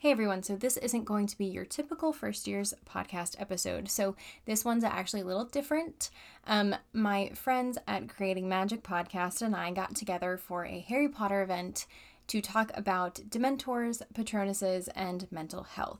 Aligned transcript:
Hey 0.00 0.12
everyone, 0.12 0.44
so 0.44 0.54
this 0.54 0.76
isn't 0.76 1.06
going 1.06 1.26
to 1.26 1.36
be 1.36 1.46
your 1.46 1.64
typical 1.64 2.12
first 2.12 2.46
year's 2.46 2.72
podcast 2.88 3.34
episode. 3.40 3.90
So 3.90 4.14
this 4.44 4.64
one's 4.64 4.84
actually 4.84 5.22
a 5.22 5.24
little 5.24 5.44
different. 5.44 6.10
Um, 6.46 6.76
my 6.92 7.30
friends 7.34 7.78
at 7.88 8.08
Creating 8.08 8.48
Magic 8.48 8.84
Podcast 8.84 9.42
and 9.42 9.56
I 9.56 9.72
got 9.72 9.96
together 9.96 10.36
for 10.36 10.64
a 10.64 10.78
Harry 10.78 11.08
Potter 11.08 11.42
event 11.42 11.86
to 12.28 12.40
talk 12.40 12.70
about 12.74 13.16
Dementors, 13.28 14.00
Patronuses, 14.14 14.88
and 14.94 15.26
mental 15.32 15.64
health. 15.64 15.98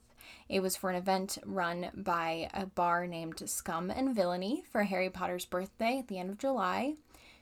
It 0.49 0.61
was 0.61 0.77
for 0.77 0.91
an 0.91 0.97
event 0.97 1.39
run 1.45 1.91
by 1.93 2.51
a 2.55 2.67
bar 2.67 3.05
named 3.09 3.43
Scum 3.47 3.91
and 3.91 4.15
Villainy 4.15 4.63
for 4.71 4.85
Harry 4.85 5.11
Potter's 5.11 5.45
birthday 5.45 5.99
at 5.99 6.07
the 6.07 6.21
end 6.21 6.31
of 6.31 6.39
July. 6.39 6.95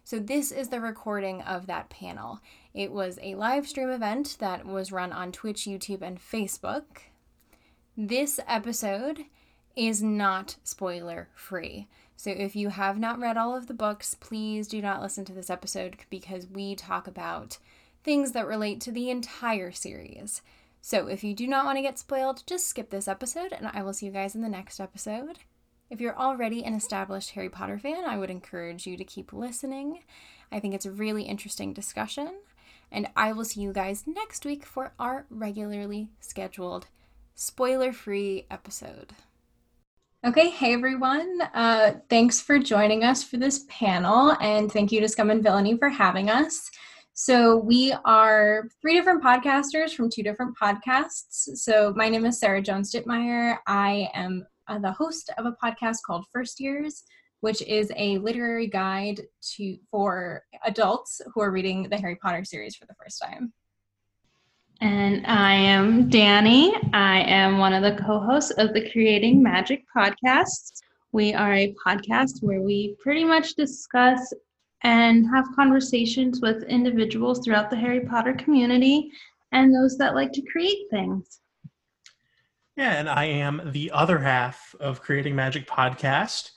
So, 0.07 0.21
this 0.21 0.53
is 0.53 0.69
the 0.69 0.81
recording 0.81 1.43
of 1.43 1.67
that 1.67 1.91
panel. 1.91 2.39
It 2.73 2.93
was 2.93 3.19
a 3.21 3.35
live 3.35 3.67
stream 3.67 3.91
event 3.91 4.37
that 4.39 4.65
was 4.65 4.93
run 4.93 5.11
on 5.11 5.33
Twitch, 5.33 5.63
YouTube, 5.63 6.01
and 6.01 6.21
Facebook. 6.21 6.85
This 7.97 8.39
episode 8.47 9.25
is 9.75 10.05
not 10.05 10.59
spoiler 10.63 11.27
free. 11.35 11.89
So, 12.15 12.31
if 12.31 12.55
you 12.55 12.69
have 12.69 13.01
not 13.01 13.19
read 13.19 13.37
all 13.37 13.57
of 13.57 13.67
the 13.67 13.75
books, 13.75 14.15
please 14.15 14.69
do 14.69 14.81
not 14.81 15.03
listen 15.03 15.25
to 15.25 15.33
this 15.33 15.51
episode 15.51 15.97
because 16.09 16.47
we 16.47 16.77
talk 16.77 17.09
about 17.09 17.59
things 18.05 18.31
that 18.31 18.47
relate 18.47 18.81
to 18.83 18.93
the 18.93 19.11
entire 19.11 19.73
series. 19.73 20.41
So, 20.81 21.09
if 21.09 21.25
you 21.25 21.35
do 21.35 21.49
not 21.49 21.65
want 21.65 21.79
to 21.79 21.83
get 21.83 21.99
spoiled, 21.99 22.45
just 22.47 22.69
skip 22.69 22.91
this 22.91 23.09
episode, 23.09 23.53
and 23.53 23.67
I 23.67 23.83
will 23.83 23.93
see 23.93 24.07
you 24.07 24.13
guys 24.13 24.37
in 24.37 24.43
the 24.43 24.49
next 24.49 24.79
episode. 24.79 25.41
If 25.89 26.01
you're 26.01 26.19
already 26.19 26.65
an 26.65 26.75
established 26.75 27.31
Harry 27.31 27.49
Potter 27.49 27.79
fan, 27.79 28.05
I 28.05 28.19
would 28.19 28.31
encourage 28.31 28.87
you 28.87 28.97
to 28.97 29.05
keep 29.05 29.33
listening. 29.33 30.01
I 30.51 30.59
think 30.59 30.75
it's 30.75 30.87
a 30.87 30.91
really 30.91 31.23
interesting 31.23 31.73
discussion. 31.73 32.35
And 32.91 33.09
I 33.17 33.33
will 33.33 33.45
see 33.45 33.61
you 33.61 33.73
guys 33.73 34.05
next 34.07 34.45
week 34.45 34.65
for 34.65 34.93
our 34.99 35.27
regularly 35.31 36.09
scheduled 36.21 36.89
spoiler 37.37 37.93
free 37.93 38.47
episode. 38.51 39.13
Okay, 40.27 40.51
hey 40.51 40.73
everyone. 40.73 41.41
Uh, 41.55 41.95
thanks 42.11 42.41
for 42.41 42.59
joining 42.59 43.05
us 43.05 43.23
for 43.23 43.37
this 43.37 43.65
panel, 43.69 44.37
and 44.41 44.73
thank 44.73 44.91
you 44.91 45.01
to 45.01 45.09
Scum 45.09 45.31
and 45.31 45.43
Villainy 45.43 45.77
for 45.77 45.89
having 45.89 46.31
us. 46.31 46.69
So, 47.13 47.57
we 47.57 47.95
are 48.05 48.69
three 48.83 48.95
different 48.95 49.23
podcasters 49.23 49.95
from 49.95 50.11
two 50.11 50.25
different 50.25 50.57
podcasts. 50.59 51.57
So, 51.57 51.93
my 51.97 52.09
name 52.09 52.27
is 52.27 52.41
Sarah 52.41 52.61
Jones 52.61 52.93
Dittmeyer. 52.93 53.59
I 53.69 54.11
am 54.15 54.47
uh, 54.69 54.79
the 54.79 54.93
host 54.93 55.31
of 55.39 55.47
a 55.47 55.57
podcast 55.63 55.99
called 56.07 56.27
First 56.33 56.61
Years, 56.61 57.05
which 57.41 57.63
is 57.63 57.93
a 57.97 58.19
literary 58.19 58.67
guide 58.67 59.23
to 59.57 59.77
for 59.91 60.43
adults 60.65 61.21
who 61.33 61.41
are 61.41 61.51
reading 61.51 61.89
the 61.89 61.97
Harry 61.97 62.17
Potter 62.17 62.45
series 62.45 62.77
for 62.77 62.87
the 62.87 62.95
first 62.95 63.23
time. 63.23 63.53
And 64.81 65.27
I 65.27 65.55
am 65.55 66.09
Danny. 66.11 66.75
I 66.93 67.21
am 67.21 67.59
one 67.59 67.73
of 67.73 67.83
the 67.83 68.03
co 68.03 68.21
hosts 68.21 68.51
of 68.53 68.75
the 68.75 68.91
Creating 68.91 69.43
Magic 69.43 69.85
podcast. 69.97 70.83
We 71.13 71.33
are 71.33 71.55
a 71.55 71.75
podcast 71.85 72.43
where 72.43 72.61
we 72.61 72.95
pretty 73.01 73.25
much 73.25 73.55
discuss 73.55 74.35
and 74.83 75.27
have 75.33 75.47
conversations 75.57 76.41
with 76.43 76.63
individuals 76.65 77.41
throughout 77.43 77.71
the 77.71 77.77
Harry 77.77 78.01
Potter 78.01 78.35
community 78.35 79.11
and 79.53 79.75
those 79.75 79.97
that 79.97 80.15
like 80.15 80.33
to 80.33 80.43
create 80.43 80.91
things. 80.91 81.41
Yeah, 82.77 82.93
and 82.93 83.09
I 83.09 83.25
am 83.25 83.63
the 83.73 83.91
other 83.91 84.19
half 84.19 84.75
of 84.81 85.01
Creating 85.01 85.35
Magic 85.35 85.67
podcast. 85.67 86.51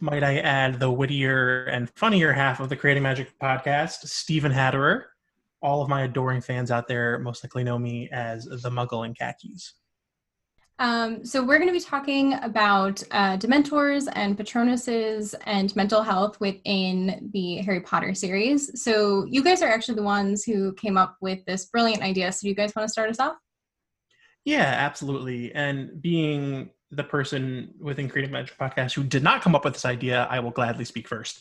Might 0.00 0.24
I 0.24 0.38
add 0.38 0.80
the 0.80 0.90
wittier 0.90 1.66
and 1.66 1.88
funnier 1.90 2.32
half 2.32 2.58
of 2.58 2.68
the 2.68 2.74
Creating 2.74 3.04
Magic 3.04 3.38
podcast, 3.38 4.08
Stephen 4.08 4.50
Hatterer. 4.50 5.06
All 5.62 5.80
of 5.80 5.88
my 5.88 6.02
adoring 6.02 6.40
fans 6.40 6.72
out 6.72 6.88
there 6.88 7.20
most 7.20 7.44
likely 7.44 7.62
know 7.62 7.78
me 7.78 8.08
as 8.10 8.44
the 8.46 8.70
Muggle 8.70 9.06
in 9.06 9.14
khakis. 9.14 9.74
Um, 10.80 11.24
so 11.24 11.44
we're 11.44 11.58
going 11.58 11.68
to 11.68 11.72
be 11.72 11.78
talking 11.78 12.32
about 12.42 13.00
uh, 13.12 13.36
Dementors 13.36 14.08
and 14.14 14.36
Patronuses 14.36 15.36
and 15.44 15.74
mental 15.76 16.02
health 16.02 16.40
within 16.40 17.30
the 17.32 17.58
Harry 17.58 17.82
Potter 17.82 18.14
series. 18.14 18.82
So 18.82 19.26
you 19.30 19.44
guys 19.44 19.62
are 19.62 19.68
actually 19.68 19.94
the 19.94 20.02
ones 20.02 20.42
who 20.42 20.72
came 20.72 20.96
up 20.96 21.18
with 21.20 21.38
this 21.44 21.66
brilliant 21.66 22.02
idea. 22.02 22.32
So 22.32 22.40
do 22.42 22.48
you 22.48 22.56
guys 22.56 22.74
want 22.74 22.88
to 22.88 22.92
start 22.92 23.10
us 23.10 23.20
off? 23.20 23.36
Yeah, 24.44 24.62
absolutely. 24.62 25.54
And 25.54 26.00
being 26.00 26.70
the 26.90 27.04
person 27.04 27.74
within 27.80 28.08
Creative 28.08 28.30
Magic 28.30 28.56
Podcast 28.58 28.94
who 28.94 29.04
did 29.04 29.22
not 29.22 29.42
come 29.42 29.54
up 29.54 29.64
with 29.64 29.74
this 29.74 29.84
idea, 29.84 30.26
I 30.30 30.40
will 30.40 30.50
gladly 30.50 30.84
speak 30.84 31.08
first. 31.08 31.40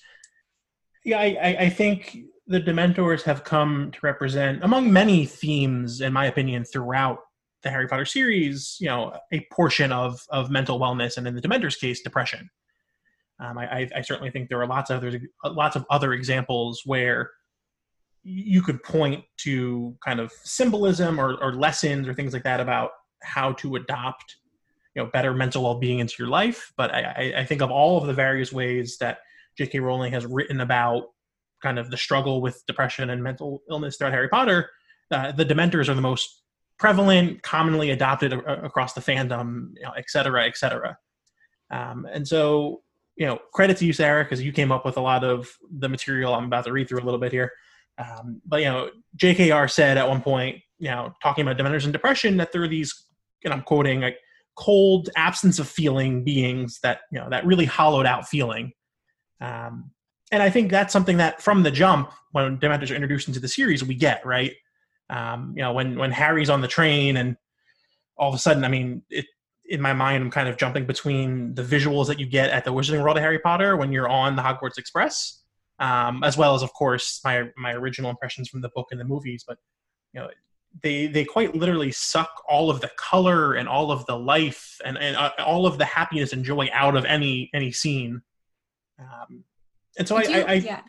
Yeah, 1.03 1.19
I, 1.19 1.57
I 1.59 1.69
think 1.69 2.17
the 2.47 2.61
Dementors 2.61 3.23
have 3.23 3.43
come 3.43 3.91
to 3.91 3.99
represent, 4.03 4.63
among 4.63 4.93
many 4.93 5.25
themes, 5.25 6.01
in 6.01 6.13
my 6.13 6.27
opinion, 6.27 6.63
throughout 6.63 7.19
the 7.63 7.69
Harry 7.69 7.87
Potter 7.87 8.05
series, 8.05 8.77
you 8.79 8.87
know, 8.87 9.17
a 9.31 9.45
portion 9.51 9.91
of 9.91 10.25
of 10.29 10.51
mental 10.51 10.79
wellness, 10.79 11.17
and 11.17 11.27
in 11.27 11.35
the 11.35 11.41
Dementors' 11.41 11.79
case, 11.79 12.01
depression. 12.01 12.49
Um, 13.39 13.57
I, 13.57 13.89
I, 13.95 14.01
certainly 14.01 14.29
think 14.29 14.49
there 14.49 14.61
are 14.61 14.67
lots 14.67 14.91
of 14.91 14.97
other 14.97 15.19
lots 15.43 15.75
of 15.75 15.83
other 15.89 16.13
examples 16.13 16.83
where 16.85 17.31
you 18.23 18.61
could 18.61 18.81
point 18.83 19.23
to 19.37 19.95
kind 20.05 20.19
of 20.19 20.31
symbolism 20.43 21.19
or, 21.19 21.41
or 21.41 21.53
lessons 21.53 22.07
or 22.07 22.13
things 22.13 22.33
like 22.33 22.43
that 22.43 22.59
about 22.59 22.91
how 23.23 23.53
to 23.53 23.75
adopt 23.75 24.37
you 24.95 25.01
know 25.01 25.09
better 25.11 25.33
mental 25.33 25.63
well-being 25.63 25.99
into 25.99 26.15
your 26.19 26.27
life. 26.27 26.73
But 26.77 26.93
I, 26.93 27.33
I 27.37 27.45
think 27.45 27.61
of 27.61 27.71
all 27.71 27.99
of 27.99 28.07
the 28.07 28.13
various 28.13 28.51
ways 28.51 28.97
that 28.99 29.19
j.k 29.57 29.79
rowling 29.79 30.13
has 30.13 30.25
written 30.25 30.61
about 30.61 31.03
kind 31.61 31.77
of 31.77 31.91
the 31.91 31.97
struggle 31.97 32.41
with 32.41 32.63
depression 32.67 33.09
and 33.09 33.23
mental 33.23 33.61
illness 33.69 33.97
throughout 33.97 34.13
harry 34.13 34.29
potter 34.29 34.69
uh, 35.11 35.31
the 35.31 35.45
dementors 35.45 35.89
are 35.89 35.93
the 35.93 36.01
most 36.01 36.41
prevalent 36.79 37.43
commonly 37.43 37.91
adopted 37.91 38.33
a- 38.33 38.63
across 38.63 38.93
the 38.93 39.01
fandom 39.01 39.71
you 39.75 39.83
know, 39.83 39.91
et 39.97 40.09
cetera 40.09 40.45
et 40.45 40.57
cetera. 40.57 40.97
Um, 41.69 42.07
and 42.11 42.27
so 42.27 42.81
you 43.15 43.25
know 43.25 43.39
credit 43.53 43.77
to 43.77 43.85
you 43.85 43.93
sarah 43.93 44.23
because 44.23 44.41
you 44.41 44.51
came 44.51 44.71
up 44.71 44.85
with 44.85 44.97
a 44.97 45.01
lot 45.01 45.23
of 45.23 45.49
the 45.69 45.89
material. 45.89 46.33
I'm 46.33 46.45
about 46.45 46.65
to 46.65 46.71
read 46.71 46.89
through 46.89 47.01
a 47.01 47.05
little 47.05 47.19
bit 47.19 47.31
here 47.31 47.51
um, 48.01 48.41
but 48.45 48.61
you 48.61 48.65
know, 48.65 48.89
JKR 49.17 49.69
said 49.69 49.97
at 49.97 50.07
one 50.07 50.21
point, 50.21 50.61
you 50.79 50.89
know, 50.89 51.13
talking 51.21 51.45
about 51.45 51.57
Dementors 51.57 51.83
and 51.83 51.93
depression, 51.93 52.37
that 52.37 52.51
there 52.51 52.63
are 52.63 52.67
these, 52.67 53.05
and 53.43 53.53
I'm 53.53 53.61
quoting, 53.61 54.01
like 54.01 54.17
cold 54.55 55.09
absence 55.15 55.59
of 55.59 55.67
feeling 55.67 56.23
beings 56.23 56.79
that 56.83 57.01
you 57.11 57.19
know 57.19 57.29
that 57.29 57.45
really 57.45 57.65
hollowed 57.65 58.05
out 58.05 58.27
feeling. 58.27 58.73
Um, 59.39 59.91
and 60.31 60.41
I 60.41 60.49
think 60.49 60.71
that's 60.71 60.93
something 60.93 61.17
that 61.17 61.41
from 61.41 61.63
the 61.63 61.71
jump, 61.71 62.11
when 62.31 62.57
Dementors 62.57 62.91
are 62.91 62.95
introduced 62.95 63.27
into 63.27 63.39
the 63.39 63.47
series, 63.47 63.83
we 63.83 63.95
get 63.95 64.25
right. 64.25 64.53
Um, 65.09 65.53
you 65.55 65.61
know, 65.61 65.73
when 65.73 65.97
when 65.97 66.11
Harry's 66.11 66.49
on 66.49 66.61
the 66.61 66.67
train 66.67 67.17
and 67.17 67.35
all 68.17 68.29
of 68.29 68.35
a 68.35 68.39
sudden, 68.39 68.63
I 68.63 68.69
mean, 68.69 69.03
it, 69.09 69.25
in 69.65 69.81
my 69.81 69.93
mind, 69.93 70.23
I'm 70.23 70.31
kind 70.31 70.49
of 70.49 70.57
jumping 70.57 70.85
between 70.85 71.53
the 71.55 71.63
visuals 71.63 72.07
that 72.07 72.19
you 72.19 72.25
get 72.25 72.49
at 72.49 72.65
the 72.65 72.73
Wizarding 72.73 73.01
World 73.03 73.17
of 73.17 73.23
Harry 73.23 73.39
Potter 73.39 73.77
when 73.77 73.91
you're 73.91 74.09
on 74.09 74.35
the 74.35 74.41
Hogwarts 74.41 74.77
Express 74.77 75.40
um, 75.81 76.23
as 76.23 76.37
well 76.37 76.55
as 76.55 76.61
of 76.61 76.71
course 76.73 77.19
my 77.25 77.49
my 77.57 77.73
original 77.73 78.09
impressions 78.09 78.47
from 78.47 78.61
the 78.61 78.69
book 78.73 78.87
and 78.91 78.99
the 78.99 79.05
movies. 79.05 79.43
But 79.45 79.57
you 80.13 80.21
know, 80.21 80.29
they 80.81 81.07
they 81.07 81.25
quite 81.25 81.55
literally 81.55 81.91
suck 81.91 82.29
all 82.47 82.69
of 82.69 82.79
the 82.79 82.91
color 82.97 83.55
and 83.55 83.67
all 83.67 83.91
of 83.91 84.05
the 84.05 84.17
life 84.17 84.77
and 84.85 84.97
and 84.97 85.17
uh, 85.17 85.31
all 85.39 85.65
of 85.65 85.77
the 85.77 85.85
happiness 85.85 86.31
and 86.31 86.45
joy 86.45 86.69
out 86.71 86.95
of 86.95 87.03
any 87.03 87.49
any 87.53 87.71
scene. 87.71 88.21
Um, 88.99 89.43
and 89.97 90.07
so 90.07 90.15
I, 90.15 90.21
I, 90.21 90.43
I 90.47 90.53
yeah. 90.53 90.81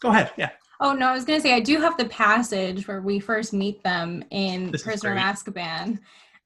go 0.00 0.08
ahead, 0.08 0.32
yeah. 0.36 0.50
Oh 0.80 0.92
no, 0.92 1.08
I 1.08 1.12
was 1.12 1.24
gonna 1.24 1.40
say 1.40 1.54
I 1.54 1.60
do 1.60 1.78
have 1.78 1.96
the 1.98 2.06
passage 2.06 2.88
where 2.88 3.02
we 3.02 3.20
first 3.20 3.52
meet 3.52 3.84
them 3.84 4.24
in 4.30 4.70
this 4.70 4.82
Prisoner 4.82 5.12
of 5.12 5.18
Azkaban. 5.18 5.98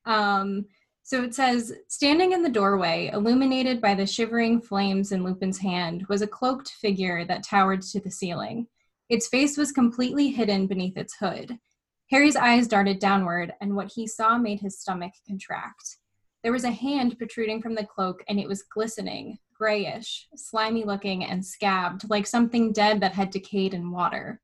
Um, 0.04 0.66
so 1.02 1.22
it 1.22 1.34
says, 1.34 1.72
standing 1.88 2.32
in 2.32 2.42
the 2.42 2.48
doorway, 2.48 3.10
illuminated 3.12 3.80
by 3.80 3.94
the 3.94 4.06
shivering 4.06 4.60
flames 4.60 5.12
in 5.12 5.24
Lupin's 5.24 5.58
hand, 5.58 6.06
was 6.08 6.22
a 6.22 6.26
cloaked 6.26 6.70
figure 6.70 7.24
that 7.24 7.44
towered 7.44 7.82
to 7.82 8.00
the 8.00 8.10
ceiling. 8.10 8.68
Its 9.08 9.28
face 9.28 9.56
was 9.56 9.72
completely 9.72 10.30
hidden 10.30 10.66
beneath 10.66 10.96
its 10.96 11.16
hood. 11.16 11.58
Harry's 12.10 12.36
eyes 12.36 12.68
darted 12.68 12.98
downward, 12.98 13.52
and 13.60 13.74
what 13.74 13.92
he 13.94 14.06
saw 14.06 14.38
made 14.38 14.60
his 14.60 14.78
stomach 14.78 15.12
contract. 15.26 15.98
There 16.42 16.52
was 16.52 16.64
a 16.64 16.70
hand 16.70 17.18
protruding 17.18 17.62
from 17.62 17.74
the 17.74 17.86
cloak, 17.86 18.22
and 18.28 18.38
it 18.38 18.48
was 18.48 18.62
glistening, 18.62 19.38
grayish, 19.54 20.28
slimy 20.36 20.84
looking, 20.84 21.24
and 21.24 21.44
scabbed, 21.44 22.08
like 22.10 22.26
something 22.26 22.72
dead 22.72 23.00
that 23.00 23.12
had 23.12 23.30
decayed 23.30 23.74
in 23.74 23.90
water. 23.90 24.40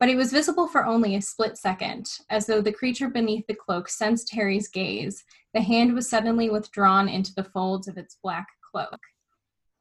But 0.00 0.08
it 0.08 0.16
was 0.16 0.32
visible 0.32 0.66
for 0.66 0.86
only 0.86 1.14
a 1.14 1.20
split 1.20 1.58
second, 1.58 2.08
as 2.30 2.46
though 2.46 2.62
the 2.62 2.72
creature 2.72 3.10
beneath 3.10 3.46
the 3.46 3.54
cloak 3.54 3.90
sensed 3.90 4.32
Harry's 4.32 4.66
gaze. 4.66 5.22
The 5.52 5.60
hand 5.60 5.92
was 5.92 6.08
suddenly 6.08 6.48
withdrawn 6.48 7.06
into 7.06 7.34
the 7.34 7.44
folds 7.44 7.86
of 7.86 7.98
its 7.98 8.16
black 8.22 8.46
cloak. 8.72 8.98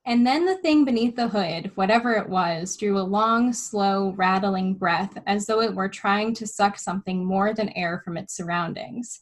And 0.05 0.27
then 0.27 0.45
the 0.45 0.57
thing 0.57 0.83
beneath 0.83 1.15
the 1.15 1.29
hood, 1.29 1.71
whatever 1.75 2.13
it 2.13 2.27
was, 2.27 2.75
drew 2.75 2.99
a 2.99 3.01
long, 3.01 3.53
slow, 3.53 4.11
rattling 4.17 4.73
breath 4.73 5.17
as 5.25 5.45
though 5.45 5.61
it 5.61 5.73
were 5.73 5.87
trying 5.87 6.33
to 6.35 6.47
suck 6.47 6.77
something 6.77 7.23
more 7.23 7.53
than 7.53 7.69
air 7.69 8.01
from 8.03 8.17
its 8.17 8.35
surroundings. 8.35 9.21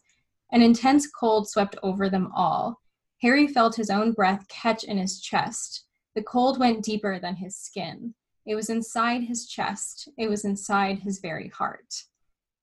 An 0.52 0.64
intense 0.64 1.08
cold 1.08 1.48
swept 1.48 1.76
over 1.84 2.10
them 2.10 2.32
all. 2.34 2.82
Harry 3.22 3.48
felt 3.48 3.76
his 3.76 3.90
own 3.92 4.14
breath 4.14 4.48
catch 4.48 4.84
in 4.84 4.98
his 4.98 5.20
chest. 5.20 5.84
The 6.16 6.24
cold 6.24 6.60
went 6.60 6.84
deeper 6.84 7.20
than 7.20 7.36
his 7.36 7.56
skin. 7.56 8.16
It 8.48 8.56
was 8.56 8.70
inside 8.70 9.24
his 9.24 9.46
chest, 9.46 10.08
it 10.18 10.30
was 10.30 10.46
inside 10.46 11.00
his 11.00 11.20
very 11.20 11.50
heart. 11.50 12.06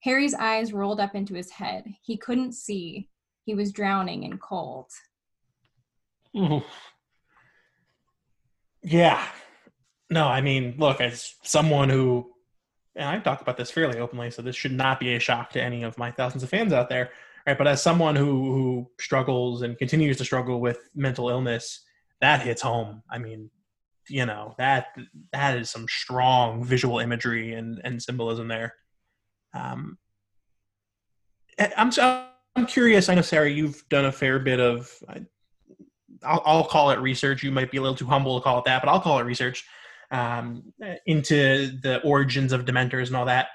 Harry's 0.00 0.34
eyes 0.34 0.72
rolled 0.72 0.98
up 0.98 1.14
into 1.14 1.34
his 1.34 1.50
head. 1.50 1.84
He 2.02 2.16
couldn't 2.16 2.52
see. 2.52 3.08
he 3.44 3.54
was 3.54 3.70
drowning 3.72 4.24
in 4.24 4.38
cold. 4.38 4.90
Yeah. 8.82 9.24
No, 10.10 10.26
I 10.26 10.40
mean, 10.40 10.74
look, 10.78 11.00
as 11.00 11.34
someone 11.42 11.88
who, 11.88 12.30
and 12.96 13.08
I 13.08 13.18
talk 13.18 13.40
about 13.40 13.56
this 13.56 13.70
fairly 13.70 13.98
openly, 13.98 14.30
so 14.30 14.42
this 14.42 14.56
should 14.56 14.72
not 14.72 15.00
be 15.00 15.14
a 15.14 15.18
shock 15.18 15.50
to 15.50 15.62
any 15.62 15.82
of 15.82 15.98
my 15.98 16.10
thousands 16.10 16.42
of 16.42 16.50
fans 16.50 16.72
out 16.72 16.88
there, 16.88 17.10
right? 17.46 17.56
But 17.56 17.66
as 17.68 17.82
someone 17.82 18.16
who 18.16 18.26
who 18.26 18.90
struggles 19.00 19.62
and 19.62 19.76
continues 19.78 20.16
to 20.18 20.24
struggle 20.24 20.60
with 20.60 20.78
mental 20.94 21.28
illness, 21.30 21.80
that 22.20 22.42
hits 22.42 22.62
home. 22.62 23.02
I 23.10 23.18
mean, 23.18 23.50
you 24.08 24.26
know 24.26 24.54
that 24.58 24.88
that 25.32 25.58
is 25.58 25.70
some 25.70 25.86
strong 25.88 26.64
visual 26.64 26.98
imagery 26.98 27.54
and 27.54 27.80
and 27.84 28.02
symbolism 28.02 28.48
there. 28.48 28.74
Um, 29.54 29.98
I'm 31.58 31.90
I'm 32.56 32.66
curious. 32.66 33.08
I 33.08 33.14
know 33.14 33.22
Sarah, 33.22 33.50
you've 33.50 33.82
done 33.88 34.06
a 34.06 34.12
fair 34.12 34.38
bit 34.38 34.60
of. 34.60 34.90
I'll, 36.22 36.42
I'll 36.46 36.64
call 36.64 36.90
it 36.90 36.98
research. 37.00 37.42
You 37.42 37.50
might 37.50 37.70
be 37.70 37.76
a 37.76 37.82
little 37.82 37.96
too 37.96 38.06
humble 38.06 38.38
to 38.38 38.44
call 38.44 38.58
it 38.58 38.64
that, 38.64 38.82
but 38.82 38.88
I'll 38.88 39.00
call 39.00 39.18
it 39.18 39.24
research 39.24 39.64
um, 40.10 40.72
into 41.06 41.78
the 41.82 42.00
origins 42.02 42.52
of 42.52 42.64
Dementors 42.64 43.08
and 43.08 43.16
all 43.16 43.26
that. 43.26 43.48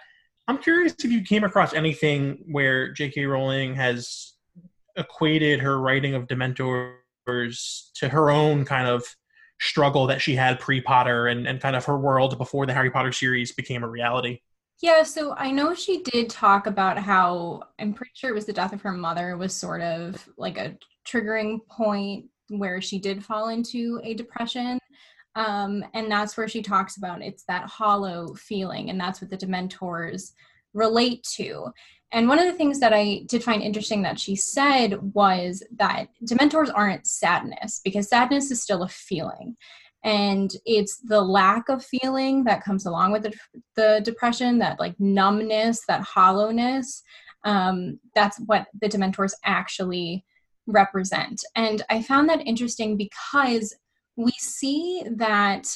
I'm 0.48 0.57
curious 0.57 0.94
if 1.04 1.12
you 1.12 1.22
came 1.22 1.44
across 1.44 1.74
anything 1.74 2.44
where 2.52 2.92
J.K. 2.92 3.25
Rowling 3.25 3.75
has 3.75 4.34
equated 4.98 5.60
her 5.62 5.80
writing 5.80 6.16
of 6.16 6.28
Dementors 6.28 6.95
to 7.95 8.10
her 8.10 8.30
own 8.30 8.66
kind 8.66 8.88
of 8.88 9.04
struggle 9.60 10.08
that 10.08 10.22
she 10.22 10.36
had 10.36 10.60
pre 10.60 10.82
Potter 10.82 11.28
and, 11.28 11.48
and 11.48 11.62
kind 11.62 11.76
of 11.76 11.86
her 11.86 11.98
world 11.98 12.38
before 12.38 12.66
the 12.66 12.74
Harry 12.74 12.90
Potter 12.90 13.12
series 13.12 13.52
became 13.52 13.84
a 13.84 13.90
reality. 13.90 14.40
Yeah, 14.82 15.04
so 15.04 15.36
I 15.36 15.52
know 15.52 15.74
she 15.74 16.02
did 16.04 16.30
talk 16.30 16.66
about 16.66 16.98
how 16.98 17.64
I'm 17.80 17.94
pretty 17.94 18.12
sure 18.14 18.30
it 18.30 18.36
was 18.36 18.46
the 18.46 18.54
death 18.54 18.72
of 18.72 18.82
her 18.82 18.94
mother 18.94 19.36
was 19.36 19.54
sort 19.54 19.82
of 19.82 20.28
like 20.38 20.58
a 20.58 20.78
triggering 21.06 21.60
point 21.68 22.26
where 22.50 22.82
she 22.82 22.98
did 22.98 23.24
fall 23.24 23.50
into 23.50 24.00
a 24.04 24.14
depression. 24.14 24.80
Um, 25.36 25.84
and 25.94 26.10
that's 26.10 26.38
where 26.38 26.48
she 26.48 26.62
talks 26.62 26.98
about 26.98 27.22
it's 27.22 27.44
that 27.46 27.68
hollow 27.68 28.34
feeling, 28.36 28.90
and 28.90 29.00
that's 29.00 29.22
what 29.22 29.30
the 29.30 29.38
Dementors 29.38 30.32
relate 30.74 31.24
to. 31.36 31.72
And 32.12 32.28
one 32.28 32.40
of 32.40 32.46
the 32.46 32.54
things 32.54 32.80
that 32.80 32.94
I 32.94 33.24
did 33.28 33.44
find 33.44 33.62
interesting 33.62 34.02
that 34.02 34.20
she 34.20 34.36
said 34.36 35.14
was 35.14 35.64
that 35.78 36.08
Dementors 36.26 36.72
aren't 36.74 37.06
sadness 37.06 37.82
because 37.84 38.10
sadness 38.10 38.50
is 38.50 38.62
still 38.62 38.84
a 38.84 38.88
feeling. 38.88 39.56
And 40.04 40.52
it's 40.66 40.98
the 40.98 41.22
lack 41.22 41.70
of 41.70 41.86
feeling 41.86 42.46
that 42.46 42.64
comes 42.64 42.86
along 42.86 43.12
with 43.12 43.24
the, 43.24 43.34
the 43.76 44.02
depression, 44.04 44.60
that 44.60 44.80
like 44.80 45.00
numbness, 45.00 45.86
that 45.88 46.02
hollowness. 46.02 47.04
Um, 47.44 48.00
that's 48.16 48.40
what 48.46 48.68
the 48.82 48.90
Dementors 48.90 49.34
actually 49.46 50.26
represent. 50.66 51.44
And 51.56 51.84
I 51.90 52.02
found 52.02 52.30
that 52.30 52.48
interesting 52.48 52.98
because 52.98 53.76
we 54.16 54.32
see 54.40 55.04
that 55.18 55.76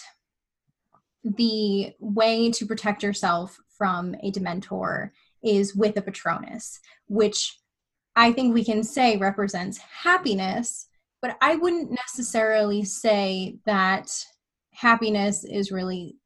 the 1.23 1.93
way 1.99 2.51
to 2.51 2.65
protect 2.65 3.03
yourself 3.03 3.57
from 3.77 4.15
a 4.21 4.31
Dementor 4.31 5.11
is 5.43 5.75
with 5.75 5.97
a 5.97 6.01
Patronus, 6.01 6.79
which 7.07 7.57
I 8.15 8.31
think 8.31 8.53
we 8.53 8.63
can 8.63 8.83
say 8.83 9.17
represents 9.17 9.77
happiness, 9.77 10.87
but 11.21 11.37
I 11.41 11.55
wouldn't 11.55 11.91
necessarily 11.91 12.83
say 12.83 13.57
that 13.65 14.11
happiness 14.73 15.43
is 15.43 15.71
really 15.71 16.17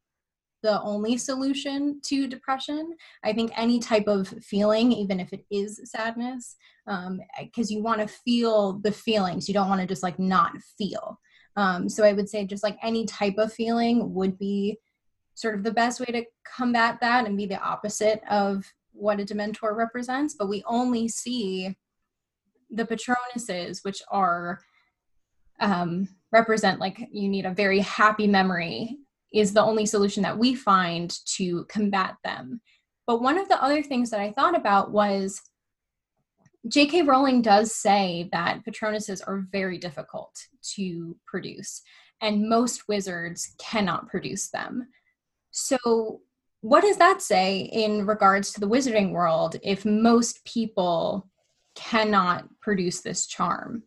the 0.63 0.81
only 0.81 1.17
solution 1.17 2.01
to 2.03 2.27
depression. 2.27 2.95
I 3.23 3.31
think 3.31 3.51
any 3.55 3.79
type 3.79 4.07
of 4.07 4.27
feeling, 4.43 4.91
even 4.91 5.19
if 5.19 5.31
it 5.31 5.45
is 5.51 5.79
sadness, 5.85 6.55
because 6.85 7.07
um, 7.07 7.21
you 7.69 7.83
want 7.83 8.01
to 8.01 8.07
feel 8.07 8.79
the 8.79 8.91
feelings, 8.91 9.47
you 9.47 9.53
don't 9.53 9.69
want 9.69 9.81
to 9.81 9.87
just 9.87 10.03
like 10.03 10.19
not 10.19 10.51
feel. 10.77 11.19
Um, 11.55 11.89
so 11.89 12.03
I 12.03 12.13
would 12.13 12.29
say 12.29 12.45
just 12.45 12.63
like 12.63 12.77
any 12.81 13.05
type 13.05 13.35
of 13.37 13.53
feeling 13.53 14.13
would 14.13 14.37
be 14.37 14.77
sort 15.35 15.55
of 15.55 15.63
the 15.63 15.71
best 15.71 15.99
way 15.99 16.07
to 16.07 16.25
combat 16.43 16.99
that 17.01 17.25
and 17.25 17.37
be 17.37 17.45
the 17.45 17.59
opposite 17.59 18.21
of 18.29 18.65
what 18.97 19.19
a 19.19 19.25
Dementor 19.25 19.75
represents, 19.75 20.35
but 20.37 20.49
we 20.49 20.63
only 20.65 21.07
see 21.07 21.75
the 22.69 22.85
Patronuses, 22.85 23.83
which 23.83 24.01
are 24.11 24.59
um, 25.59 26.07
represent 26.31 26.79
like 26.79 26.99
you 27.11 27.29
need 27.29 27.45
a 27.45 27.53
very 27.53 27.79
happy 27.79 28.27
memory, 28.27 28.97
is 29.33 29.53
the 29.53 29.63
only 29.63 29.85
solution 29.85 30.23
that 30.23 30.37
we 30.37 30.55
find 30.55 31.17
to 31.25 31.65
combat 31.65 32.15
them. 32.23 32.61
But 33.05 33.21
one 33.21 33.37
of 33.37 33.47
the 33.47 33.61
other 33.63 33.83
things 33.83 34.09
that 34.09 34.19
I 34.19 34.31
thought 34.31 34.55
about 34.55 34.91
was 34.91 35.41
J.K. 36.67 37.03
Rowling 37.03 37.41
does 37.41 37.75
say 37.75 38.29
that 38.33 38.61
Patronuses 38.65 39.21
are 39.25 39.45
very 39.51 39.77
difficult 39.77 40.35
to 40.75 41.15
produce, 41.25 41.81
and 42.21 42.49
most 42.49 42.87
wizards 42.89 43.55
cannot 43.59 44.09
produce 44.09 44.49
them. 44.49 44.87
So 45.51 46.21
what 46.61 46.81
does 46.81 46.97
that 46.97 47.21
say 47.21 47.59
in 47.59 48.05
regards 48.05 48.51
to 48.53 48.59
the 48.59 48.67
wizarding 48.67 49.11
world 49.11 49.57
if 49.63 49.85
most 49.85 50.43
people 50.45 51.27
cannot 51.75 52.47
produce 52.61 53.01
this 53.01 53.27
charm? 53.27 53.83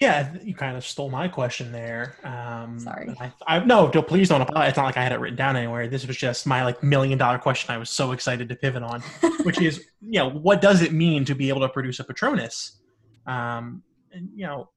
Yeah, 0.00 0.34
you 0.42 0.54
kind 0.54 0.76
of 0.76 0.84
stole 0.84 1.10
my 1.10 1.28
question 1.28 1.70
there. 1.70 2.16
Um, 2.24 2.78
Sorry. 2.78 3.14
I, 3.20 3.32
I, 3.46 3.64
no, 3.64 3.88
please 3.88 4.30
don't 4.30 4.40
apologize. 4.40 4.70
It's 4.70 4.76
not 4.76 4.86
like 4.86 4.96
I 4.96 5.02
had 5.02 5.12
it 5.12 5.20
written 5.20 5.36
down 5.36 5.54
anywhere. 5.54 5.86
This 5.86 6.06
was 6.06 6.16
just 6.16 6.46
my 6.46 6.64
like 6.64 6.82
million 6.82 7.18
dollar 7.18 7.38
question. 7.38 7.74
I 7.74 7.78
was 7.78 7.90
so 7.90 8.12
excited 8.12 8.48
to 8.48 8.56
pivot 8.56 8.82
on, 8.82 9.00
which 9.44 9.60
is, 9.60 9.84
you 10.00 10.18
know, 10.18 10.30
what 10.30 10.60
does 10.60 10.82
it 10.82 10.92
mean 10.92 11.24
to 11.26 11.34
be 11.34 11.50
able 11.50 11.60
to 11.60 11.68
produce 11.68 12.00
a 12.00 12.04
Patronus? 12.04 12.80
Um, 13.26 13.82
and 14.12 14.30
you 14.34 14.46
know, 14.46 14.70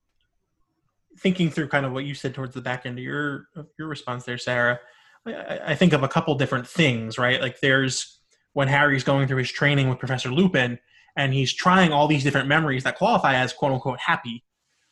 thinking 1.20 1.50
through 1.50 1.70
kind 1.70 1.86
of 1.86 1.94
what 1.94 2.06
you 2.06 2.14
said 2.14 2.36
towards 2.36 2.54
the 2.54 2.62
back 2.62 2.86
end 2.86 2.98
of 2.98 3.04
your 3.04 3.48
of 3.56 3.68
your 3.80 3.88
response 3.88 4.26
there, 4.26 4.38
Sarah. 4.38 4.80
I, 5.26 5.76
think 5.76 5.94
of 5.94 6.04
a 6.04 6.08
couple 6.08 6.36
different 6.36 6.68
things, 6.68 7.18
right? 7.18 7.42
Like 7.42 7.60
there's 7.60 8.20
when 8.54 8.68
Harry's 8.68 9.04
going 9.04 9.28
through 9.28 9.38
his 9.38 9.52
training 9.52 9.90
with 9.90 10.00
Professor 10.00 10.30
Lupin 10.30 10.80
and 11.18 11.34
he's 11.34 11.54
trying 11.54 11.92
all 11.92 12.08
these 12.08 12.24
different 12.24 12.48
memories 12.48 12.84
that 12.84 12.98
qualify 12.98 13.36
as 13.36 13.54
quote 13.54 13.72
unquote 13.72 14.00
happy, 14.00 14.44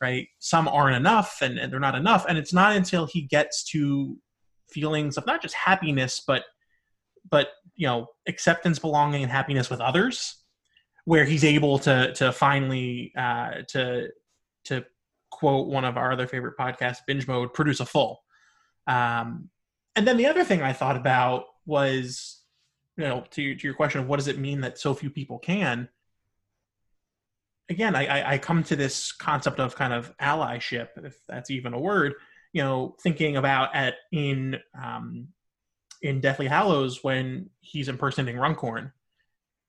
right? 0.02 0.28
Some 0.40 0.68
aren't 0.68 0.96
enough 0.96 1.38
and, 1.42 1.60
and 1.60 1.72
they're 1.72 1.80
not 1.80 1.96
enough. 1.96 2.26
And 2.28 2.38
it's 2.38 2.54
not 2.54 2.76
until 2.76 3.06
he 3.06 3.22
gets 3.22 3.64
to 3.66 4.18
feelings 4.72 5.18
of 5.18 5.26
not 5.26 5.42
just 5.42 5.56
happiness, 5.56 6.22
but 6.26 6.44
but 7.30 7.50
you 7.76 7.88
know, 7.88 8.08
acceptance, 8.28 8.80
belonging, 8.80 9.24
and 9.24 9.32
happiness 9.32 9.70
with 9.70 9.80
others, 9.80 10.44
where 11.06 11.26
he's 11.26 11.44
able 11.44 11.80
to 11.80 12.14
to 12.14 12.32
finally 12.32 13.14
uh, 13.18 13.62
to 13.70 14.10
to 14.66 14.84
quote 15.32 15.68
one 15.68 15.86
of 15.86 15.98
our 15.98 16.12
other 16.12 16.28
favorite 16.28 16.58
podcasts, 16.58 17.00
binge 17.08 17.28
mode, 17.28 17.54
produce 17.54 17.80
a 17.80 17.86
full. 17.86 18.22
Um, 18.88 19.50
and 19.96 20.08
then 20.08 20.18
the 20.18 20.28
other 20.28 20.44
thing 20.44 20.62
I 20.62 20.74
thought 20.74 20.96
about 20.96 21.46
was, 21.66 22.42
you 22.98 23.06
know, 23.06 23.24
to, 23.32 23.56
to 23.56 23.68
your 23.68 23.76
question 23.76 24.02
of 24.02 24.08
what 24.08 24.18
does 24.18 24.28
it 24.28 24.40
mean 24.40 24.62
that 24.62 24.80
so 24.80 24.94
few 24.94 25.10
people 25.10 25.40
can? 25.40 25.90
Again, 27.70 27.96
I, 27.96 28.34
I 28.34 28.38
come 28.38 28.64
to 28.66 28.76
this 28.76 29.12
concept 29.12 29.60
of 29.60 29.76
kind 29.76 29.94
of 29.94 30.16
allyship, 30.18 30.90
if 31.04 31.18
that's 31.28 31.50
even 31.50 31.74
a 31.74 31.80
word. 31.80 32.14
You 32.52 32.64
know, 32.64 32.96
thinking 33.02 33.38
about 33.38 33.74
at 33.74 33.96
in 34.12 34.60
um, 34.80 35.30
in 36.02 36.20
Deathly 36.20 36.48
Hallows 36.48 37.04
when 37.04 37.50
he's 37.62 37.88
impersonating 37.88 38.40
Runcorn, 38.40 38.92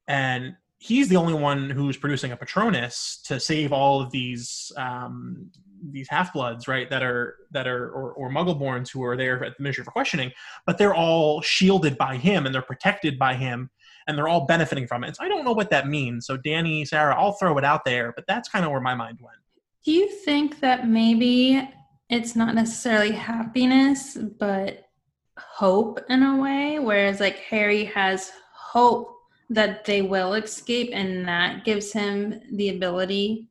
and 0.06 0.56
he's 0.78 1.08
the 1.08 1.16
only 1.16 1.32
one 1.32 1.70
who's 1.70 1.96
producing 1.96 2.32
a 2.32 2.36
Patronus 2.36 3.22
to 3.24 3.40
save 3.40 3.72
all 3.72 4.02
of 4.02 4.10
these 4.10 4.70
um, 4.76 5.50
these 5.90 6.08
half 6.08 6.32
bloods, 6.32 6.68
right? 6.68 6.88
That 6.90 7.02
are 7.02 7.36
that 7.50 7.66
are 7.66 7.90
or, 7.90 8.12
or 8.12 8.30
Muggleborns 8.30 8.90
who 8.90 9.04
are 9.04 9.16
there 9.16 9.42
at 9.44 9.56
the 9.56 9.62
Ministry 9.62 9.84
for 9.84 9.90
questioning, 9.90 10.32
but 10.66 10.78
they're 10.78 10.94
all 10.94 11.40
shielded 11.42 11.98
by 11.98 12.16
him 12.16 12.46
and 12.46 12.54
they're 12.54 12.62
protected 12.62 13.18
by 13.18 13.34
him, 13.34 13.70
and 14.06 14.16
they're 14.16 14.28
all 14.28 14.46
benefiting 14.46 14.86
from 14.86 15.04
it. 15.04 15.16
So 15.16 15.24
I 15.24 15.28
don't 15.28 15.44
know 15.44 15.52
what 15.52 15.70
that 15.70 15.88
means. 15.88 16.26
So 16.26 16.36
Danny, 16.36 16.84
Sarah, 16.84 17.14
I'll 17.18 17.32
throw 17.32 17.58
it 17.58 17.64
out 17.64 17.84
there, 17.84 18.12
but 18.14 18.24
that's 18.26 18.48
kind 18.48 18.64
of 18.64 18.70
where 18.70 18.80
my 18.80 18.94
mind 18.94 19.18
went. 19.20 19.38
Do 19.84 19.92
you 19.92 20.08
think 20.08 20.60
that 20.60 20.88
maybe 20.88 21.68
it's 22.08 22.34
not 22.36 22.54
necessarily 22.54 23.12
happiness, 23.12 24.16
but 24.38 24.88
hope 25.36 26.00
in 26.08 26.22
a 26.22 26.36
way? 26.36 26.78
Whereas 26.78 27.20
like 27.20 27.38
Harry 27.38 27.84
has 27.84 28.32
hope 28.54 29.14
that 29.50 29.84
they 29.84 30.02
will 30.02 30.34
escape 30.34 30.90
and 30.92 31.28
that 31.28 31.64
gives 31.64 31.92
him 31.92 32.40
the 32.52 32.70
ability 32.70 33.48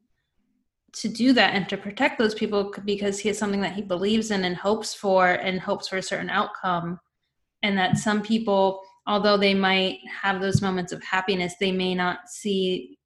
to 0.94 1.08
do 1.08 1.34
that 1.34 1.56
and 1.56 1.68
to 1.70 1.78
protect 1.78 2.18
those 2.18 2.36
people 2.36 2.74
because 2.86 3.20
he 3.20 3.28
has 3.28 3.38
something 3.38 3.62
that 3.62 3.74
he 3.74 3.82
believes 3.82 4.32
in 4.32 4.46
and 4.46 4.56
hopes 4.56 4.94
for 4.94 5.28
and 5.28 5.60
hopes 5.60 5.88
for 5.88 5.98
a 5.98 6.04
certain 6.04 6.30
outcome. 6.30 7.00
And 7.64 7.78
that 7.78 7.98
some 7.98 8.22
people 8.22 8.82
although 9.06 9.36
they 9.36 9.54
might 9.54 10.00
have 10.22 10.40
those 10.40 10.62
moments 10.62 10.94
of 10.94 11.04
happiness 11.04 11.56
they 11.60 11.72
may 11.72 11.94
not 11.94 12.30
see 12.30 12.98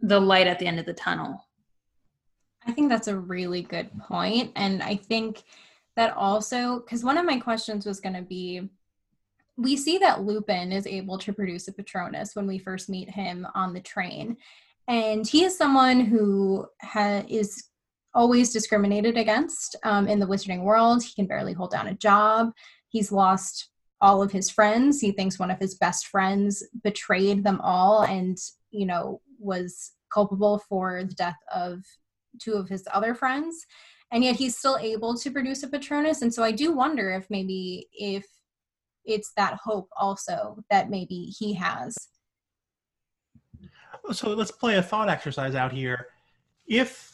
the 0.00 0.20
light 0.20 0.46
at 0.46 0.58
the 0.58 0.66
end 0.66 0.78
of 0.78 0.86
the 0.86 0.92
tunnel. 0.92 1.44
I 2.66 2.72
think 2.72 2.88
that's 2.88 3.08
a 3.08 3.18
really 3.18 3.62
good 3.62 3.90
point. 4.00 4.52
And 4.56 4.82
i 4.82 4.96
think 4.96 5.42
that 5.96 6.16
also 6.16 6.80
because 6.80 7.04
one 7.04 7.18
of 7.18 7.26
my 7.26 7.38
questions 7.38 7.86
was 7.86 8.00
going 8.00 8.14
to 8.14 8.22
be 8.22 8.68
we 9.56 9.76
see 9.76 9.98
that 9.98 10.22
Lupin 10.22 10.72
is 10.72 10.86
able 10.86 11.18
to 11.18 11.34
produce 11.34 11.68
a 11.68 11.72
Patronus 11.72 12.34
when 12.34 12.46
we 12.46 12.58
first 12.58 12.88
meet 12.88 13.10
him 13.10 13.46
on 13.54 13.74
the 13.74 13.80
train. 13.80 14.38
And 14.90 15.24
he 15.24 15.44
is 15.44 15.56
someone 15.56 16.00
who 16.00 16.66
ha- 16.82 17.22
is 17.28 17.68
always 18.12 18.52
discriminated 18.52 19.16
against 19.16 19.76
um, 19.84 20.08
in 20.08 20.18
the 20.18 20.26
wizarding 20.26 20.64
world. 20.64 21.04
He 21.04 21.14
can 21.14 21.26
barely 21.26 21.52
hold 21.52 21.70
down 21.70 21.86
a 21.86 21.94
job. 21.94 22.50
He's 22.88 23.12
lost 23.12 23.70
all 24.00 24.20
of 24.20 24.32
his 24.32 24.50
friends. 24.50 25.00
He 25.00 25.12
thinks 25.12 25.38
one 25.38 25.52
of 25.52 25.60
his 25.60 25.76
best 25.76 26.08
friends 26.08 26.64
betrayed 26.82 27.44
them 27.44 27.60
all 27.60 28.02
and, 28.02 28.36
you 28.72 28.84
know, 28.84 29.20
was 29.38 29.92
culpable 30.12 30.58
for 30.68 31.04
the 31.04 31.14
death 31.14 31.38
of 31.54 31.84
two 32.40 32.54
of 32.54 32.68
his 32.68 32.84
other 32.92 33.14
friends. 33.14 33.64
And 34.10 34.24
yet 34.24 34.34
he's 34.34 34.58
still 34.58 34.76
able 34.78 35.16
to 35.18 35.30
produce 35.30 35.62
a 35.62 35.68
Patronus. 35.68 36.22
And 36.22 36.34
so 36.34 36.42
I 36.42 36.50
do 36.50 36.72
wonder 36.72 37.12
if 37.12 37.30
maybe 37.30 37.86
if 37.92 38.26
it's 39.04 39.30
that 39.36 39.54
hope 39.62 39.88
also 39.96 40.64
that 40.68 40.90
maybe 40.90 41.32
he 41.38 41.54
has. 41.54 41.96
So 44.12 44.30
let's 44.30 44.50
play 44.50 44.76
a 44.76 44.82
thought 44.82 45.08
exercise 45.08 45.54
out 45.54 45.72
here. 45.72 46.06
If 46.66 47.10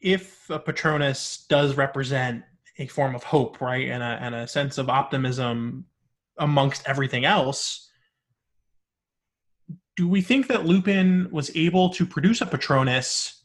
if 0.00 0.48
a 0.50 0.58
Patronus 0.58 1.46
does 1.48 1.76
represent 1.76 2.44
a 2.78 2.86
form 2.86 3.14
of 3.14 3.24
hope, 3.24 3.60
right, 3.60 3.88
and 3.88 4.02
a 4.02 4.18
and 4.20 4.34
a 4.34 4.46
sense 4.46 4.78
of 4.78 4.88
optimism 4.88 5.86
amongst 6.38 6.86
everything 6.86 7.24
else, 7.24 7.90
do 9.96 10.08
we 10.08 10.20
think 10.20 10.48
that 10.48 10.66
Lupin 10.66 11.28
was 11.30 11.50
able 11.56 11.90
to 11.90 12.06
produce 12.06 12.40
a 12.40 12.46
Patronus 12.46 13.44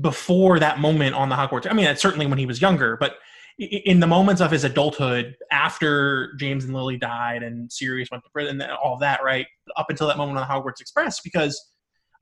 before 0.00 0.58
that 0.58 0.80
moment 0.80 1.14
on 1.14 1.28
the 1.28 1.36
Hogwarts? 1.36 1.70
I 1.70 1.74
mean, 1.74 1.94
certainly 1.96 2.26
when 2.26 2.38
he 2.38 2.46
was 2.46 2.60
younger, 2.60 2.96
but 2.98 3.16
in 3.58 4.00
the 4.00 4.06
moments 4.06 4.42
of 4.42 4.50
his 4.50 4.64
adulthood, 4.64 5.34
after 5.50 6.34
James 6.38 6.64
and 6.64 6.74
Lily 6.74 6.98
died 6.98 7.42
and 7.42 7.72
Sirius 7.72 8.10
went 8.10 8.22
to 8.24 8.30
prison 8.30 8.60
and 8.60 8.72
all 8.72 8.98
that, 8.98 9.20
right, 9.24 9.46
up 9.76 9.86
until 9.88 10.08
that 10.08 10.18
moment 10.18 10.38
on 10.38 10.46
the 10.46 10.52
Hogwarts 10.52 10.80
Express, 10.80 11.20
because 11.20 11.58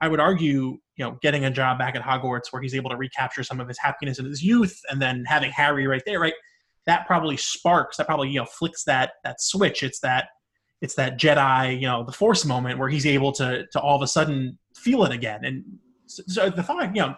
I 0.01 0.09
would 0.09 0.21
argue, 0.21 0.79
you 0.97 1.05
know, 1.05 1.19
getting 1.23 1.45
a 1.45 1.51
job 1.51 1.79
back 1.79 1.97
at 1.97 2.03
Hogwarts 2.03 2.45
where 2.51 2.63
he's 2.63 2.75
able 2.75 2.91
to 2.91 2.97
recapture 2.97 3.43
some 3.43 3.61
of 3.61 3.69
his 3.69 3.79
happiness 3.79 4.19
in 4.19 4.27
his 4.27 4.43
youth, 4.43 4.79
and 4.91 5.01
then 5.01 5.25
having 5.27 5.51
Harry 5.51 5.87
right 5.87 6.03
there, 6.07 6.21
right, 6.21 6.35
that 6.87 7.07
probably 7.07 7.37
sparks, 7.37 7.97
that 7.97 8.07
probably 8.07 8.31
you 8.31 8.39
know 8.39 8.47
flicks 8.47 8.85
that 8.85 9.13
that 9.25 9.41
switch. 9.41 9.83
It's 9.83 10.01
that 10.01 10.29
it's 10.81 10.95
that 10.95 11.19
Jedi, 11.19 11.81
you 11.81 11.87
know, 11.87 12.05
the 12.05 12.13
Force 12.13 12.45
moment 12.45 12.79
where 12.79 12.89
he's 12.89 13.07
able 13.07 13.33
to 13.33 13.67
to 13.73 13.81
all 13.81 13.97
of 13.97 14.03
a 14.03 14.07
sudden 14.07 14.59
feel 14.77 15.05
it 15.05 15.13
again. 15.13 15.45
And 15.45 15.65
so, 16.07 16.23
so 16.27 16.51
the 16.51 16.63
thought, 16.63 16.95
you 16.95 17.03
know, 17.03 17.17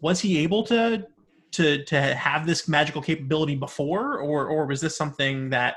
was 0.00 0.20
he 0.20 0.38
able 0.38 0.64
to 0.64 1.06
to 1.52 1.84
to 1.84 2.14
have 2.14 2.46
this 2.46 2.68
magical 2.68 3.00
capability 3.00 3.54
before, 3.54 4.18
or 4.18 4.46
or 4.48 4.66
was 4.66 4.80
this 4.80 4.96
something 4.96 5.50
that 5.50 5.76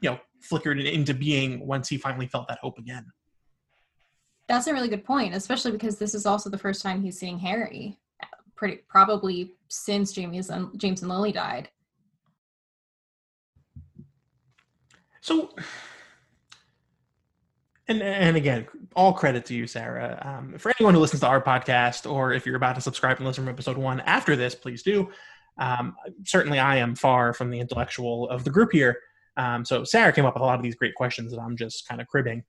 you 0.00 0.10
know 0.10 0.18
flickered 0.40 0.80
into 0.80 1.14
being 1.14 1.66
once 1.66 1.88
he 1.88 1.96
finally 1.96 2.26
felt 2.26 2.48
that 2.48 2.58
hope 2.60 2.78
again? 2.78 3.06
That's 4.48 4.66
a 4.68 4.72
really 4.72 4.88
good 4.88 5.04
point, 5.04 5.34
especially 5.34 5.72
because 5.72 5.98
this 5.98 6.14
is 6.14 6.26
also 6.26 6.48
the 6.50 6.58
first 6.58 6.82
time 6.82 7.02
he's 7.02 7.18
seeing 7.18 7.38
Harry, 7.38 7.98
pretty 8.54 8.82
probably 8.88 9.52
since 9.68 10.12
James 10.12 10.50
and 10.50 10.78
James 10.78 11.02
and 11.02 11.10
Lily 11.10 11.32
died. 11.32 11.68
So, 15.20 15.50
and 17.88 18.00
and 18.00 18.36
again, 18.36 18.68
all 18.94 19.12
credit 19.12 19.44
to 19.46 19.54
you, 19.54 19.66
Sarah. 19.66 20.22
Um, 20.24 20.56
for 20.58 20.72
anyone 20.78 20.94
who 20.94 21.00
listens 21.00 21.20
to 21.20 21.26
our 21.26 21.42
podcast, 21.42 22.10
or 22.10 22.32
if 22.32 22.46
you're 22.46 22.56
about 22.56 22.76
to 22.76 22.80
subscribe 22.80 23.16
and 23.16 23.26
listen 23.26 23.44
from 23.44 23.52
episode 23.52 23.76
one 23.76 24.00
after 24.00 24.36
this, 24.36 24.54
please 24.54 24.84
do. 24.84 25.10
Um, 25.58 25.96
certainly, 26.24 26.60
I 26.60 26.76
am 26.76 26.94
far 26.94 27.32
from 27.32 27.50
the 27.50 27.58
intellectual 27.58 28.28
of 28.28 28.44
the 28.44 28.50
group 28.50 28.70
here. 28.70 29.00
Um, 29.36 29.64
so 29.64 29.84
Sarah 29.84 30.12
came 30.12 30.24
up 30.24 30.34
with 30.34 30.42
a 30.42 30.46
lot 30.46 30.58
of 30.58 30.62
these 30.62 30.76
great 30.76 30.94
questions 30.94 31.32
that 31.32 31.40
I'm 31.40 31.56
just 31.56 31.88
kind 31.88 32.00
of 32.00 32.06
cribbing. 32.06 32.44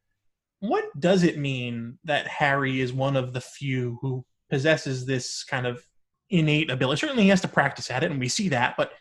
What 0.59 0.85
does 0.99 1.23
it 1.23 1.37
mean 1.37 1.99
that 2.05 2.27
Harry 2.27 2.81
is 2.81 2.91
one 2.91 3.15
of 3.15 3.33
the 3.33 3.41
few 3.41 3.99
who 4.01 4.25
possesses 4.49 5.05
this 5.05 5.43
kind 5.43 5.67
of 5.67 5.85
innate 6.29 6.71
ability? 6.71 6.99
Certainly, 6.99 7.23
he 7.23 7.29
has 7.29 7.41
to 7.41 7.47
practice 7.47 7.91
at 7.91 8.03
it, 8.03 8.11
and 8.11 8.19
we 8.19 8.27
see 8.27 8.49
that. 8.49 8.75
But 8.77 8.91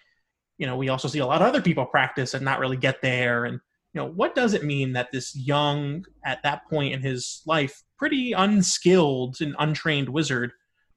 you 0.59 0.67
know, 0.67 0.77
we 0.77 0.89
also 0.89 1.09
see 1.09 1.19
a 1.19 1.27
lot 1.27 1.43
of 1.43 1.49
other 1.49 1.63
people 1.63 1.87
practice 1.87 2.35
and 2.35 2.45
not 2.45 2.59
really 2.59 2.77
get 2.77 3.01
there. 3.03 3.45
And 3.45 3.61
you 3.93 4.01
know, 4.01 4.07
what 4.07 4.35
does 4.35 4.55
it 4.55 4.65
mean 4.65 4.93
that 4.93 5.13
this 5.13 5.35
young, 5.35 6.05
at 6.25 6.43
that 6.43 6.63
point 6.69 6.93
in 6.93 7.01
his 7.01 7.43
life, 7.47 7.83
pretty 7.99 8.33
unskilled 8.33 9.37
and 9.41 9.57
untrained 9.59 10.09
wizard, 10.09 10.53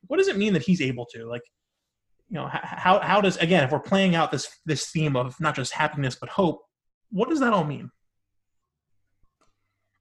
what 0.08 0.18
does 0.18 0.28
it 0.28 0.38
mean 0.38 0.54
that 0.54 0.64
he's 0.64 0.82
able 0.82 1.06
to 1.14 1.26
like? 1.26 1.44
You 2.30 2.36
know, 2.36 2.50
how 2.52 3.00
how 3.00 3.22
does 3.22 3.38
again, 3.38 3.64
if 3.64 3.72
we're 3.72 3.80
playing 3.80 4.16
out 4.16 4.32
this 4.32 4.50
this 4.66 4.92
theme 4.92 5.16
of 5.16 5.40
not 5.40 5.56
just 5.56 5.74
happiness 5.74 6.16
but 6.20 6.30
hope, 6.30 6.62
what 7.12 7.30
does 7.30 7.40
that 7.40 7.54
all 7.54 7.64
mean? 7.64 7.90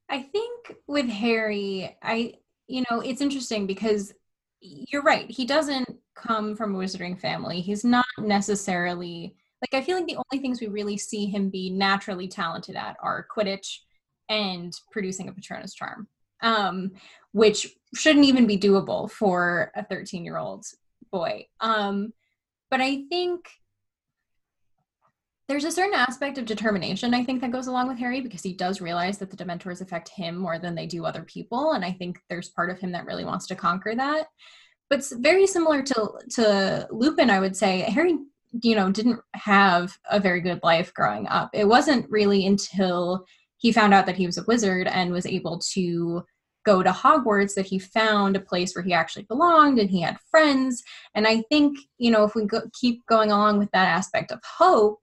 I 0.09 0.23
think 0.23 0.77
with 0.87 1.09
Harry, 1.09 1.97
I 2.03 2.35
you 2.67 2.85
know, 2.91 3.01
it's 3.01 3.23
interesting 3.23 3.67
because 3.67 4.13
you're 4.61 5.03
right. 5.03 5.31
He 5.31 5.47
doesn't 5.47 5.89
come 6.15 6.55
from 6.55 6.75
a 6.75 6.79
wizarding 6.79 7.19
family. 7.19 7.61
He's 7.61 7.85
not 7.85 8.05
necessarily 8.19 9.35
like 9.63 9.81
I 9.81 9.85
feel 9.85 9.97
like 9.97 10.07
the 10.07 10.19
only 10.31 10.41
things 10.41 10.61
we 10.61 10.69
really 10.69 10.97
see 10.97 11.27
him 11.27 11.51
be 11.51 11.71
naturally 11.71 12.29
talented 12.29 12.77
at 12.77 12.97
are 13.03 13.27
Quidditch 13.35 13.79
and 14.29 14.73
producing 14.93 15.29
a 15.29 15.33
Patronus 15.33 15.75
charm, 15.75 16.07
um, 16.43 16.93
which 17.33 17.75
shouldn't 17.95 18.27
even 18.27 18.47
be 18.47 18.59
doable 18.59 19.11
for 19.11 19.73
a 19.75 19.85
13 19.85 20.25
year 20.25 20.37
old 20.37 20.65
boy. 21.11 21.47
Um, 21.61 22.13
but 22.71 22.81
I 22.81 23.05
think 23.09 23.49
there's 25.49 25.65
a 25.65 25.73
certain 25.73 25.95
aspect 25.95 26.39
of 26.39 26.45
determination 26.45 27.15
I 27.15 27.25
think 27.25 27.41
that 27.41 27.51
goes 27.51 27.67
along 27.67 27.89
with 27.89 27.99
Harry 27.99 28.21
because 28.21 28.43
he 28.43 28.53
does 28.53 28.81
realize 28.81 29.19
that 29.19 29.31
the 29.31 29.37
Dementors 29.37 29.81
affect 29.81 30.11
him 30.11 30.37
more 30.37 30.59
than 30.59 30.75
they 30.75 30.87
do 30.87 31.05
other 31.05 31.23
people, 31.23 31.73
and 31.73 31.85
I 31.85 31.93
think 31.93 32.21
there's 32.29 32.51
part 32.51 32.71
of 32.71 32.79
him 32.79 32.93
that 32.93 33.07
really 33.07 33.25
wants 33.25 33.47
to 33.49 33.57
conquer 33.57 33.95
that. 33.95 34.29
But 34.91 35.01
it's 35.01 35.13
very 35.13 35.47
similar 35.47 35.83
to 35.83 36.11
to 36.37 36.89
Lupin, 36.91 37.31
I 37.31 37.41
would 37.41 37.57
say. 37.57 37.81
Harry 37.81 38.19
you 38.63 38.75
know, 38.75 38.91
didn't 38.91 39.21
have 39.35 39.99
a 40.11 40.21
very 40.21 40.41
good 40.41 40.61
life 40.63 40.93
growing 40.95 41.27
up. 41.29 41.51
It 41.53 41.69
wasn't 41.69 42.11
really 42.11 42.47
until 42.47 43.25
he 43.59 43.73
found 43.73 43.93
out 43.93 44.07
that 44.07 44.17
he 44.17 44.27
was 44.27 44.39
a 44.39 44.45
wizard 44.47 44.87
and 44.87 45.13
was 45.13 45.27
able 45.27 45.59
to 45.75 46.25
go 46.65 46.83
to 46.83 46.91
Hogwarts 46.91 47.55
that 47.55 47.67
he 47.67 47.79
found 47.79 48.37
a 48.37 48.41
place 48.41 48.75
where 48.75 48.85
he 48.85 48.93
actually 48.93 49.25
belonged 49.25 49.79
and 49.79 49.91
he 49.91 50.01
had 50.01 50.19
friends. 50.31 50.83
And 51.15 51.27
I 51.27 51.43
think, 51.49 51.79
you 51.99 52.11
know, 52.11 52.25
if 52.25 52.35
we 52.35 52.45
go, 52.45 52.63
keep 52.79 53.05
going 53.07 53.31
along 53.31 53.59
with 53.59 53.71
that 53.73 53.89
aspect 53.89 54.33
of 54.33 54.41
hope, 54.45 55.01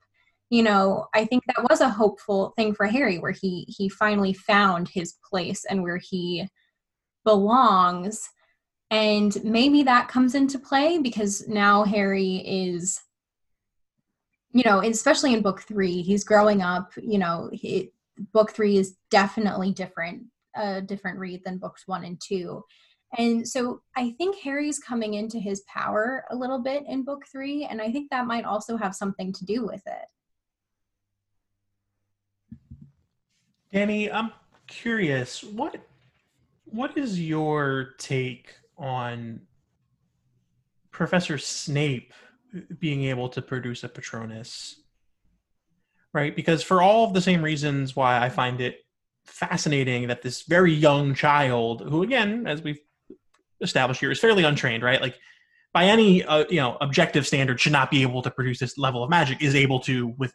you 0.50 0.64
know, 0.64 1.08
I 1.14 1.26
think 1.26 1.44
that 1.48 1.66
was 1.70 1.82
a 1.82 1.90
hopeful 1.90 2.54
thing 2.56 2.74
for 2.74 2.86
Harry 2.86 3.18
where 3.18 3.32
he 3.32 3.66
he 3.68 3.90
finally 3.90 4.34
found 4.34 4.88
his 4.90 5.16
place 5.30 5.66
and 5.66 5.82
where 5.84 5.98
he 5.98 6.48
belongs. 7.24 8.30
And 8.92 9.36
maybe 9.44 9.84
that 9.84 10.08
comes 10.08 10.36
into 10.36 10.60
play 10.60 11.00
because 11.00 11.48
now 11.48 11.84
Harry 11.84 12.36
is 12.46 13.02
you 14.56 14.64
know, 14.66 14.80
especially 14.80 15.34
in 15.34 15.42
book 15.42 15.62
three, 15.64 16.02
he's 16.02 16.24
growing 16.24 16.62
up. 16.62 16.94
You 16.96 17.18
know, 17.18 17.50
he, 17.52 17.92
book 18.32 18.52
three 18.52 18.78
is 18.78 18.96
definitely 19.12 19.74
different, 19.74 20.24
a 20.56 20.82
different 20.82 21.20
read 21.20 21.44
than 21.44 21.58
books 21.58 21.84
one 21.88 22.06
and 22.06 22.20
two. 22.22 22.64
And 23.18 23.46
so 23.46 23.82
I 23.98 24.12
think 24.12 24.38
Harry's 24.38 24.80
coming 24.80 25.16
into 25.16 25.40
his 25.40 25.62
power 25.68 26.24
a 26.32 26.36
little 26.36 26.60
bit 26.60 26.86
in 26.88 27.04
book 27.04 27.24
three, 27.30 27.66
and 27.66 27.82
I 27.82 27.92
think 27.92 28.10
that 28.10 28.28
might 28.28 28.46
also 28.46 28.78
have 28.78 28.96
something 28.96 29.34
to 29.34 29.46
do 29.46 29.66
with 29.66 29.82
it. 29.86 30.06
Danny, 33.76 34.10
I'm 34.10 34.32
curious, 34.68 35.44
what 35.44 35.76
what 36.64 36.98
is 36.98 37.20
your 37.20 37.96
take 37.98 38.56
on 38.78 39.42
Professor 40.92 41.38
Snape 41.38 42.14
being 42.80 43.04
able 43.04 43.28
to 43.28 43.42
produce 43.42 43.84
a 43.84 43.90
Patronus. 43.90 44.78
Right? 46.14 46.34
Because 46.34 46.64
for 46.64 46.82
all 46.82 47.04
of 47.04 47.14
the 47.14 47.20
same 47.20 47.42
reasons 47.42 47.98
why 47.98 48.24
I 48.24 48.30
find 48.30 48.62
it 48.62 48.86
fascinating 49.26 50.08
that 50.08 50.22
this 50.22 50.44
very 50.44 50.72
young 50.72 51.14
child, 51.14 51.82
who 51.82 52.02
again, 52.02 52.48
as 52.48 52.62
we've 52.62 52.80
established 53.60 54.00
here, 54.00 54.10
is 54.10 54.22
fairly 54.22 54.46
untrained, 54.46 54.84
right? 54.84 55.02
Like 55.02 55.20
by 55.74 55.84
any 55.88 56.24
uh, 56.24 56.46
you 56.50 56.62
know 56.62 56.78
objective 56.80 57.28
standard, 57.28 57.60
should 57.60 57.74
not 57.74 57.92
be 57.92 58.04
able 58.04 58.22
to 58.22 58.32
produce 58.32 58.60
this 58.60 58.78
level 58.78 59.04
of 59.04 59.10
magic, 59.10 59.42
is 59.42 59.54
able 59.54 59.82
to 59.82 60.08
with 60.18 60.34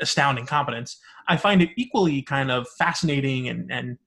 astounding 0.00 0.46
competence. 0.46 0.98
I 1.28 1.36
find 1.36 1.62
it 1.62 1.70
equally 1.76 2.22
kind 2.22 2.50
of 2.50 2.66
fascinating 2.78 3.48
and 3.48 3.70
and 3.70 3.98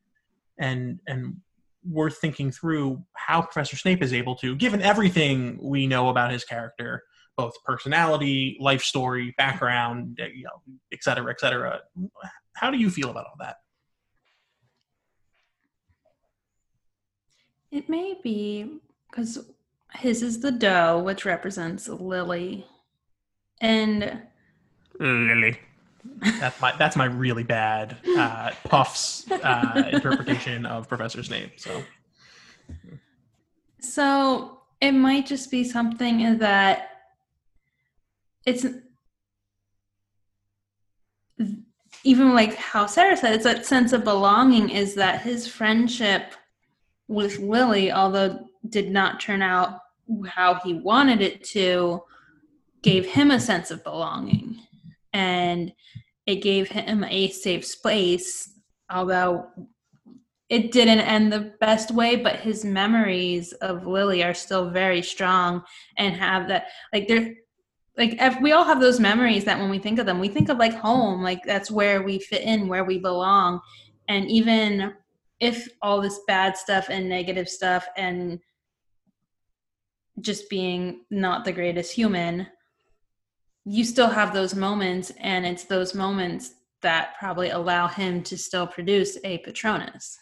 and 0.58 1.00
and 1.08 1.38
worth 1.84 2.18
thinking 2.18 2.52
through 2.52 3.04
how 3.14 3.42
Professor 3.42 3.76
Snape 3.76 4.04
is 4.04 4.14
able 4.14 4.36
to, 4.36 4.56
given 4.56 4.82
everything 4.82 5.58
we 5.62 5.88
know 5.88 6.10
about 6.10 6.32
his 6.32 6.44
character, 6.44 7.04
both 7.38 7.54
personality, 7.66 8.58
life 8.60 8.84
story, 8.84 9.34
background, 9.38 10.20
uh, 10.22 10.28
you 10.28 10.44
know, 10.44 10.62
et 10.94 11.04
cetera, 11.04 11.32
et 11.32 11.40
cetera. 11.40 11.80
How 12.54 12.70
do 12.70 12.78
you 12.78 12.90
feel 12.90 13.10
about 13.10 13.26
all 13.26 13.36
that? 13.40 13.58
It 17.72 17.90
may 17.90 18.20
be 18.22 18.80
because 19.10 19.40
his 19.94 20.22
is 20.22 20.42
the 20.42 20.52
doe, 20.52 21.00
which 21.00 21.26
represents 21.26 21.88
Lily, 21.88 22.66
and 23.60 24.22
Lily. 25.00 25.58
That's 26.40 26.60
my 26.62 26.76
that's 26.78 26.96
my 26.96 27.06
really 27.06 27.44
bad 27.44 27.98
uh, 28.18 28.52
Puff's 28.64 29.30
uh, 29.32 29.90
interpretation 29.92 30.66
of 30.66 30.88
Professor's 30.88 31.30
name. 31.30 31.52
So 31.58 31.84
So 33.80 34.62
it 34.80 34.94
might 34.94 35.26
just 35.26 35.52
be 35.52 35.64
something 35.64 36.38
that 36.40 36.90
it's 38.46 38.66
even 42.04 42.34
like 42.34 42.56
how 42.56 42.86
Sarah 42.88 43.16
said, 43.16 43.34
it's 43.34 43.44
that 43.44 43.66
sense 43.66 43.94
of 43.94 44.04
belonging 44.04 44.70
is 44.70 44.96
that 44.96 45.22
his 45.22 45.48
friendship 45.48 46.34
with 47.08 47.40
Lily, 47.40 47.92
although 47.92 48.48
did 48.70 48.90
not 48.90 49.20
turn 49.20 49.42
out 49.42 49.80
how 50.28 50.56
he 50.56 50.74
wanted 50.74 51.22
it 51.22 51.44
to, 51.44 52.02
gave 52.82 53.06
him 53.06 53.30
a 53.30 53.40
sense 53.40 53.70
of 53.70 53.84
belonging. 53.84 54.60
And 55.14 55.74
it 56.26 56.38
gave 56.38 56.70
him 56.70 57.04
a 57.04 57.30
safe 57.30 57.66
space, 57.66 58.60
although 58.90 59.48
it 60.50 60.72
didn't 60.72 61.00
end 61.00 61.32
the 61.32 61.54
best 61.60 61.92
way, 61.92 62.18
but 62.18 62.36
his 62.36 62.66
memories 62.66 63.54
of 63.54 63.88
Lily 63.88 64.24
are 64.24 64.34
still 64.34 64.70
very 64.70 65.02
strong 65.02 65.64
and 65.98 66.16
have 66.16 66.48
that 66.50 66.68
like 66.94 67.08
they're 67.08 67.34
like 67.98 68.16
if 68.20 68.40
we 68.42 68.52
all 68.52 68.64
have 68.64 68.82
those 68.82 69.00
memories 69.00 69.46
that 69.46 69.60
when 69.60 69.70
we 69.70 69.80
think 69.80 70.00
of 70.00 70.06
them, 70.06 70.20
we 70.20 70.28
think 70.28 70.50
of 70.50 70.58
like 70.58 70.74
home, 70.74 71.22
like 71.22 71.44
that's 71.46 71.72
where 71.72 72.04
we 72.04 72.20
fit 72.20 72.42
in, 72.42 72.68
where 72.68 72.84
we 72.84 72.98
belong. 73.00 73.60
And 74.08 74.30
even 74.30 74.94
if 75.40 75.68
all 75.82 76.02
this 76.02 76.20
bad 76.28 76.58
stuff 76.58 76.88
and 76.90 77.10
negative 77.10 77.50
stuff 77.50 77.88
and 77.98 78.40
just 80.20 80.50
being 80.50 81.06
not 81.10 81.46
the 81.46 81.52
greatest 81.52 81.94
human 81.94 82.48
you 83.66 83.84
still 83.84 84.10
have 84.10 84.34
those 84.34 84.56
moments 84.56 85.12
and 85.20 85.46
it's 85.46 85.66
those 85.66 85.94
moments 85.94 86.56
that 86.82 87.14
probably 87.20 87.50
allow 87.50 87.88
him 87.88 88.24
to 88.24 88.38
still 88.38 88.66
produce 88.66 89.18
a 89.24 89.38
patronus. 89.40 90.18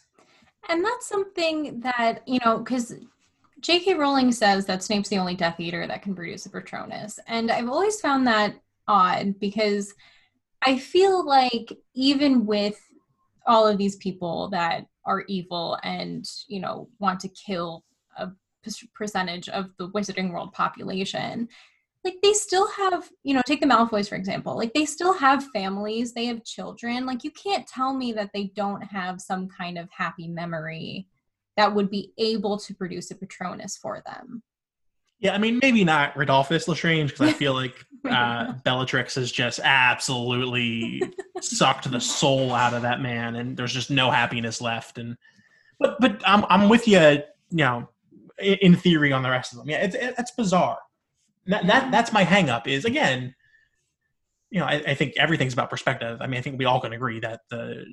And 0.68 0.84
that's 0.84 1.08
something 1.08 1.80
that 1.80 2.22
you 2.28 2.40
know 2.44 2.58
because 2.60 2.94
j.k 3.62 3.94
rowling 3.94 4.32
says 4.32 4.66
that 4.66 4.84
snape's 4.84 5.10
the 5.10 5.18
only 5.18 5.36
death 5.36 5.60
eater 5.60 5.88
that 5.88 6.02
can 6.02 6.16
produce 6.16 6.46
a 6.46 6.50
patronus. 6.50 7.20
And 7.28 7.50
i've 7.50 7.70
always 7.70 8.00
found 8.02 8.28
that 8.28 8.56
odd 8.88 9.40
because 9.40 9.94
i 10.66 10.78
feel 10.78 11.26
like 11.26 11.72
even 11.94 12.46
with 12.46 12.80
all 13.48 13.68
of 13.68 13.78
these 13.78 13.96
people 13.98 14.50
that 14.50 14.86
are 15.06 15.24
evil 15.28 15.78
and 15.84 16.30
you 16.48 16.60
know 16.60 16.90
want 17.00 17.20
to 17.22 17.30
kill 17.30 17.84
a 18.18 18.30
percentage 18.94 19.50
of 19.50 19.72
the 19.78 19.90
wizarding 19.90 20.32
world 20.32 20.54
population 20.54 21.48
like 22.04 22.16
they 22.24 22.34
still 22.34 22.68
have 22.70 23.10
you 23.24 23.34
know 23.34 23.42
take 23.46 23.60
the 23.60 23.66
malfoys 23.66 24.08
for 24.08 24.16
example 24.16 24.56
like 24.56 24.74
they 24.74 24.86
still 24.86 25.14
have 25.14 25.46
families 25.52 26.14
they 26.14 26.26
have 26.26 26.44
children 26.44 27.06
like 27.06 27.24
you 27.24 27.32
can't 27.32 27.68
tell 27.68 27.94
me 27.94 28.12
that 28.14 28.30
they 28.34 28.46
don't 28.56 28.82
have 28.82 29.20
some 29.22 29.48
kind 29.48 29.78
of 29.78 29.90
happy 29.92 30.28
memory 30.28 31.08
that 31.58 31.74
would 31.74 31.90
be 31.90 32.14
able 32.18 32.58
to 32.58 32.74
produce 32.74 33.12
a 33.12 33.16
patronus 33.16 33.78
for 33.78 34.02
them 34.06 34.42
yeah 35.20 35.34
i 35.34 35.38
mean 35.38 35.60
maybe 35.62 35.84
not 35.84 36.14
rodolphus 36.16 36.68
lestrange 36.68 37.12
because 37.12 37.28
i 37.28 37.34
feel 37.34 37.54
like 37.54 37.86
uh, 38.10 38.54
bellatrix 38.64 39.16
has 39.16 39.32
just 39.32 39.60
absolutely 39.64 41.04
sucked 41.42 41.90
the 41.92 42.00
soul 42.00 42.54
out 42.54 42.74
of 42.74 42.84
that 42.84 43.02
man 43.02 43.36
and 43.36 43.58
there's 43.58 43.74
just 43.74 43.92
no 43.92 44.10
happiness 44.10 44.62
left 44.62 44.98
and 44.98 45.18
but 45.80 46.00
but 46.00 46.22
i'm, 46.26 46.46
I'm 46.50 46.70
with 46.70 46.88
you 46.88 47.00
you 47.52 47.66
know 47.66 47.90
in 48.40 48.76
theory 48.76 49.12
on 49.12 49.24
the 49.24 49.30
rest 49.30 49.54
of 49.54 49.60
them. 49.60 49.70
Yeah, 49.70 49.84
it's 49.84 49.96
it's 50.00 50.32
bizarre. 50.32 50.80
That, 51.48 51.68
that 51.68 51.92
that's 51.92 52.14
my 52.14 52.24
hangup. 52.24 52.68
Is 52.68 52.86
again, 52.86 53.34
you 54.50 54.60
know, 54.60 54.66
I, 54.66 54.84
I, 54.88 54.94
think 54.96 55.14
everything's 55.18 55.54
about 55.54 55.70
perspective. 55.70 56.20
I 56.22 56.28
mean, 56.28 56.38
I 56.38 56.42
think 56.42 56.60
we 56.60 56.66
all 56.66 56.80
can 56.80 56.94
agree 56.94 57.20
that 57.22 57.42
the 57.50 57.86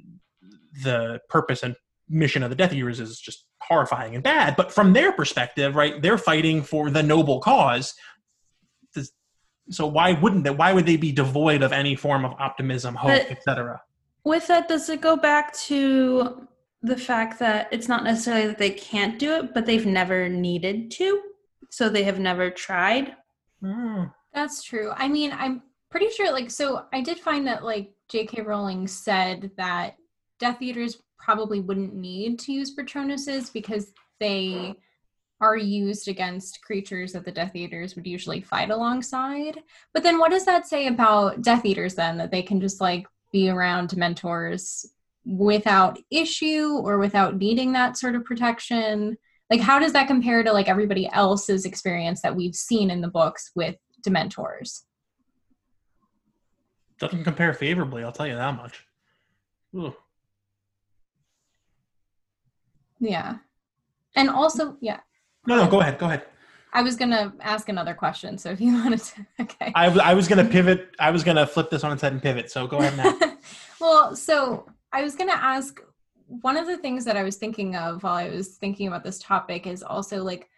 the 0.83 1.21
purpose 1.29 1.62
and 1.62 1.75
mission 2.09 2.43
of 2.43 2.50
the 2.50 2.57
Death 2.57 2.73
Eaters 2.73 3.00
is 3.00 3.19
just 3.19 3.47
horrifying 3.62 4.15
and 4.15 4.23
bad. 4.23 4.57
But 4.57 4.73
from 4.73 4.93
their 4.93 5.12
perspective, 5.12 5.75
right, 5.75 6.00
they're 6.00 6.19
fighting 6.19 6.62
for 6.62 6.91
the 6.91 7.03
noble 7.03 7.41
cause. 7.41 7.95
So 9.69 9.87
why 9.87 10.13
wouldn't 10.13 10.45
they? 10.45 10.50
Why 10.50 10.73
would 10.73 10.87
they 10.87 10.97
be 10.97 11.13
devoid 11.13 11.63
of 11.63 11.73
any 11.73 11.97
form 11.97 12.25
of 12.25 12.32
optimism, 12.39 12.95
hope, 12.95 13.30
etc.? 13.30 13.80
With 14.25 14.47
that, 14.49 14.69
does 14.69 14.89
it 14.89 15.00
go 15.00 15.17
back 15.17 15.52
to 15.54 16.47
the 16.87 16.97
fact 16.97 17.39
that 17.41 17.69
it's 17.73 17.89
not 17.89 18.04
necessarily 18.04 18.47
that 18.47 18.59
they 18.59 18.71
can't 18.71 19.19
do 19.19 19.32
it, 19.32 19.52
but 19.52 19.67
they've 19.67 19.87
never 19.87 20.28
needed 20.28 20.91
to. 20.93 21.21
So 21.71 21.89
they 21.89 22.04
have 22.04 22.21
never 22.21 22.50
tried. 22.50 23.15
Mm. 23.67 24.13
That's 24.33 24.63
true. 24.63 24.93
I 24.95 25.09
mean, 25.09 25.33
I'm 25.33 25.63
pretty 25.91 26.11
sure, 26.11 26.33
like, 26.33 26.50
so 26.50 26.85
I 26.93 27.00
did 27.00 27.19
find 27.19 27.47
that, 27.47 27.65
like, 27.65 27.93
J.K. 28.09 28.43
Rowling 28.43 28.87
said 28.87 29.50
that 29.57 29.97
Death 30.39 30.63
Eaters 30.63 31.02
probably 31.19 31.61
wouldn't 31.61 31.95
need 31.95 32.39
to 32.41 32.52
use 32.52 32.75
Patronuses 32.76 33.52
because 33.52 33.93
they 34.21 34.76
are 35.41 35.57
used 35.57 36.09
against 36.09 36.63
creatures 36.63 37.13
that 37.13 37.25
the 37.25 37.33
Death 37.33 37.57
Eaters 37.57 37.97
would 37.97 38.07
usually 38.07 38.41
fight 38.41 38.71
alongside. 38.71 39.63
But 39.93 40.02
then 40.02 40.19
what 40.19 40.31
does 40.31 40.45
that 40.45 40.67
say 40.67 40.87
about 40.87 41.43
Death 41.43 41.65
Eaters 41.65 41.95
then? 41.95 42.17
That 42.19 42.31
they 42.31 42.43
can 42.43 42.61
just, 42.61 42.81
like, 42.81 43.07
be 43.33 43.49
around 43.49 43.97
mentors 43.97 44.87
without 45.25 45.99
issue 46.11 46.81
or 46.85 46.99
without 46.99 47.37
needing 47.37 47.73
that 47.73 47.97
sort 47.97 48.15
of 48.15 48.25
protection 48.25 49.19
like 49.50 49.61
how 49.61 49.78
does 49.78 49.93
that 49.93 50.06
compare 50.06 50.43
to 50.43 50.52
like 50.52 50.69
everybody 50.69 51.09
else's 51.13 51.65
experience 51.65 52.23
that 52.23 52.35
we've 52.35 52.54
seen 52.54 52.91
in 52.91 53.00
the 53.00 53.09
books 53.09 53.50
with 53.54 53.76
dementors? 54.06 54.82
Doesn't 56.99 57.25
compare 57.25 57.52
favorably 57.54 58.04
i'll 58.04 58.13
tell 58.13 58.26
you 58.26 58.35
that 58.35 58.56
much. 58.56 58.85
Ooh. 59.75 59.95
yeah. 63.00 63.37
And 64.15 64.30
also 64.30 64.76
yeah. 64.80 65.00
No 65.47 65.56
no 65.56 65.71
go 65.71 65.80
ahead 65.80 65.99
go 65.99 66.06
ahead. 66.06 66.25
I 66.73 66.82
was 66.82 66.97
gonna 66.97 67.35
ask 67.41 67.69
another 67.69 67.95
question 67.95 68.39
so 68.39 68.50
if 68.50 68.61
you 68.61 68.73
wanted 68.82 69.00
to 69.02 69.26
okay. 69.41 69.73
I, 69.75 69.87
I 69.87 70.15
was 70.15 70.28
gonna 70.28 70.45
pivot 70.45 70.91
i 70.99 71.11
was 71.11 71.23
gonna 71.23 71.47
flip 71.47 71.71
this 71.71 71.85
on 71.85 71.93
its 71.93 72.02
head 72.02 72.13
and 72.13 72.23
pivot 72.23 72.50
so 72.50 72.67
go 72.67 72.78
ahead 72.78 72.97
now. 72.97 73.19
Well 73.78 74.17
so 74.17 74.67
I 74.97 75.02
was 75.02 75.15
going 75.15 75.28
to 75.28 75.37
ask 75.37 75.78
one 76.26 76.56
of 76.56 76.67
the 76.67 76.76
things 76.76 77.04
that 77.04 77.17
I 77.17 77.23
was 77.23 77.36
thinking 77.36 77.76
of 77.76 78.02
while 78.02 78.15
I 78.15 78.28
was 78.28 78.56
thinking 78.56 78.89
about 78.89 79.04
this 79.04 79.19
topic 79.19 79.67
is 79.67 79.82
also 79.82 80.23
like, 80.23 80.49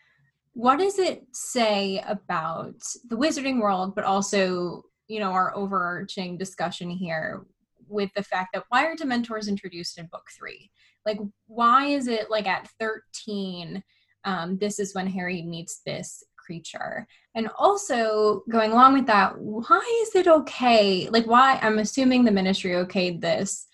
what 0.54 0.78
does 0.78 0.98
it 0.98 1.24
say 1.33 2.02
about 2.07 2.83
the 3.09 3.16
wizarding 3.16 3.61
world, 3.61 3.94
but 3.94 4.04
also, 4.04 4.83
you 5.07 5.20
know, 5.20 5.31
our 5.31 5.54
overarching 5.54 6.37
discussion 6.37 6.90
here 6.90 7.46
with 7.87 8.11
the 8.16 8.22
fact 8.22 8.50
that 8.54 8.64
why 8.68 8.87
are 8.87 8.96
Dementors 8.96 9.48
introduced 9.48 9.98
in 9.98 10.07
book 10.07 10.26
three? 10.37 10.70
Like, 11.07 11.18
why 11.46 11.87
is 11.87 12.09
it 12.09 12.31
like 12.31 12.46
at 12.46 12.68
13, 12.81 13.83
um, 14.24 14.59
this 14.59 14.78
is 14.78 14.94
when 14.94 15.07
Harry 15.07 15.42
meets 15.42 15.81
this 15.87 16.24
creature? 16.37 17.07
And 17.35 17.48
also, 17.59 18.42
going 18.50 18.72
along 18.72 18.94
with 18.94 19.07
that, 19.07 19.38
why 19.38 20.02
is 20.02 20.14
it 20.14 20.26
okay? 20.26 21.09
Like, 21.09 21.26
why? 21.26 21.59
I'm 21.62 21.78
assuming 21.78 22.24
the 22.24 22.33
ministry 22.33 22.72
okayed 22.72 23.20
this 23.20 23.68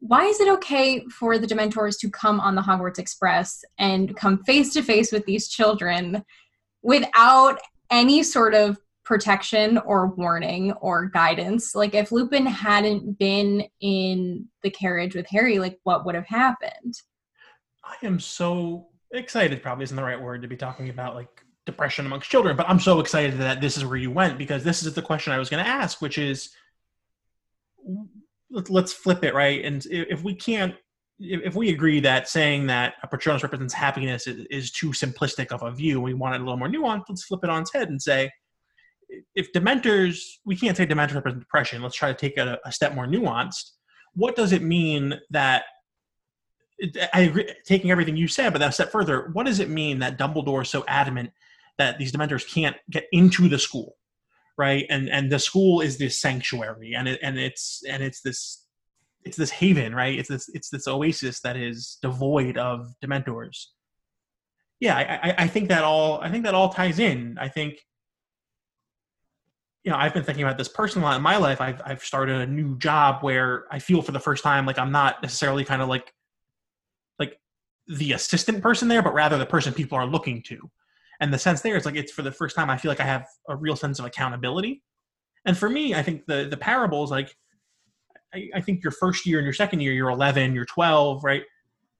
why 0.00 0.24
is 0.24 0.40
it 0.40 0.48
okay 0.48 1.04
for 1.06 1.38
the 1.38 1.46
Dementors 1.46 1.98
to 2.00 2.10
come 2.10 2.40
on 2.40 2.54
the 2.54 2.62
Hogwarts 2.62 2.98
Express 2.98 3.64
and 3.78 4.16
come 4.16 4.42
face 4.44 4.72
to 4.74 4.82
face 4.82 5.10
with 5.10 5.26
these 5.26 5.48
children 5.48 6.24
without 6.82 7.58
any 7.90 8.22
sort 8.22 8.54
of 8.54 8.78
protection 9.04 9.78
or 9.78 10.08
warning 10.08 10.72
or 10.74 11.06
guidance? 11.06 11.74
Like, 11.74 11.94
if 11.94 12.12
Lupin 12.12 12.46
hadn't 12.46 13.18
been 13.18 13.64
in 13.80 14.46
the 14.62 14.70
carriage 14.70 15.14
with 15.14 15.26
Harry, 15.30 15.58
like, 15.58 15.78
what 15.82 16.06
would 16.06 16.14
have 16.14 16.26
happened? 16.26 16.94
I 17.82 17.96
am 18.06 18.20
so 18.20 18.88
excited, 19.12 19.62
probably 19.62 19.84
isn't 19.84 19.96
the 19.96 20.02
right 20.02 20.20
word 20.20 20.42
to 20.42 20.48
be 20.48 20.56
talking 20.56 20.90
about, 20.90 21.16
like, 21.16 21.42
depression 21.66 22.06
amongst 22.06 22.30
children, 22.30 22.56
but 22.56 22.68
I'm 22.68 22.80
so 22.80 23.00
excited 23.00 23.38
that 23.38 23.60
this 23.60 23.76
is 23.76 23.84
where 23.84 23.96
you 23.96 24.10
went 24.10 24.38
because 24.38 24.64
this 24.64 24.82
is 24.82 24.94
the 24.94 25.02
question 25.02 25.32
I 25.32 25.38
was 25.38 25.50
going 25.50 25.62
to 25.62 25.70
ask, 25.70 26.00
which 26.00 26.16
is 26.16 26.50
let's 28.50 28.92
flip 28.92 29.24
it 29.24 29.34
right? 29.34 29.64
And 29.64 29.84
if 29.90 30.22
we 30.22 30.34
can't 30.34 30.74
if 31.20 31.56
we 31.56 31.70
agree 31.70 31.98
that 31.98 32.28
saying 32.28 32.68
that 32.68 32.94
a 33.02 33.08
patronus 33.08 33.42
represents 33.42 33.74
happiness 33.74 34.28
is, 34.28 34.70
too 34.70 34.90
simplistic 34.90 35.48
of 35.48 35.64
a 35.64 35.72
view 35.72 36.00
we 36.00 36.14
want 36.14 36.36
it 36.36 36.40
a 36.40 36.44
little 36.44 36.56
more 36.56 36.68
nuanced 36.68 37.06
let's 37.08 37.24
flip 37.24 37.40
it 37.42 37.50
on 37.50 37.62
its 37.62 37.72
head 37.72 37.88
and 37.88 38.00
say 38.00 38.30
if 39.34 39.52
dementors 39.52 40.20
we 40.44 40.56
can't 40.56 40.76
say 40.76 40.86
dementors 40.86 41.14
represent 41.14 41.40
depression. 41.40 41.82
Let's 41.82 41.96
try 41.96 42.12
to 42.12 42.18
take 42.18 42.36
it 42.36 42.46
a, 42.46 42.58
a 42.66 42.72
step 42.72 42.94
more 42.94 43.06
nuanced. 43.06 43.72
What 44.14 44.36
does 44.36 44.52
it 44.52 44.62
mean 44.62 45.18
that 45.30 45.64
I 47.12 47.22
agree, 47.22 47.52
taking 47.66 47.90
everything 47.90 48.16
you 48.16 48.28
said, 48.28 48.52
but 48.52 48.60
that 48.60 48.74
step 48.74 48.92
further, 48.92 49.30
what 49.32 49.46
does 49.46 49.58
it 49.58 49.68
mean 49.68 49.98
that 49.98 50.18
Dumbledore 50.18 50.62
is 50.62 50.70
so 50.70 50.84
adamant 50.86 51.30
that 51.76 51.98
these 51.98 52.12
Dementors 52.12 52.48
can't 52.52 52.76
get 52.90 53.04
into 53.10 53.48
the 53.48 53.58
school? 53.58 53.96
Right? 54.58 54.84
And 54.90 55.08
and 55.08 55.30
the 55.30 55.38
school 55.38 55.80
is 55.80 55.96
this 55.96 56.20
sanctuary 56.20 56.94
and 56.94 57.08
it 57.08 57.20
and 57.22 57.38
it's 57.38 57.82
and 57.88 58.02
it's 58.02 58.20
this 58.20 58.66
it's 59.24 59.36
this 59.36 59.50
haven 59.50 59.94
right? 59.94 60.18
It's 60.18 60.28
this 60.28 60.50
it's 60.52 60.68
this 60.68 60.88
oasis 60.88 61.40
that 61.40 61.56
is 61.56 61.98
devoid 62.02 62.58
of 62.58 62.92
dementors. 63.02 63.66
Yeah 64.80 64.96
i 64.96 65.30
i, 65.30 65.34
I 65.44 65.46
think 65.46 65.68
that 65.68 65.84
all 65.84 66.20
i 66.20 66.30
think 66.30 66.44
that 66.44 66.54
all 66.54 66.68
ties 66.70 66.98
in. 66.98 67.38
I 67.40 67.48
think 67.48 67.78
you 69.84 69.92
know 69.92 69.96
i've 69.96 70.12
been 70.12 70.24
thinking 70.24 70.44
about 70.44 70.58
this 70.58 70.68
personally 70.68 71.14
in 71.16 71.22
my 71.22 71.36
life. 71.36 71.60
I've 71.60 71.80
i've 71.84 72.02
started 72.02 72.40
a 72.40 72.46
new 72.46 72.76
job 72.78 73.22
where 73.22 73.64
i 73.70 73.78
feel 73.78 74.02
for 74.02 74.12
the 74.12 74.20
first 74.20 74.42
time 74.42 74.66
like 74.66 74.78
i'm 74.78 74.92
not 74.92 75.22
necessarily 75.22 75.64
kind 75.64 75.80
of 75.82 75.88
like 75.88 76.12
like 77.18 77.38
the 77.86 78.12
assistant 78.12 78.60
person 78.60 78.88
there 78.88 79.02
but 79.02 79.14
rather 79.14 79.38
the 79.38 79.46
person 79.46 79.72
people 79.72 79.96
are 79.96 80.06
looking 80.06 80.42
to 80.42 80.68
and 81.20 81.32
the 81.32 81.38
sense 81.38 81.60
there 81.60 81.76
is 81.76 81.84
like 81.84 81.96
it's 81.96 82.12
for 82.12 82.22
the 82.22 82.32
first 82.32 82.54
time 82.54 82.70
I 82.70 82.76
feel 82.76 82.90
like 82.90 83.00
I 83.00 83.04
have 83.04 83.26
a 83.48 83.56
real 83.56 83.76
sense 83.76 83.98
of 83.98 84.04
accountability. 84.04 84.82
And 85.44 85.56
for 85.56 85.68
me, 85.68 85.94
I 85.94 86.02
think 86.02 86.26
the 86.26 86.46
the 86.48 86.56
parables 86.56 87.10
like 87.10 87.34
I, 88.34 88.50
I 88.54 88.60
think 88.60 88.82
your 88.82 88.90
first 88.92 89.26
year 89.26 89.38
and 89.38 89.44
your 89.44 89.54
second 89.54 89.80
year, 89.80 89.92
you're 89.92 90.10
11, 90.10 90.54
you're 90.54 90.66
12, 90.66 91.24
right? 91.24 91.42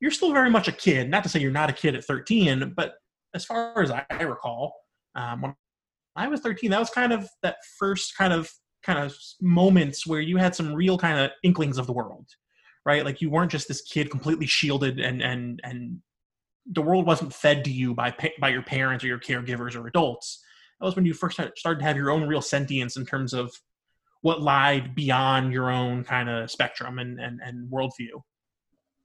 You're 0.00 0.10
still 0.10 0.32
very 0.32 0.50
much 0.50 0.68
a 0.68 0.72
kid. 0.72 1.10
Not 1.10 1.22
to 1.24 1.28
say 1.28 1.40
you're 1.40 1.50
not 1.50 1.70
a 1.70 1.72
kid 1.72 1.94
at 1.94 2.04
13, 2.04 2.74
but 2.76 2.94
as 3.34 3.44
far 3.44 3.80
as 3.82 3.90
I 3.90 4.04
recall, 4.22 4.74
um, 5.14 5.42
when 5.42 5.54
I 6.16 6.28
was 6.28 6.40
13, 6.40 6.70
that 6.70 6.78
was 6.78 6.90
kind 6.90 7.12
of 7.12 7.28
that 7.42 7.56
first 7.78 8.16
kind 8.16 8.32
of 8.32 8.50
kind 8.82 8.98
of 8.98 9.14
moments 9.40 10.06
where 10.06 10.20
you 10.20 10.36
had 10.36 10.54
some 10.54 10.72
real 10.72 10.96
kind 10.96 11.18
of 11.18 11.30
inklings 11.42 11.78
of 11.78 11.86
the 11.86 11.92
world, 11.92 12.26
right? 12.86 13.04
Like 13.04 13.20
you 13.20 13.30
weren't 13.30 13.50
just 13.50 13.68
this 13.68 13.82
kid 13.82 14.10
completely 14.10 14.46
shielded 14.46 15.00
and 15.00 15.20
and 15.22 15.60
and 15.64 16.00
the 16.72 16.82
world 16.82 17.06
wasn't 17.06 17.32
fed 17.32 17.64
to 17.64 17.70
you 17.70 17.94
by 17.94 18.14
by 18.40 18.48
your 18.48 18.62
parents 18.62 19.04
or 19.04 19.08
your 19.08 19.18
caregivers 19.18 19.74
or 19.74 19.86
adults. 19.86 20.42
That 20.80 20.86
was 20.86 20.96
when 20.96 21.06
you 21.06 21.14
first 21.14 21.40
started 21.56 21.80
to 21.80 21.84
have 21.84 21.96
your 21.96 22.10
own 22.10 22.26
real 22.28 22.42
sentience 22.42 22.96
in 22.96 23.04
terms 23.04 23.32
of 23.32 23.52
what 24.20 24.42
lied 24.42 24.94
beyond 24.94 25.52
your 25.52 25.70
own 25.70 26.04
kind 26.04 26.28
of 26.28 26.50
spectrum 26.50 26.98
and, 26.98 27.20
and, 27.20 27.40
and 27.42 27.70
worldview. 27.70 28.20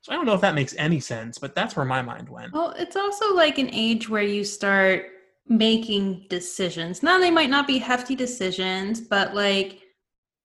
So 0.02 0.12
I 0.12 0.16
don't 0.16 0.26
know 0.26 0.34
if 0.34 0.42
that 0.42 0.56
makes 0.56 0.76
any 0.78 1.00
sense, 1.00 1.38
but 1.38 1.56
that's 1.56 1.76
where 1.76 1.86
my 1.86 2.02
mind 2.02 2.28
went. 2.28 2.52
Well, 2.52 2.72
it's 2.78 2.96
also 2.96 3.34
like 3.34 3.58
an 3.58 3.74
age 3.74 4.10
where 4.10 4.24
you 4.24 4.44
start 4.44 5.06
making 5.48 6.26
decisions. 6.30 7.04
Now 7.04 7.20
they 7.20 7.32
might 7.32 7.50
not 7.50 7.68
be 7.68 7.78
hefty 7.78 8.16
decisions, 8.16 9.00
but 9.02 9.34
like 9.34 9.80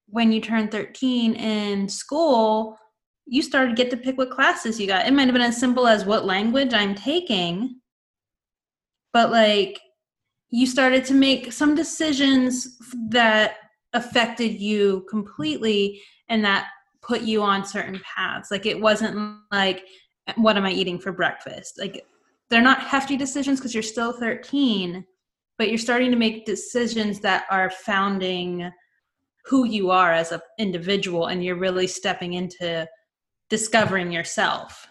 when 0.07 0.33
you 0.33 0.41
turn 0.41 0.69
13 0.69 1.35
in 1.35 1.89
school, 1.89 2.79
you 3.29 3.43
started 3.43 3.77
get 3.77 3.91
to 3.91 3.97
pick 3.97 4.17
what 4.17 4.31
classes 4.31 4.81
you 4.81 4.87
got. 4.87 5.07
It 5.07 5.13
might 5.13 5.27
have 5.27 5.35
been 5.35 5.43
as 5.43 5.59
simple 5.59 5.87
as 5.87 6.05
what 6.05 6.25
language 6.25 6.73
I'm 6.73 6.95
taking, 6.95 7.81
but 9.13 9.31
like 9.31 9.79
you 10.51 10.67
started 10.67 11.05
to 11.07 11.15
make 11.15 11.53
some 11.53 11.75
decisions 11.75 12.79
that 13.11 13.57
affected 13.93 14.61
you 14.61 15.07
completely 15.11 16.01
and 16.29 16.43
that 16.45 16.69
put 17.03 17.21
you 17.21 17.43
on 17.43 17.67
certain 17.67 18.01
paths. 18.01 18.51
Like 18.51 18.65
it 18.65 18.81
wasn't 18.81 19.39
like, 19.53 19.85
what 20.37 20.57
am 20.57 20.65
I 20.65 20.73
eating 20.73 20.99
for 20.99 21.13
breakfast? 21.13 21.79
Like 21.79 22.07
they're 22.49 22.63
not 22.63 22.81
hefty 22.81 23.17
decisions 23.17 23.61
because 23.61 23.75
you're 23.75 23.83
still 23.83 24.13
13, 24.13 25.05
but 25.59 25.69
you're 25.69 25.79
starting 25.79 26.11
to 26.11 26.17
make 26.17 26.47
decisions 26.47 27.21
that 27.21 27.45
are 27.51 27.71
founding 27.71 28.71
who 29.45 29.65
you 29.65 29.91
are 29.91 30.13
as 30.13 30.33
an 30.33 30.41
individual 30.59 31.27
and 31.27 31.45
you're 31.45 31.57
really 31.57 31.87
stepping 31.87 32.35
into 32.35 32.87
discovering 33.49 34.13
yourself. 34.13 34.87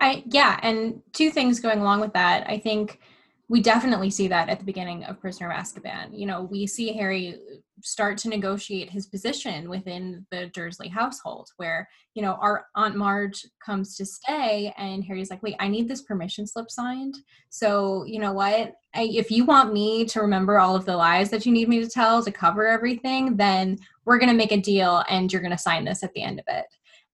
I 0.00 0.24
yeah, 0.26 0.58
and 0.62 1.00
two 1.12 1.30
things 1.30 1.60
going 1.60 1.80
along 1.80 2.00
with 2.00 2.12
that. 2.14 2.48
I 2.48 2.58
think 2.58 3.00
we 3.48 3.60
definitely 3.60 4.10
see 4.10 4.28
that 4.28 4.48
at 4.48 4.58
the 4.58 4.64
beginning 4.64 5.04
of 5.04 5.20
Prisoner 5.20 5.50
of 5.50 5.56
Azkaban. 5.56 6.18
You 6.18 6.26
know, 6.26 6.48
we 6.50 6.66
see 6.66 6.92
Harry 6.94 7.38
start 7.82 8.16
to 8.18 8.28
negotiate 8.28 8.88
his 8.88 9.06
position 9.06 9.68
within 9.68 10.26
the 10.30 10.46
Dursley 10.54 10.88
household, 10.88 11.50
where, 11.58 11.86
you 12.14 12.22
know, 12.22 12.38
our 12.40 12.66
Aunt 12.74 12.96
Marge 12.96 13.44
comes 13.64 13.96
to 13.96 14.06
stay, 14.06 14.72
and 14.78 15.04
Harry's 15.04 15.28
like, 15.28 15.42
wait, 15.42 15.56
I 15.58 15.68
need 15.68 15.88
this 15.88 16.02
permission 16.02 16.46
slip 16.46 16.70
signed. 16.70 17.16
So, 17.50 18.04
you 18.06 18.18
know 18.18 18.32
what? 18.32 18.74
I, 18.94 19.02
if 19.12 19.30
you 19.30 19.44
want 19.44 19.74
me 19.74 20.06
to 20.06 20.20
remember 20.22 20.58
all 20.58 20.74
of 20.74 20.86
the 20.86 20.96
lies 20.96 21.28
that 21.30 21.44
you 21.44 21.52
need 21.52 21.68
me 21.68 21.80
to 21.80 21.88
tell 21.88 22.24
to 22.24 22.32
cover 22.32 22.66
everything, 22.66 23.36
then 23.36 23.78
we're 24.06 24.18
going 24.18 24.30
to 24.30 24.36
make 24.36 24.52
a 24.52 24.60
deal 24.60 25.04
and 25.10 25.30
you're 25.30 25.42
going 25.42 25.50
to 25.50 25.58
sign 25.58 25.84
this 25.84 26.02
at 26.02 26.14
the 26.14 26.22
end 26.22 26.40
of 26.40 26.46
it. 26.48 26.66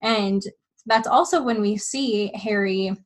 And 0.02 0.42
that's 0.90 1.08
also 1.08 1.42
when 1.42 1.60
we 1.60 1.76
see 1.76 2.32
Harry 2.34 2.96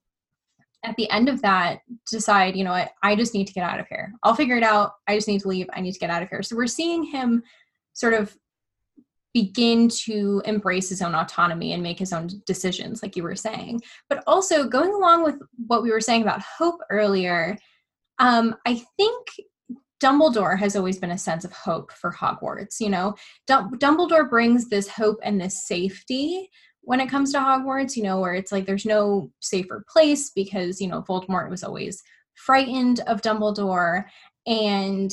at 0.84 0.96
the 0.96 1.08
end 1.10 1.28
of 1.28 1.40
that 1.42 1.80
decide, 2.10 2.56
you 2.56 2.64
know 2.64 2.72
what, 2.72 2.92
I 3.02 3.16
just 3.16 3.34
need 3.34 3.46
to 3.46 3.52
get 3.52 3.64
out 3.64 3.80
of 3.80 3.86
here. 3.88 4.12
I'll 4.22 4.34
figure 4.34 4.56
it 4.56 4.62
out. 4.62 4.92
I 5.06 5.14
just 5.14 5.28
need 5.28 5.40
to 5.42 5.48
leave. 5.48 5.68
I 5.72 5.80
need 5.80 5.92
to 5.92 5.98
get 5.98 6.10
out 6.10 6.22
of 6.22 6.28
here. 6.28 6.42
So 6.42 6.56
we're 6.56 6.66
seeing 6.66 7.04
him 7.04 7.42
sort 7.92 8.14
of 8.14 8.36
begin 9.32 9.88
to 9.88 10.42
embrace 10.44 10.88
his 10.88 11.02
own 11.02 11.14
autonomy 11.14 11.72
and 11.72 11.82
make 11.82 11.98
his 11.98 12.12
own 12.12 12.28
decisions, 12.46 13.02
like 13.02 13.16
you 13.16 13.22
were 13.22 13.34
saying. 13.34 13.82
But 14.08 14.22
also 14.26 14.68
going 14.68 14.92
along 14.92 15.24
with 15.24 15.40
what 15.66 15.82
we 15.82 15.90
were 15.90 16.00
saying 16.00 16.22
about 16.22 16.40
hope 16.40 16.80
earlier, 16.90 17.58
um, 18.18 18.54
I 18.66 18.82
think 18.96 19.26
Dumbledore 20.02 20.58
has 20.58 20.76
always 20.76 20.98
been 20.98 21.10
a 21.12 21.18
sense 21.18 21.44
of 21.44 21.52
hope 21.52 21.90
for 21.92 22.12
Hogwarts. 22.12 22.78
You 22.78 22.90
know, 22.90 23.14
Dumbledore 23.48 24.30
brings 24.30 24.68
this 24.68 24.88
hope 24.88 25.18
and 25.22 25.40
this 25.40 25.66
safety 25.66 26.50
when 26.84 27.00
it 27.00 27.08
comes 27.08 27.32
to 27.32 27.38
Hogwarts, 27.38 27.96
you 27.96 28.02
know, 28.02 28.20
where 28.20 28.34
it's 28.34 28.52
like 28.52 28.66
there's 28.66 28.84
no 28.84 29.30
safer 29.40 29.84
place 29.88 30.30
because, 30.30 30.80
you 30.80 30.88
know, 30.88 31.02
Voldemort 31.02 31.50
was 31.50 31.64
always 31.64 32.02
frightened 32.34 33.00
of 33.06 33.22
Dumbledore. 33.22 34.04
And 34.46 35.12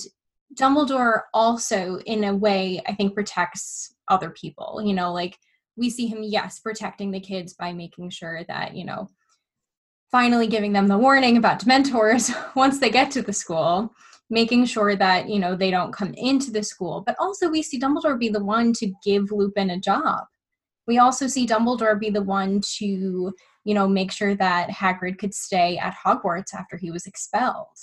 Dumbledore 0.55 1.21
also, 1.34 1.99
in 2.05 2.25
a 2.25 2.36
way, 2.36 2.81
I 2.88 2.93
think 2.93 3.13
protects 3.13 3.95
other 4.10 4.31
people. 4.31 4.81
You 4.84 4.93
know, 4.93 5.13
like 5.13 5.38
we 5.77 5.89
see 5.89 6.07
him, 6.07 6.23
yes, 6.23 6.60
protecting 6.60 7.12
the 7.12 7.19
kids 7.19 7.53
by 7.53 7.71
making 7.71 8.10
sure 8.10 8.43
that, 8.49 8.75
you 8.75 8.86
know, 8.86 9.10
finally 10.12 10.47
giving 10.47 10.73
them 10.73 10.88
the 10.88 10.97
warning 10.97 11.38
about 11.38 11.62
Dementors 11.62 12.36
once 12.55 12.79
they 12.79 12.89
get 12.89 13.12
to 13.12 13.21
the 13.21 13.31
school, 13.31 13.93
making 14.29 14.65
sure 14.65 14.97
that, 14.97 15.29
you 15.29 15.39
know, 15.39 15.55
they 15.55 15.71
don't 15.71 15.93
come 15.93 16.13
into 16.15 16.51
the 16.51 16.63
school. 16.63 17.01
But 17.05 17.15
also, 17.17 17.49
we 17.49 17.63
see 17.63 17.79
Dumbledore 17.79 18.19
be 18.19 18.27
the 18.27 18.43
one 18.43 18.73
to 18.73 18.91
give 19.05 19.31
Lupin 19.31 19.69
a 19.69 19.79
job 19.79 20.25
we 20.91 20.97
also 20.97 21.25
see 21.25 21.47
Dumbledore 21.47 21.97
be 21.97 22.10
the 22.10 22.21
one 22.21 22.60
to, 22.80 23.34
you 23.63 23.73
know, 23.73 23.88
make 23.88 24.12
sure 24.12 24.36
that 24.36 24.69
Hagrid 24.69 25.17
could 25.19 25.34
stay 25.34 25.77
at 25.77 25.95
Hogwarts 25.95 26.54
after 26.54 26.75
he 26.75 26.91
was 26.91 27.06
expelled. 27.06 27.77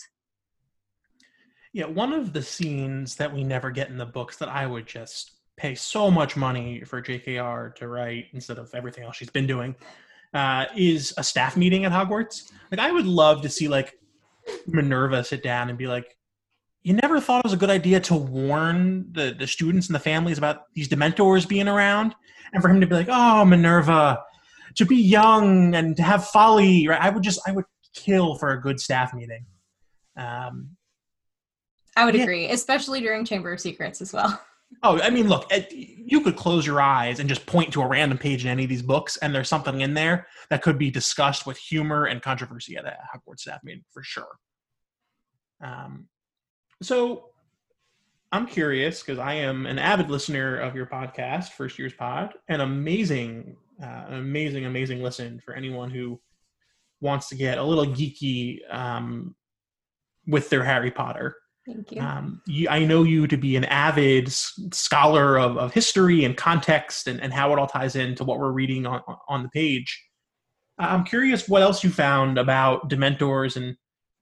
Yeah, 1.72 1.86
one 1.86 2.12
of 2.12 2.34
the 2.34 2.42
scenes 2.42 3.16
that 3.16 3.32
we 3.32 3.44
never 3.44 3.70
get 3.70 3.88
in 3.88 3.96
the 3.96 4.04
books 4.04 4.36
that 4.36 4.50
I 4.50 4.66
would 4.66 4.86
just 4.86 5.36
pay 5.56 5.74
so 5.74 6.10
much 6.10 6.36
money 6.36 6.84
for 6.84 7.00
JKR 7.00 7.74
to 7.76 7.88
write 7.88 8.26
instead 8.34 8.58
of 8.58 8.74
everything 8.74 9.04
else 9.04 9.16
she's 9.16 9.30
been 9.30 9.46
doing 9.46 9.74
uh, 10.34 10.66
is 10.76 11.14
a 11.16 11.24
staff 11.24 11.56
meeting 11.56 11.86
at 11.86 11.92
Hogwarts. 11.92 12.52
Like, 12.70 12.78
I 12.78 12.92
would 12.92 13.06
love 13.06 13.40
to 13.40 13.48
see 13.48 13.68
like 13.68 13.98
Minerva 14.66 15.24
sit 15.24 15.42
down 15.42 15.70
and 15.70 15.78
be 15.78 15.86
like, 15.86 16.17
"You 16.82 16.94
never 16.94 17.20
thought 17.20 17.40
it 17.40 17.44
was 17.44 17.52
a 17.52 17.58
good 17.58 17.70
idea 17.70 18.00
to 18.00 18.14
warn 18.14 19.12
the 19.12 19.34
the 19.38 19.46
students 19.46 19.88
and 19.88 19.94
the 19.94 20.00
families 20.00 20.38
about 20.38 20.62
these 20.74 20.88
Dementors 20.88 21.48
being 21.48 21.68
around." 21.68 22.14
and 22.52 22.62
for 22.62 22.68
him 22.68 22.80
to 22.80 22.86
be 22.86 22.94
like, 22.94 23.08
"Oh, 23.10 23.44
Minerva, 23.44 24.22
to 24.76 24.86
be 24.86 24.96
young 24.96 25.74
and 25.74 25.96
to 25.96 26.02
have 26.02 26.26
folly," 26.26 26.88
right? 26.88 27.00
I 27.00 27.10
would 27.10 27.22
just, 27.22 27.40
I 27.46 27.52
would 27.52 27.64
kill 27.94 28.36
for 28.36 28.50
a 28.50 28.60
good 28.60 28.80
staff 28.80 29.14
meeting. 29.14 29.46
Um, 30.16 30.70
I 31.96 32.04
would 32.04 32.14
yeah. 32.14 32.22
agree, 32.22 32.48
especially 32.50 33.00
during 33.00 33.24
Chamber 33.24 33.52
of 33.52 33.60
Secrets 33.60 34.00
as 34.00 34.12
well. 34.12 34.40
Oh, 34.82 35.00
I 35.00 35.08
mean, 35.08 35.28
look, 35.28 35.50
you 35.70 36.20
could 36.20 36.36
close 36.36 36.66
your 36.66 36.78
eyes 36.78 37.20
and 37.20 37.28
just 37.28 37.46
point 37.46 37.72
to 37.72 37.80
a 37.80 37.88
random 37.88 38.18
page 38.18 38.44
in 38.44 38.50
any 38.50 38.64
of 38.64 38.68
these 38.68 38.82
books, 38.82 39.16
and 39.16 39.34
there's 39.34 39.48
something 39.48 39.80
in 39.80 39.94
there 39.94 40.26
that 40.50 40.60
could 40.60 40.76
be 40.76 40.90
discussed 40.90 41.46
with 41.46 41.56
humor 41.56 42.04
and 42.04 42.20
controversy 42.20 42.76
at 42.76 42.84
a 42.84 42.94
Hogwarts 43.10 43.40
staff 43.40 43.60
meeting 43.64 43.82
for 43.94 44.02
sure. 44.02 44.28
Um, 45.64 46.08
so 46.82 47.30
I'm 48.30 48.46
curious 48.46 49.00
because 49.00 49.18
I 49.18 49.34
am 49.34 49.66
an 49.66 49.78
avid 49.78 50.10
listener 50.10 50.58
of 50.58 50.74
your 50.74 50.86
podcast, 50.86 51.50
First 51.50 51.78
Years 51.78 51.94
Pod, 51.94 52.34
an 52.48 52.60
amazing, 52.60 53.56
uh, 53.82 54.04
amazing, 54.08 54.66
amazing 54.66 55.02
listen 55.02 55.40
for 55.44 55.54
anyone 55.54 55.90
who 55.90 56.20
wants 57.00 57.28
to 57.30 57.36
get 57.36 57.58
a 57.58 57.62
little 57.62 57.86
geeky 57.86 58.58
um, 58.72 59.34
with 60.26 60.50
their 60.50 60.62
Harry 60.62 60.90
Potter. 60.90 61.36
Thank 61.66 61.92
you. 61.92 62.00
Um, 62.00 62.42
you. 62.46 62.68
I 62.68 62.84
know 62.84 63.02
you 63.02 63.26
to 63.26 63.36
be 63.36 63.56
an 63.56 63.64
avid 63.66 64.30
scholar 64.30 65.38
of, 65.38 65.56
of 65.56 65.72
history 65.72 66.24
and 66.24 66.36
context 66.36 67.06
and, 67.06 67.20
and 67.20 67.32
how 67.32 67.52
it 67.52 67.58
all 67.58 67.66
ties 67.66 67.96
into 67.96 68.24
what 68.24 68.38
we're 68.38 68.52
reading 68.52 68.86
on, 68.86 69.02
on 69.28 69.42
the 69.42 69.48
page. 69.50 70.04
I'm 70.78 71.04
curious 71.04 71.48
what 71.48 71.62
else 71.62 71.82
you 71.82 71.90
found 71.90 72.38
about 72.38 72.88
Dementors 72.88 73.56
and 73.56 73.76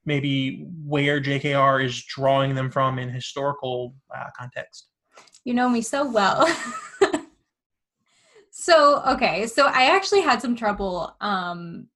maybe 0.06 0.64
where 0.84 1.20
JKR 1.20 1.84
is 1.84 2.02
drawing 2.04 2.54
them 2.54 2.70
from 2.70 2.98
in 2.98 3.10
historical 3.10 3.94
uh, 4.14 4.30
context. 4.38 4.88
You 5.44 5.54
know 5.54 5.68
me 5.68 5.82
so 5.82 6.08
well. 6.08 6.48
so, 8.50 9.02
okay, 9.06 9.46
so 9.46 9.66
I 9.66 9.94
actually 9.94 10.22
had 10.22 10.40
some 10.40 10.56
trouble 10.56 11.14
um, 11.20 11.88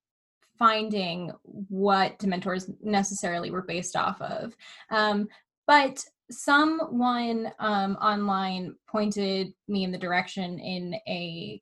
finding 0.58 1.32
what 1.42 2.18
Dementors 2.18 2.72
necessarily 2.82 3.50
were 3.50 3.62
based 3.62 3.96
off 3.96 4.20
of. 4.20 4.54
Um, 4.90 5.28
but 5.66 6.04
someone 6.30 7.50
um, 7.58 7.96
online 7.96 8.74
pointed 8.88 9.52
me 9.68 9.84
in 9.84 9.90
the 9.90 9.98
direction 9.98 10.58
in 10.58 10.94
a 11.08 11.60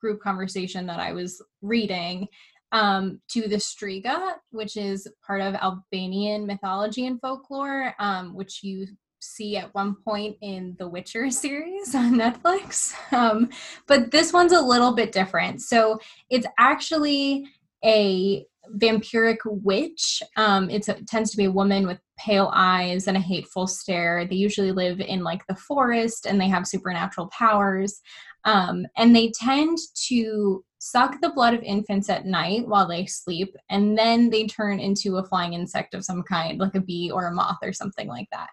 group 0.00 0.20
conversation 0.20 0.86
that 0.86 1.00
I 1.00 1.12
was 1.12 1.42
reading 1.60 2.26
um, 2.72 3.20
to 3.30 3.48
the 3.48 3.56
Striga, 3.56 4.34
which 4.50 4.76
is 4.76 5.08
part 5.26 5.40
of 5.40 5.54
Albanian 5.54 6.46
mythology 6.46 7.06
and 7.06 7.20
folklore, 7.20 7.94
um, 7.98 8.34
which 8.34 8.62
you 8.62 8.86
see 9.20 9.56
at 9.56 9.74
one 9.74 9.96
point 10.04 10.36
in 10.40 10.76
the 10.78 10.88
Witcher 10.88 11.30
series 11.30 11.94
on 11.94 12.14
Netflix. 12.14 12.94
Um, 13.12 13.50
but 13.86 14.10
this 14.10 14.32
one's 14.32 14.52
a 14.52 14.60
little 14.60 14.92
bit 14.92 15.12
different. 15.12 15.62
So 15.62 15.98
it's 16.30 16.46
actually 16.58 17.46
a 17.84 18.46
vampiric 18.76 19.38
witch. 19.44 20.22
Um, 20.36 20.70
it 20.70 20.88
tends 21.06 21.30
to 21.30 21.36
be 21.36 21.46
a 21.46 21.50
woman 21.50 21.86
with 21.86 21.98
pale 22.18 22.50
eyes 22.54 23.08
and 23.08 23.16
a 23.16 23.20
hateful 23.20 23.66
stare. 23.66 24.26
They 24.26 24.36
usually 24.36 24.72
live 24.72 25.00
in 25.00 25.24
like 25.24 25.46
the 25.46 25.56
forest 25.56 26.26
and 26.26 26.40
they 26.40 26.48
have 26.48 26.66
supernatural 26.66 27.28
powers. 27.28 28.00
Um, 28.44 28.86
and 28.96 29.14
they 29.14 29.32
tend 29.38 29.78
to 30.08 30.64
suck 30.78 31.20
the 31.20 31.30
blood 31.30 31.54
of 31.54 31.62
infants 31.62 32.08
at 32.08 32.24
night 32.24 32.66
while 32.66 32.88
they 32.88 33.06
sleep, 33.06 33.54
and 33.68 33.96
then 33.96 34.30
they 34.30 34.46
turn 34.46 34.80
into 34.80 35.18
a 35.18 35.24
flying 35.24 35.52
insect 35.52 35.94
of 35.94 36.04
some 36.04 36.22
kind, 36.22 36.58
like 36.58 36.74
a 36.74 36.80
bee 36.80 37.10
or 37.10 37.26
a 37.26 37.32
moth 37.32 37.58
or 37.62 37.72
something 37.72 38.08
like 38.08 38.28
that. 38.32 38.48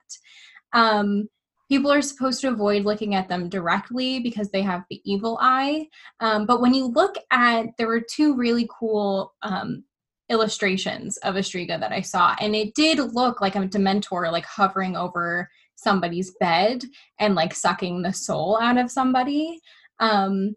Um, 0.74 1.30
people 1.70 1.92
are 1.92 2.02
supposed 2.02 2.42
to 2.42 2.50
avoid 2.50 2.86
looking 2.86 3.16
at 3.16 3.30
them 3.30 3.50
directly 3.50 4.20
because 4.20 4.50
they 4.50 4.62
have 4.62 4.84
the 4.90 5.02
evil 5.06 5.38
eye. 5.42 5.88
Um, 6.20 6.46
but 6.46 6.62
when 6.62 6.74
you 6.74 6.88
look 6.88 7.16
at, 7.32 7.68
there 7.78 7.88
were 7.88 8.02
two 8.02 8.36
really 8.36 8.70
cool 8.78 9.34
um, 9.42 9.84
illustrations 10.30 11.18
of 11.18 11.36
a 11.38 11.40
Striga 11.40 11.80
that 11.80 11.92
I 11.94 12.02
saw, 12.02 12.36
and 12.42 12.56
it 12.56 12.76
did 12.76 13.00
look 13.14 13.42
like 13.42 13.56
a 13.56 13.60
Dementor, 13.60 14.32
like 14.32 14.46
hovering 14.46 14.98
over 14.98 15.50
somebody's 15.78 16.32
bed 16.40 16.84
and 17.20 17.36
like 17.36 17.54
sucking 17.54 18.02
the 18.02 18.12
soul 18.12 18.60
out 18.62 18.78
of 18.78 18.92
somebody. 18.92 19.60
Um, 20.00 20.56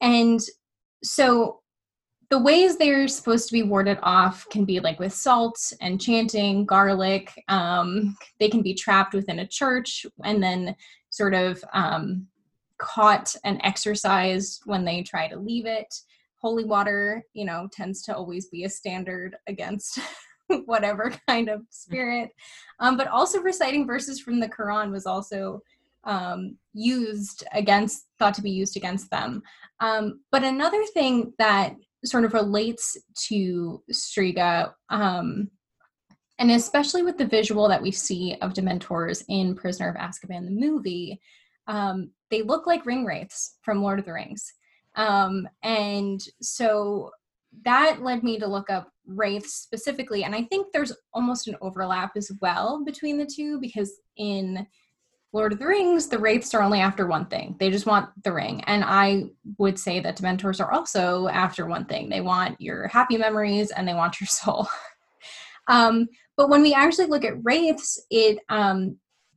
and 0.00 0.40
so 1.04 1.60
the 2.30 2.38
ways 2.38 2.76
they're 2.76 3.08
supposed 3.08 3.48
to 3.48 3.52
be 3.52 3.64
warded 3.64 3.98
off 4.02 4.48
can 4.50 4.64
be 4.64 4.78
like 4.78 5.00
with 5.00 5.12
salt 5.12 5.72
and 5.80 6.00
chanting, 6.00 6.64
garlic. 6.64 7.32
Um, 7.48 8.16
they 8.38 8.48
can 8.48 8.62
be 8.62 8.72
trapped 8.72 9.14
within 9.14 9.40
a 9.40 9.46
church 9.46 10.06
and 10.24 10.40
then 10.42 10.76
sort 11.10 11.34
of 11.34 11.62
um, 11.72 12.28
caught 12.78 13.34
and 13.44 13.60
exorcised 13.64 14.62
when 14.64 14.84
they 14.84 15.02
try 15.02 15.26
to 15.26 15.36
leave 15.36 15.66
it. 15.66 15.92
Holy 16.36 16.64
water, 16.64 17.24
you 17.34 17.44
know, 17.44 17.68
tends 17.72 18.00
to 18.02 18.16
always 18.16 18.46
be 18.46 18.64
a 18.64 18.70
standard 18.70 19.36
against 19.48 19.98
whatever 20.66 21.12
kind 21.28 21.48
of 21.48 21.62
spirit. 21.70 22.30
Um, 22.78 22.96
but 22.96 23.08
also 23.08 23.40
reciting 23.40 23.86
verses 23.86 24.20
from 24.20 24.40
the 24.40 24.48
Quran 24.48 24.90
was 24.90 25.06
also 25.06 25.60
um, 26.04 26.56
used 26.72 27.44
against, 27.52 28.06
thought 28.18 28.34
to 28.34 28.42
be 28.42 28.50
used 28.50 28.76
against 28.76 29.10
them. 29.10 29.42
Um, 29.80 30.20
but 30.30 30.44
another 30.44 30.84
thing 30.86 31.32
that 31.38 31.74
sort 32.04 32.24
of 32.24 32.34
relates 32.34 32.96
to 33.28 33.82
Striga, 33.92 34.72
um, 34.88 35.50
and 36.38 36.50
especially 36.50 37.02
with 37.02 37.18
the 37.18 37.26
visual 37.26 37.68
that 37.68 37.82
we 37.82 37.90
see 37.90 38.36
of 38.40 38.54
Dementors 38.54 39.22
in 39.28 39.54
Prisoner 39.54 39.90
of 39.90 39.96
Azkaban, 39.96 40.46
the 40.46 40.50
movie, 40.50 41.20
um, 41.66 42.10
they 42.30 42.42
look 42.42 42.66
like 42.66 42.84
Ringwraiths 42.84 43.50
from 43.62 43.82
Lord 43.82 43.98
of 43.98 44.06
the 44.06 44.12
Rings. 44.12 44.52
Um, 44.96 45.46
and 45.62 46.20
so 46.40 47.10
that 47.64 48.02
led 48.02 48.22
me 48.22 48.38
to 48.38 48.46
look 48.46 48.70
up 48.70 48.92
wraiths 49.06 49.54
specifically. 49.54 50.24
And 50.24 50.34
I 50.34 50.42
think 50.44 50.68
there's 50.72 50.92
almost 51.12 51.48
an 51.48 51.56
overlap 51.60 52.12
as 52.16 52.30
well 52.40 52.82
between 52.84 53.18
the 53.18 53.26
two 53.26 53.60
because 53.60 53.92
in 54.16 54.66
Lord 55.32 55.52
of 55.52 55.58
the 55.58 55.66
Rings, 55.66 56.08
the 56.08 56.18
Wraiths 56.18 56.54
are 56.54 56.62
only 56.62 56.80
after 56.80 57.06
one 57.06 57.26
thing. 57.26 57.56
They 57.60 57.70
just 57.70 57.86
want 57.86 58.10
the 58.24 58.32
ring. 58.32 58.62
And 58.64 58.82
I 58.84 59.26
would 59.58 59.78
say 59.78 60.00
that 60.00 60.16
Dementors 60.16 60.60
are 60.60 60.72
also 60.72 61.28
after 61.28 61.66
one 61.66 61.84
thing. 61.84 62.08
They 62.08 62.20
want 62.20 62.60
your 62.60 62.88
happy 62.88 63.16
memories 63.16 63.70
and 63.70 63.86
they 63.86 63.94
want 63.94 64.20
your 64.20 64.26
soul. 64.28 64.68
um, 65.68 66.08
but 66.36 66.48
when 66.48 66.62
we 66.62 66.74
actually 66.74 67.06
look 67.06 67.24
at 67.24 67.44
Wraiths, 67.44 68.04
it 68.10 68.38
um, 68.48 68.96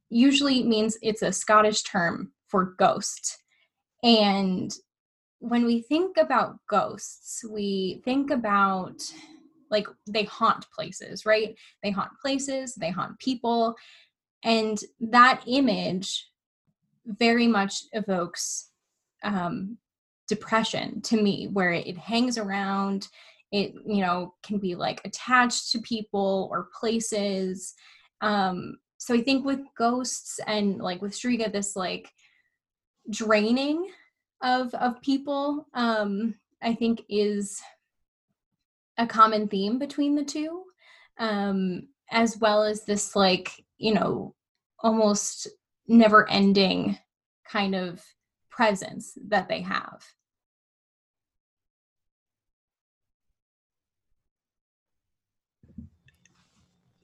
usually 0.09 0.63
means 0.63 0.97
it's 1.01 1.21
a 1.21 1.31
Scottish 1.31 1.83
term 1.83 2.31
for 2.47 2.73
ghost. 2.77 3.37
And 4.03 4.73
when 5.43 5.65
we 5.65 5.81
think 5.81 6.15
about 6.17 6.57
ghosts, 6.69 7.43
we 7.49 8.01
think 8.05 8.31
about 8.31 9.03
like 9.69 9.85
they 10.07 10.23
haunt 10.23 10.65
places, 10.73 11.25
right? 11.25 11.53
They 11.83 11.91
haunt 11.91 12.11
places, 12.21 12.75
they 12.75 12.89
haunt 12.89 13.19
people. 13.19 13.75
And 14.45 14.79
that 15.01 15.43
image 15.45 16.29
very 17.05 17.45
much 17.45 17.83
evokes 17.91 18.69
um, 19.23 19.77
depression 20.29 21.01
to 21.01 21.21
me, 21.21 21.49
where 21.51 21.73
it 21.73 21.97
hangs 21.97 22.37
around. 22.37 23.09
It, 23.51 23.73
you 23.85 24.01
know, 24.01 24.33
can 24.43 24.59
be 24.59 24.75
like 24.75 25.01
attached 25.03 25.71
to 25.73 25.81
people 25.81 26.47
or 26.51 26.69
places. 26.79 27.73
Um, 28.21 28.77
so 28.97 29.13
I 29.13 29.21
think 29.21 29.45
with 29.45 29.59
ghosts 29.77 30.39
and 30.47 30.77
like 30.77 31.01
with 31.01 31.11
Striga, 31.11 31.51
this 31.51 31.75
like 31.75 32.09
draining 33.09 33.89
of 34.43 34.73
of 34.75 35.01
people, 35.01 35.67
um, 35.73 36.35
I 36.61 36.75
think 36.75 37.03
is 37.09 37.61
a 38.97 39.07
common 39.07 39.47
theme 39.47 39.79
between 39.79 40.15
the 40.15 40.23
two. 40.23 40.63
Um, 41.17 41.87
as 42.13 42.37
well 42.37 42.63
as 42.63 42.85
this 42.85 43.15
like 43.15 43.65
you 43.77 43.93
know 43.93 44.33
almost 44.79 45.47
never 45.87 46.29
ending 46.29 46.97
kind 47.45 47.75
of 47.75 48.01
presence 48.49 49.17
that 49.27 49.49
they 49.49 49.61
have 49.61 50.03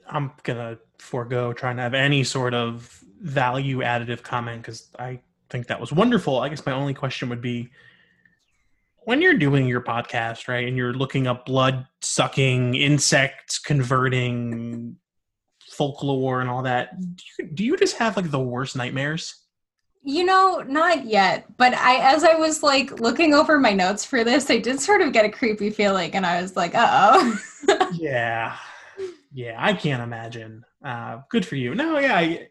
i'm 0.08 0.32
gonna 0.44 0.78
forego 1.00 1.52
trying 1.52 1.76
to 1.76 1.82
have 1.82 1.94
any 1.94 2.24
sort 2.24 2.54
of 2.54 3.04
value 3.22 3.80
additive 3.80 4.22
comment 4.22 4.62
because 4.62 4.90
i 5.00 5.20
think 5.50 5.68
that 5.68 5.80
was 5.80 5.92
wonderful 5.92 6.40
i 6.40 6.50
guess 6.50 6.66
my 6.66 6.72
only 6.72 6.94
question 6.94 7.30
would 7.30 7.42
be 7.42 7.70
when 9.10 9.24
you're 9.24 9.38
doing 9.38 9.66
your 9.66 9.82
podcast, 9.82 10.48
right, 10.48 10.68
and 10.68 10.78
you're 10.78 10.94
looking 10.94 11.26
up 11.26 11.44
blood 11.44 11.88
sucking, 12.02 12.76
insects 12.76 13.58
converting 13.58 14.98
folklore 15.68 16.42
and 16.42 16.50
all 16.50 16.62
that, 16.62 17.00
do 17.00 17.24
you, 17.40 17.48
do 17.48 17.66
you 17.66 17.78
just 17.78 17.98
have 17.98 18.16
like 18.18 18.30
the 18.30 18.40
worst 18.40 18.76
nightmares? 18.76 19.34
You 20.04 20.26
know, 20.26 20.64
not 20.68 21.06
yet. 21.06 21.46
But 21.58 21.74
I, 21.74 22.14
as 22.14 22.24
I 22.24 22.36
was 22.36 22.62
like 22.62 23.00
looking 23.00 23.34
over 23.34 23.58
my 23.58 23.74
notes 23.74 24.06
for 24.06 24.24
this, 24.24 24.48
I 24.52 24.60
did 24.60 24.80
sort 24.80 25.02
of 25.02 25.12
get 25.12 25.26
a 25.26 25.30
creepy 25.30 25.72
feeling, 25.72 26.14
and 26.14 26.24
I 26.24 26.42
was 26.42 26.56
like, 26.56 26.76
"Uh 26.76 26.88
oh." 27.14 27.90
yeah, 27.94 28.56
yeah, 29.34 29.56
I 29.58 29.74
can't 29.74 30.04
imagine. 30.04 30.64
Uh, 30.86 31.22
good 31.32 31.46
for 31.48 31.56
you. 31.56 31.74
No, 31.74 31.98
yeah. 31.98 32.16
I, 32.16 32.48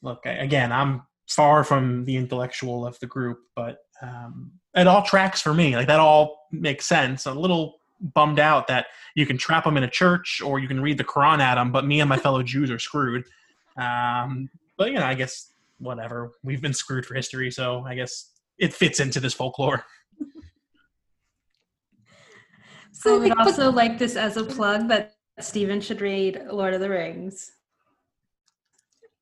look, 0.00 0.20
I, 0.24 0.30
again, 0.30 0.70
I'm 0.70 1.02
far 1.28 1.64
from 1.64 2.04
the 2.04 2.16
intellectual 2.16 2.86
of 2.86 2.98
the 3.00 3.06
group, 3.06 3.38
but 3.54 3.78
um, 4.02 4.52
it 4.74 4.86
all 4.86 5.02
tracks 5.02 5.40
for 5.40 5.54
me. 5.54 5.76
Like 5.76 5.86
that 5.86 6.00
all 6.00 6.46
makes 6.52 6.86
sense. 6.86 7.26
A 7.26 7.32
little 7.32 7.80
bummed 8.00 8.38
out 8.38 8.68
that 8.68 8.86
you 9.14 9.26
can 9.26 9.36
trap 9.36 9.64
them 9.64 9.76
in 9.76 9.82
a 9.82 9.90
church 9.90 10.40
or 10.44 10.58
you 10.58 10.68
can 10.68 10.80
read 10.80 10.98
the 10.98 11.04
Quran 11.04 11.40
at 11.40 11.56
them, 11.56 11.72
but 11.72 11.84
me 11.84 12.00
and 12.00 12.08
my 12.08 12.16
fellow 12.16 12.42
Jews 12.42 12.70
are 12.70 12.78
screwed. 12.78 13.24
Um, 13.76 14.48
but 14.76 14.88
you 14.88 14.94
know, 14.94 15.04
I 15.04 15.14
guess 15.14 15.50
whatever. 15.78 16.32
We've 16.42 16.62
been 16.62 16.74
screwed 16.74 17.06
for 17.06 17.14
history, 17.14 17.50
so 17.50 17.84
I 17.86 17.94
guess 17.94 18.30
it 18.58 18.72
fits 18.72 19.00
into 19.00 19.20
this 19.20 19.34
folklore. 19.34 19.84
So 22.92 23.14
I 23.14 23.18
would 23.18 23.38
also 23.38 23.70
like 23.70 23.96
this 23.96 24.16
as 24.16 24.36
a 24.36 24.42
plug 24.42 24.88
that 24.88 25.14
Stephen 25.38 25.80
should 25.80 26.00
read 26.00 26.42
Lord 26.50 26.74
of 26.74 26.80
the 26.80 26.90
Rings. 26.90 27.52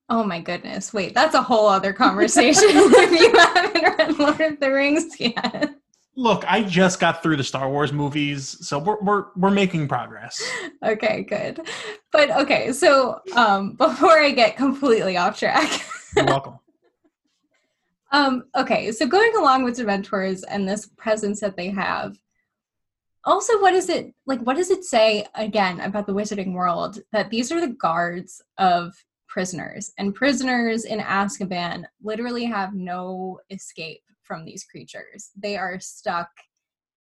Oh 0.09 0.23
my 0.23 0.39
goodness. 0.39 0.93
Wait, 0.93 1.13
that's 1.13 1.35
a 1.35 1.41
whole 1.41 1.67
other 1.67 1.91
conversation 1.91 2.63
if 2.69 3.11
you 3.11 3.37
haven't 3.37 3.97
read 3.97 4.19
Lord 4.19 4.53
of 4.53 4.59
the 4.59 4.71
Rings 4.71 5.19
yet. 5.19 5.75
Look, 6.15 6.43
I 6.47 6.63
just 6.63 6.99
got 6.99 7.21
through 7.21 7.37
the 7.37 7.43
Star 7.43 7.69
Wars 7.69 7.93
movies, 7.93 8.57
so 8.65 8.79
we're 8.79 8.99
we're 9.01 9.25
we're 9.35 9.51
making 9.51 9.87
progress. 9.87 10.41
Okay, 10.83 11.23
good. 11.23 11.61
But 12.11 12.31
okay, 12.31 12.71
so 12.71 13.21
um 13.35 13.73
before 13.77 14.17
I 14.17 14.31
get 14.31 14.57
completely 14.57 15.17
off 15.17 15.37
track. 15.37 15.85
You're 16.15 16.25
welcome. 16.25 16.57
um 18.11 18.45
okay, 18.55 18.91
so 18.93 19.05
going 19.05 19.35
along 19.35 19.65
with 19.65 19.77
Dementors 19.77 20.43
and 20.49 20.67
this 20.67 20.87
presence 20.97 21.41
that 21.41 21.57
they 21.57 21.69
have, 21.69 22.17
also 23.25 23.61
what 23.61 23.73
is 23.73 23.89
it 23.89 24.13
like 24.25 24.39
what 24.39 24.55
does 24.55 24.71
it 24.71 24.85
say 24.85 25.25
again 25.35 25.81
about 25.81 26.07
the 26.07 26.13
wizarding 26.13 26.53
world 26.53 26.99
that 27.11 27.29
these 27.29 27.51
are 27.51 27.59
the 27.59 27.75
guards 27.75 28.41
of 28.57 28.93
prisoners, 29.37 29.91
and 29.99 30.15
prisoners 30.15 30.85
in 30.85 30.97
Azkaban 30.97 31.83
literally 32.01 32.43
have 32.45 32.73
no 32.73 33.39
escape 33.51 34.01
from 34.23 34.43
these 34.43 34.63
creatures. 34.63 35.29
They 35.37 35.55
are 35.55 35.79
stuck 35.79 36.29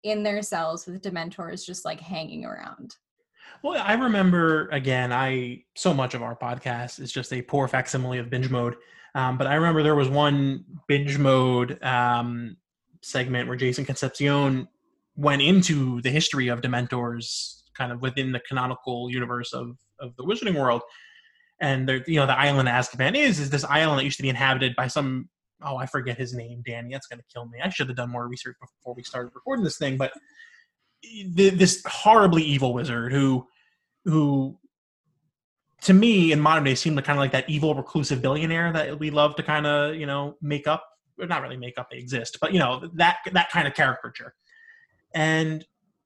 in 0.04 0.22
their 0.22 0.42
cells 0.42 0.86
with 0.86 1.02
dementors 1.02 1.66
just 1.66 1.86
like 1.86 2.02
hanging 2.02 2.44
around. 2.44 2.98
Well, 3.64 3.82
I 3.82 3.94
remember 3.94 4.68
again, 4.74 5.14
I 5.14 5.64
so 5.78 5.94
much 5.94 6.14
of 6.14 6.22
our 6.24 6.36
podcast 6.36 7.00
is 7.00 7.10
just 7.10 7.32
a 7.32 7.42
poor 7.42 7.70
facsimile 7.70 8.18
of 8.18 8.30
binge 8.30 8.50
mode. 8.50 8.76
Um, 9.16 9.38
but 9.38 9.48
I 9.48 9.56
remember 9.56 9.82
there 9.82 9.96
was 9.96 10.10
one 10.10 10.66
binge 10.90 11.18
mode 11.18 11.82
um, 11.86 12.58
segment 13.02 13.48
where 13.48 13.56
Jason 13.56 13.86
Concepcion 13.86 14.68
went 15.16 15.42
into 15.42 16.02
the 16.02 16.12
history 16.12 16.50
of 16.50 16.60
Dementors, 16.60 17.62
kind 17.78 17.94
of 17.94 18.02
within 18.02 18.34
the 18.34 18.42
canonical 18.42 19.10
universe 19.10 19.54
of 19.54 19.78
of 20.02 20.14
the 20.18 20.26
Wizarding 20.26 20.60
world, 20.60 20.82
and 21.60 21.88
the 21.88 22.04
you 22.08 22.20
know 22.20 22.26
the 22.26 22.38
island 22.38 22.68
that 22.68 22.84
Azkaban 22.84 23.16
is 23.16 23.40
is 23.40 23.50
this 23.50 23.64
island 23.64 24.00
that 24.00 24.04
used 24.04 24.18
to 24.18 24.24
be 24.24 24.30
inhabited 24.30 24.76
by 24.76 24.88
some 24.88 25.30
oh 25.64 25.78
I 25.78 25.86
forget 25.86 26.18
his 26.18 26.34
name 26.34 26.64
Danny 26.66 26.92
that's 26.92 27.08
gonna 27.08 27.24
kill 27.34 27.46
me. 27.48 27.60
I 27.64 27.70
should 27.70 27.88
have 27.88 27.98
done 27.98 28.10
more 28.10 28.28
research 28.28 28.58
before 28.60 28.94
we 28.94 29.04
started 29.04 29.32
recording 29.34 29.64
this 29.64 29.78
thing 29.78 29.98
but 29.98 30.12
this 31.28 31.84
horribly 31.86 32.44
evil 32.44 32.74
wizard 32.74 33.12
who 33.12 33.48
who 34.06 34.58
to 35.82 35.94
me 35.94 36.32
in 36.32 36.40
modern 36.40 36.64
day 36.64 36.76
seemed 36.76 37.02
kind 37.04 37.18
of 37.18 37.22
like 37.22 37.32
that 37.32 37.50
evil 37.50 37.76
reclusive 37.76 38.22
billionaire 38.22 38.74
that 38.74 39.00
we 39.00 39.12
love 39.12 39.36
to 39.36 39.44
kind 39.44 39.68
of 39.68 39.96
you 39.96 40.06
know 40.06 40.36
make 40.42 40.68
up 40.68 40.84
or 41.20 41.28
not 41.28 41.42
really 41.42 41.58
make 41.58 41.78
up 41.78 41.90
they 41.90 41.98
exist 41.98 42.38
but 42.42 42.52
you 42.52 42.60
know 42.60 42.90
that 42.94 43.18
that 43.32 43.50
kind 43.50 43.68
of 43.68 43.74
caricature. 43.74 44.34
And 45.14 45.66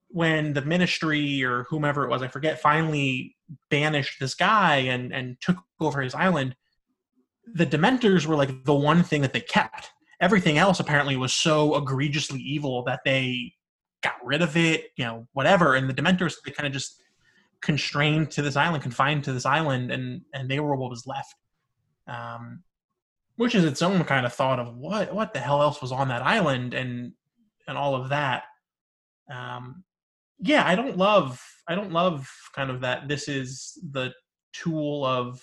when 0.09 0.53
the 0.53 0.61
ministry 0.61 1.43
or 1.43 1.63
whomever 1.69 2.03
it 2.03 2.09
was 2.09 2.21
i 2.21 2.27
forget 2.27 2.61
finally 2.61 3.35
banished 3.69 4.19
this 4.19 4.33
guy 4.33 4.77
and 4.77 5.13
and 5.13 5.37
took 5.41 5.57
over 5.79 6.01
his 6.01 6.15
island 6.15 6.55
the 7.53 7.65
dementors 7.65 8.25
were 8.25 8.35
like 8.35 8.63
the 8.65 8.73
one 8.73 9.03
thing 9.03 9.21
that 9.21 9.33
they 9.33 9.41
kept 9.41 9.91
everything 10.19 10.57
else 10.57 10.79
apparently 10.79 11.15
was 11.15 11.33
so 11.33 11.75
egregiously 11.75 12.39
evil 12.39 12.83
that 12.83 13.01
they 13.05 13.53
got 14.01 14.15
rid 14.23 14.41
of 14.41 14.57
it 14.57 14.89
you 14.95 15.05
know 15.05 15.27
whatever 15.33 15.75
and 15.75 15.89
the 15.89 15.93
dementors 15.93 16.35
they 16.45 16.51
kind 16.51 16.67
of 16.67 16.73
just 16.73 17.01
constrained 17.61 18.31
to 18.31 18.41
this 18.41 18.55
island, 18.55 18.83
confined 18.83 19.23
to 19.25 19.33
this 19.33 19.45
island, 19.45 19.91
and 19.91 20.21
and 20.33 20.49
they 20.49 20.59
were 20.59 20.75
what 20.75 20.89
was 20.89 21.05
left. 21.05 21.35
Um, 22.07 22.63
which 23.35 23.55
is 23.55 23.63
its 23.63 23.81
own 23.81 24.03
kind 24.03 24.25
of 24.25 24.33
thought 24.33 24.59
of 24.59 24.75
what 24.75 25.13
what 25.13 25.33
the 25.33 25.39
hell 25.39 25.61
else 25.61 25.81
was 25.81 25.91
on 25.91 26.09
that 26.09 26.21
island 26.21 26.73
and 26.73 27.13
and 27.67 27.77
all 27.77 27.95
of 27.95 28.09
that. 28.09 28.43
Um, 29.31 29.83
yeah, 30.39 30.65
I 30.65 30.75
don't 30.75 30.97
love 30.97 31.41
I 31.67 31.75
don't 31.75 31.91
love 31.91 32.29
kind 32.55 32.71
of 32.71 32.81
that. 32.81 33.07
This 33.07 33.27
is 33.27 33.77
the 33.91 34.11
tool 34.53 35.05
of 35.05 35.41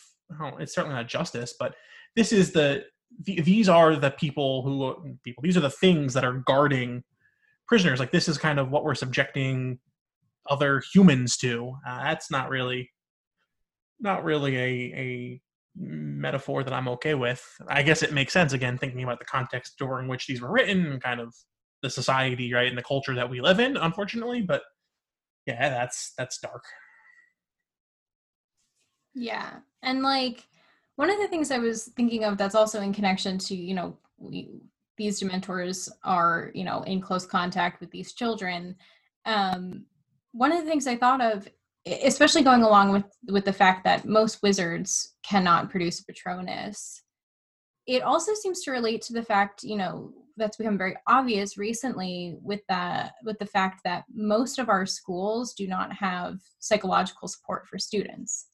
it's 0.58 0.74
certainly 0.74 0.96
not 0.96 1.08
justice, 1.08 1.54
but 1.58 1.74
this 2.14 2.32
is 2.32 2.52
the 2.52 2.84
these 3.22 3.68
are 3.68 3.94
the 3.94 4.10
people 4.10 4.62
who 4.62 5.16
people 5.22 5.42
these 5.42 5.56
are 5.56 5.60
the 5.60 5.70
things 5.70 6.12
that 6.14 6.24
are 6.24 6.42
guarding 6.46 7.04
prisoners 7.68 8.00
like 8.00 8.10
this 8.10 8.28
is 8.28 8.36
kind 8.36 8.58
of 8.58 8.70
what 8.70 8.84
we're 8.84 8.94
subjecting 8.94 9.78
other 10.48 10.82
humans 10.92 11.36
to. 11.38 11.74
Uh, 11.86 12.02
that's 12.04 12.30
not 12.30 12.48
really 12.48 12.90
not 14.00 14.24
really 14.24 14.56
a 14.56 14.70
a 14.96 15.40
metaphor 15.78 16.64
that 16.64 16.72
I'm 16.72 16.88
okay 16.88 17.14
with. 17.14 17.44
I 17.68 17.82
guess 17.82 18.02
it 18.02 18.12
makes 18.12 18.32
sense 18.32 18.52
again 18.52 18.78
thinking 18.78 19.02
about 19.02 19.18
the 19.18 19.26
context 19.26 19.74
during 19.78 20.08
which 20.08 20.26
these 20.26 20.40
were 20.40 20.50
written 20.50 20.86
and 20.86 21.02
kind 21.02 21.20
of 21.20 21.34
the 21.82 21.90
society, 21.90 22.52
right, 22.52 22.68
and 22.68 22.78
the 22.78 22.82
culture 22.82 23.14
that 23.14 23.28
we 23.28 23.40
live 23.40 23.60
in, 23.60 23.76
unfortunately, 23.76 24.40
but 24.40 24.62
yeah, 25.46 25.68
that's 25.68 26.12
that's 26.18 26.38
dark. 26.38 26.64
Yeah. 29.14 29.60
And 29.82 30.02
like 30.02 30.46
one 30.96 31.10
of 31.10 31.18
the 31.18 31.28
things 31.28 31.50
I 31.50 31.58
was 31.58 31.84
thinking 31.96 32.24
of 32.24 32.36
that's 32.36 32.54
also 32.54 32.80
in 32.80 32.92
connection 32.92 33.38
to, 33.38 33.54
you 33.54 33.74
know, 33.74 33.96
we, 34.18 34.50
these 34.98 35.20
dementors 35.20 35.88
are, 36.04 36.50
you 36.54 36.64
know, 36.64 36.82
in 36.82 37.00
close 37.00 37.26
contact 37.26 37.80
with 37.80 37.90
these 37.90 38.12
children. 38.12 38.76
Um, 39.24 39.86
one 40.32 40.52
of 40.52 40.62
the 40.62 40.68
things 40.68 40.86
I 40.86 40.96
thought 40.96 41.20
of, 41.20 41.48
especially 41.86 42.42
going 42.42 42.62
along 42.62 42.92
with 42.92 43.04
with 43.28 43.44
the 43.44 43.52
fact 43.52 43.84
that 43.84 44.06
most 44.06 44.42
wizards 44.42 45.14
cannot 45.22 45.70
produce 45.70 46.00
Patronus, 46.00 47.02
it 47.86 48.02
also 48.02 48.32
seems 48.34 48.62
to 48.62 48.70
relate 48.70 49.02
to 49.02 49.12
the 49.12 49.22
fact, 49.22 49.62
you 49.62 49.76
know, 49.76 50.12
that's 50.36 50.56
become 50.56 50.76
very 50.76 50.96
obvious 51.06 51.56
recently 51.56 52.36
with 52.42 52.60
that 52.68 53.12
with 53.24 53.38
the 53.38 53.46
fact 53.46 53.80
that 53.84 54.04
most 54.14 54.58
of 54.58 54.68
our 54.68 54.84
schools 54.84 55.54
do 55.54 55.66
not 55.66 55.92
have 55.92 56.38
psychological 56.58 57.26
support 57.26 57.66
for 57.66 57.78
students. 57.78 58.48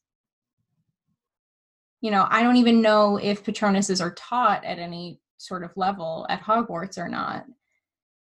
You 2.00 2.10
know, 2.10 2.26
I 2.30 2.42
don't 2.42 2.56
even 2.56 2.82
know 2.82 3.16
if 3.16 3.44
Patronuses 3.44 4.00
are 4.00 4.14
taught 4.14 4.64
at 4.64 4.78
any 4.78 5.20
sort 5.38 5.64
of 5.64 5.76
level 5.76 6.26
at 6.28 6.42
Hogwarts 6.42 6.98
or 6.98 7.08
not. 7.08 7.44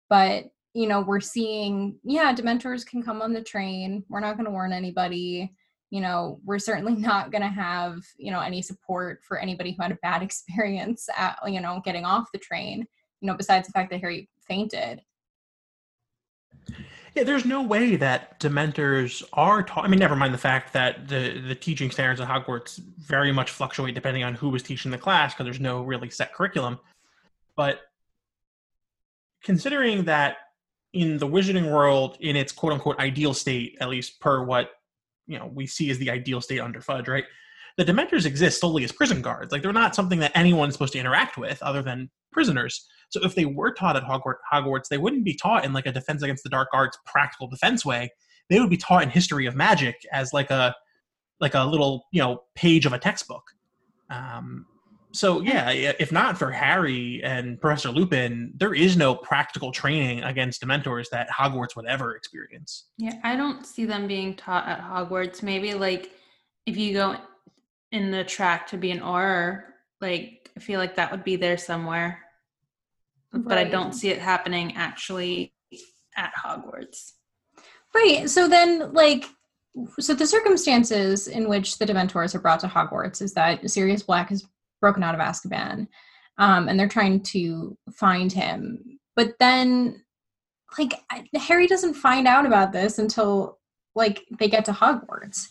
But 0.10 0.46
you 0.74 0.88
know, 0.88 1.02
we're 1.02 1.20
seeing, 1.20 2.00
yeah, 2.04 2.34
Dementors 2.34 2.86
can 2.86 3.04
come 3.04 3.22
on 3.22 3.34
the 3.34 3.44
train. 3.44 4.06
We're 4.08 4.22
not 4.22 4.38
going 4.38 4.46
to 4.46 4.52
warn 4.52 4.72
anybody. 4.72 5.54
You 5.92 6.02
know, 6.02 6.40
we're 6.44 6.60
certainly 6.60 6.96
not 6.98 7.32
going 7.32 7.44
to 7.44 7.48
have, 7.48 8.00
you 8.18 8.32
know, 8.32 8.40
any 8.40 8.62
support 8.62 9.22
for 9.28 9.38
anybody 9.38 9.72
who 9.72 9.84
had 9.84 9.92
a 9.92 10.00
bad 10.02 10.24
experience 10.24 11.08
at, 11.16 11.38
you 11.48 11.62
know, 11.62 11.82
getting 11.86 12.06
off 12.06 12.28
the 12.34 12.40
train, 12.40 12.80
you 13.22 13.28
know, 13.28 13.36
besides 13.36 13.68
the 13.68 13.74
fact 13.74 13.92
that 13.92 14.02
Harry 14.02 14.30
fainted. 14.48 15.02
Yeah, 17.16 17.24
there's 17.24 17.46
no 17.46 17.62
way 17.62 17.98
that 17.98 18.40
Dementors 18.40 19.22
are 19.34 19.64
taught. 19.64 19.84
I 19.84 19.90
mean, 19.90 20.00
never 20.00 20.16
mind 20.16 20.34
the 20.34 20.38
fact 20.38 20.72
that 20.74 21.10
the 21.10 21.44
the 21.46 21.56
teaching 21.56 21.92
standards 21.92 22.22
at 22.22 22.28
Hogwarts 22.28 22.80
very 22.80 23.34
much 23.34 23.52
fluctuate 23.52 23.96
depending 23.96 24.24
on 24.24 24.34
who 24.34 24.48
was 24.48 24.64
teaching 24.64 24.92
the 24.92 24.98
class 24.98 25.34
because 25.34 25.44
there's 25.44 25.60
no 25.60 25.82
really 25.82 26.10
set 26.10 26.34
curriculum. 26.34 26.80
But 27.58 27.82
considering 29.44 30.06
that 30.06 30.38
in 30.94 31.18
the 31.18 31.28
wizarding 31.28 31.72
world 31.72 32.18
in 32.22 32.36
its 32.36 32.52
quote 32.52 32.74
unquote 32.74 33.00
ideal 33.00 33.34
state 33.34 33.78
at 33.82 33.90
least 33.90 34.20
per 34.20 34.44
what 34.44 34.72
you 35.32 35.40
know 35.40 35.50
we 35.54 35.66
see 35.66 35.90
as 35.90 35.98
the 35.98 36.10
ideal 36.10 36.42
state 36.42 36.60
under 36.60 36.82
fudge 36.82 37.08
right? 37.08 37.26
The 37.78 37.86
dementors 37.86 38.26
exist 38.26 38.60
solely 38.60 38.84
as 38.84 38.92
prison 38.92 39.22
guards. 39.22 39.52
Like 39.52 39.62
they're 39.62 39.72
not 39.72 39.96
something 39.96 40.20
that 40.20 40.36
anyone's 40.36 40.74
supposed 40.74 40.94
to 40.94 41.00
interact 41.00 41.38
with 41.38 41.64
other 41.64 41.82
than 41.82 42.10
prisoners. 42.34 42.86
So 43.10 43.24
if 43.24 43.34
they 43.34 43.46
were 43.46 43.74
taught 43.74 43.96
at 43.96 44.04
hogwarts 44.04 44.88
they 44.90 44.98
wouldn't 44.98 45.24
be 45.24 45.36
taught 45.36 45.64
in 45.64 45.72
like 45.74 45.86
a 45.86 45.92
defense 45.92 46.22
against 46.22 46.44
the 46.44 46.50
dark 46.50 46.68
arts 46.74 46.98
practical 47.06 47.48
defense 47.48 47.86
way. 47.86 48.10
They 48.50 48.60
would 48.60 48.70
be 48.70 48.78
taught 48.78 49.04
in 49.04 49.10
history 49.10 49.46
of 49.46 49.56
magic 49.56 49.96
as 50.12 50.34
like 50.34 50.52
a 50.52 50.76
like 51.40 51.56
a 51.56 51.64
little 51.64 52.06
you 52.12 52.22
know 52.22 52.44
page 52.56 52.86
of 52.86 52.94
a 52.94 53.00
textbook. 53.00 53.44
Um, 54.10 54.66
so 55.14 55.42
yeah, 55.42 55.70
if 55.72 56.12
not 56.12 56.38
for 56.38 56.52
Harry 56.52 57.22
and 57.24 57.60
Professor 57.60 57.90
Lupin, 57.90 58.54
there 58.56 58.74
is 58.74 58.96
no 58.96 59.16
practical 59.16 59.72
training 59.72 60.24
against 60.24 60.62
Dementors 60.62 61.10
that 61.10 61.30
Hogwarts 61.30 61.76
would 61.76 61.86
ever 61.86 62.16
experience. 62.16 62.88
Yeah, 62.98 63.16
I 63.24 63.36
don't 63.36 63.66
see 63.66 63.86
them 63.86 64.08
being 64.08 64.36
taught 64.36 64.68
at 64.68 64.82
Hogwarts. 64.82 65.44
Maybe 65.44 65.74
like 65.74 66.12
if 66.66 66.78
you 66.78 66.94
go 66.94 67.18
in 67.92 68.12
the 68.12 68.24
track 68.24 68.68
to 68.68 68.78
be 68.78 68.92
an 68.92 69.00
Auror, 69.00 69.64
like 70.00 70.50
I 70.56 70.60
feel 70.60 70.80
like 70.80 70.96
that 70.96 71.12
would 71.12 71.24
be 71.24 71.36
there 71.36 71.58
somewhere. 71.58 72.20
Right. 73.34 73.44
But 73.48 73.58
I 73.58 73.64
don't 73.66 73.94
see 73.94 74.10
it 74.10 74.20
happening 74.20 74.76
actually 74.76 75.54
at 76.16 76.32
Hogwarts. 76.34 77.14
Right. 77.94 78.30
So 78.30 78.48
then 78.48 78.94
like 78.94 79.26
so 80.00 80.14
the 80.14 80.28
circumstances 80.28 81.28
in 81.28 81.48
which 81.48 81.78
the 81.78 81.86
Dementors 81.86 82.36
are 82.36 82.40
brought 82.40 82.60
to 82.62 82.68
Hogwarts 82.68 83.22
is 83.22 83.34
that 83.34 83.70
Sirius 83.70 84.04
Black 84.04 84.32
is 84.32 84.46
broken 84.82 85.04
out 85.04 85.16
of 85.16 85.22
Azkaban, 85.22 85.88
um, 86.38 86.68
and 86.68 86.80
they're 86.80 86.88
trying 86.88 87.22
to 87.24 87.78
find 87.94 88.32
him. 88.32 89.00
But 89.16 89.36
then, 89.40 90.04
like 90.78 90.94
Harry 91.36 91.68
doesn't 91.68 91.94
find 91.94 92.28
out 92.28 92.46
about 92.46 92.74
this 92.74 93.00
until 93.00 93.60
like 93.96 94.26
they 94.40 94.50
get 94.50 94.66
to 94.66 94.72
Hogwarts. 94.72 95.48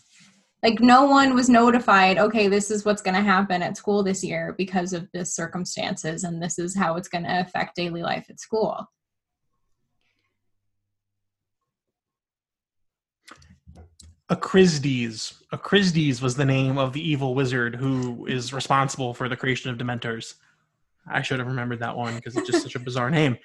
Like 0.63 0.79
no 0.79 1.05
one 1.05 1.33
was 1.33 1.49
notified. 1.49 2.19
Okay, 2.19 2.47
this 2.47 2.69
is 2.69 2.85
what's 2.85 3.01
going 3.01 3.15
to 3.15 3.21
happen 3.21 3.63
at 3.63 3.77
school 3.77 4.03
this 4.03 4.23
year 4.23 4.53
because 4.57 4.93
of 4.93 5.07
this 5.11 5.35
circumstances, 5.35 6.23
and 6.23 6.41
this 6.41 6.59
is 6.59 6.75
how 6.75 6.97
it's 6.97 7.07
going 7.07 7.23
to 7.23 7.39
affect 7.41 7.75
daily 7.75 8.03
life 8.03 8.27
at 8.29 8.39
school. 8.39 8.85
Ekrizdis. 14.31 15.33
Ekrizdis 15.51 16.21
was 16.21 16.35
the 16.35 16.45
name 16.45 16.77
of 16.77 16.93
the 16.93 17.01
evil 17.01 17.35
wizard 17.35 17.75
who 17.75 18.25
is 18.25 18.53
responsible 18.53 19.13
for 19.13 19.27
the 19.27 19.35
creation 19.35 19.69
of 19.69 19.77
Dementors. 19.77 20.35
I 21.05 21.21
should 21.21 21.39
have 21.39 21.47
remembered 21.47 21.79
that 21.79 21.97
one 21.97 22.15
because 22.15 22.37
it's 22.37 22.49
just 22.49 22.63
such 22.63 22.75
a 22.75 22.79
bizarre 22.79 23.09
name. 23.09 23.37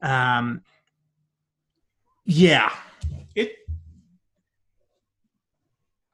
Um, 0.00 0.62
yeah, 2.24 2.72
it. 3.34 3.52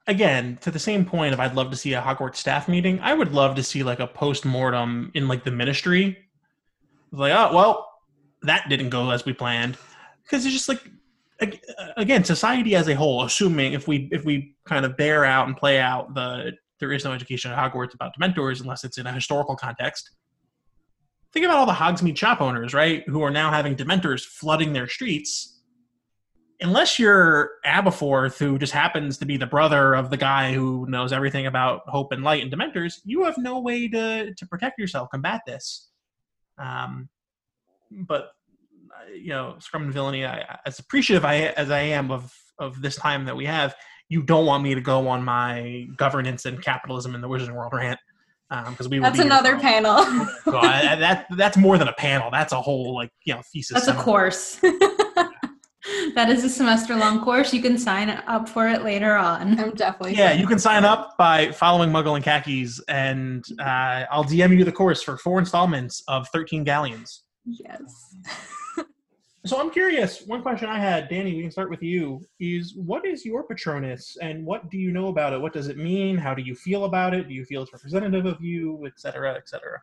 Again, 0.08 0.58
to 0.62 0.70
the 0.70 0.78
same 0.78 1.04
point 1.04 1.34
of 1.34 1.40
I'd 1.40 1.54
love 1.54 1.70
to 1.70 1.76
see 1.76 1.92
a 1.94 2.00
Hogwarts 2.00 2.36
staff 2.36 2.68
meeting. 2.68 2.98
I 3.00 3.14
would 3.14 3.32
love 3.32 3.56
to 3.56 3.62
see 3.62 3.82
like 3.82 4.00
a 4.00 4.06
post 4.06 4.44
mortem 4.44 5.10
in 5.14 5.28
like 5.28 5.44
the 5.44 5.50
Ministry. 5.50 6.18
Like, 7.12 7.32
oh 7.32 7.54
well, 7.54 7.92
that 8.42 8.68
didn't 8.68 8.90
go 8.90 9.10
as 9.10 9.24
we 9.24 9.32
planned 9.32 9.76
because 10.24 10.44
it's 10.44 10.54
just 10.54 10.68
like 10.68 10.82
again 11.96 12.24
society 12.24 12.74
as 12.74 12.88
a 12.88 12.94
whole 12.94 13.22
assuming 13.22 13.74
if 13.74 13.86
we 13.86 14.08
if 14.10 14.24
we 14.24 14.54
kind 14.64 14.86
of 14.86 14.96
bear 14.96 15.24
out 15.24 15.46
and 15.46 15.56
play 15.56 15.78
out 15.78 16.14
the 16.14 16.52
there 16.78 16.92
is 16.92 17.04
no 17.04 17.12
education 17.12 17.50
at 17.50 17.58
hogwarts 17.58 17.94
about 17.94 18.12
dementors 18.18 18.60
unless 18.60 18.84
it's 18.84 18.98
in 18.98 19.06
a 19.06 19.12
historical 19.12 19.56
context. 19.56 20.10
Think 21.32 21.44
about 21.44 21.58
all 21.58 21.66
the 21.66 21.72
hogsmeade 21.72 22.16
shop 22.16 22.40
owners 22.40 22.74
right 22.74 23.06
who 23.08 23.22
are 23.22 23.30
now 23.30 23.50
having 23.50 23.76
dementors 23.76 24.24
flooding 24.24 24.72
their 24.72 24.88
streets. 24.88 25.60
Unless 26.60 26.98
you're 26.98 27.50
aberforth 27.66 28.38
who 28.38 28.58
just 28.58 28.72
happens 28.72 29.18
to 29.18 29.26
be 29.26 29.36
the 29.36 29.46
brother 29.46 29.94
of 29.94 30.08
the 30.08 30.16
guy 30.16 30.54
who 30.54 30.86
knows 30.88 31.12
everything 31.12 31.46
about 31.46 31.82
hope 31.86 32.12
and 32.12 32.24
light 32.24 32.42
and 32.42 32.50
dementors 32.50 32.94
you 33.04 33.24
have 33.24 33.36
no 33.36 33.58
way 33.58 33.88
to 33.88 34.34
to 34.34 34.46
protect 34.46 34.78
yourself 34.78 35.08
combat 35.10 35.42
this. 35.46 35.90
Um 36.58 37.08
but 37.90 38.30
you 39.14 39.28
know 39.28 39.56
Scum 39.58 39.84
and 39.84 39.92
Villainy 39.92 40.24
I, 40.24 40.58
as 40.66 40.78
appreciative 40.78 41.24
I, 41.24 41.36
as 41.56 41.70
i 41.70 41.80
am 41.80 42.10
of 42.10 42.32
of 42.58 42.80
this 42.80 42.96
time 42.96 43.24
that 43.26 43.36
we 43.36 43.46
have 43.46 43.74
you 44.08 44.22
don't 44.22 44.46
want 44.46 44.62
me 44.62 44.74
to 44.74 44.80
go 44.80 45.08
on 45.08 45.24
my 45.24 45.86
governance 45.96 46.44
and 46.44 46.62
capitalism 46.62 47.14
in 47.14 47.20
the 47.20 47.28
wizarding 47.28 47.54
world 47.54 47.72
rant 47.74 47.98
because 48.48 48.86
um, 48.86 48.90
we 48.90 48.98
that's 49.00 49.18
another 49.18 49.58
panel 49.58 50.04
so 50.44 50.56
I, 50.58 50.94
that 50.96 51.26
that's 51.36 51.56
more 51.56 51.78
than 51.78 51.88
a 51.88 51.94
panel 51.94 52.30
that's 52.30 52.52
a 52.52 52.60
whole 52.60 52.94
like 52.94 53.10
you 53.24 53.34
know 53.34 53.42
thesis 53.52 53.74
that's 53.74 53.88
a 53.88 53.94
course 53.94 54.60
that 56.14 56.30
is 56.30 56.44
a 56.44 56.48
semester 56.48 56.96
long 56.96 57.22
course. 57.22 57.52
You 57.52 57.62
can 57.62 57.78
sign 57.78 58.10
up 58.10 58.48
for 58.48 58.68
it 58.68 58.82
later 58.82 59.14
on. 59.14 59.58
I'm 59.58 59.74
definitely. 59.74 60.16
Yeah, 60.16 60.32
you 60.32 60.46
can 60.46 60.58
sign 60.58 60.84
up 60.84 61.16
by 61.16 61.52
following 61.52 61.90
Muggle 61.90 62.16
and 62.16 62.24
Khakis, 62.24 62.80
and 62.88 63.44
uh, 63.60 64.04
I'll 64.10 64.24
DM 64.24 64.56
you 64.56 64.64
the 64.64 64.72
course 64.72 65.02
for 65.02 65.16
four 65.18 65.38
installments 65.38 66.02
of 66.08 66.28
13 66.28 66.64
galleons. 66.64 67.22
Yes. 67.44 68.16
So 69.46 69.60
I'm 69.60 69.70
curious. 69.70 70.22
One 70.26 70.42
question 70.42 70.68
I 70.68 70.78
had, 70.78 71.08
Danny, 71.08 71.32
we 71.36 71.42
can 71.42 71.52
start 71.52 71.70
with 71.70 71.80
you. 71.80 72.20
Is 72.40 72.74
what 72.74 73.06
is 73.06 73.24
your 73.24 73.44
Patronus, 73.44 74.16
and 74.20 74.44
what 74.44 74.70
do 74.70 74.76
you 74.76 74.90
know 74.90 75.06
about 75.06 75.32
it? 75.32 75.40
What 75.40 75.52
does 75.52 75.68
it 75.68 75.76
mean? 75.76 76.16
How 76.16 76.34
do 76.34 76.42
you 76.42 76.56
feel 76.56 76.84
about 76.84 77.14
it? 77.14 77.28
Do 77.28 77.34
you 77.34 77.44
feel 77.44 77.62
it's 77.62 77.72
representative 77.72 78.26
of 78.26 78.42
you, 78.42 78.84
et 78.86 78.94
cetera, 78.96 79.34
et 79.34 79.48
cetera? 79.48 79.80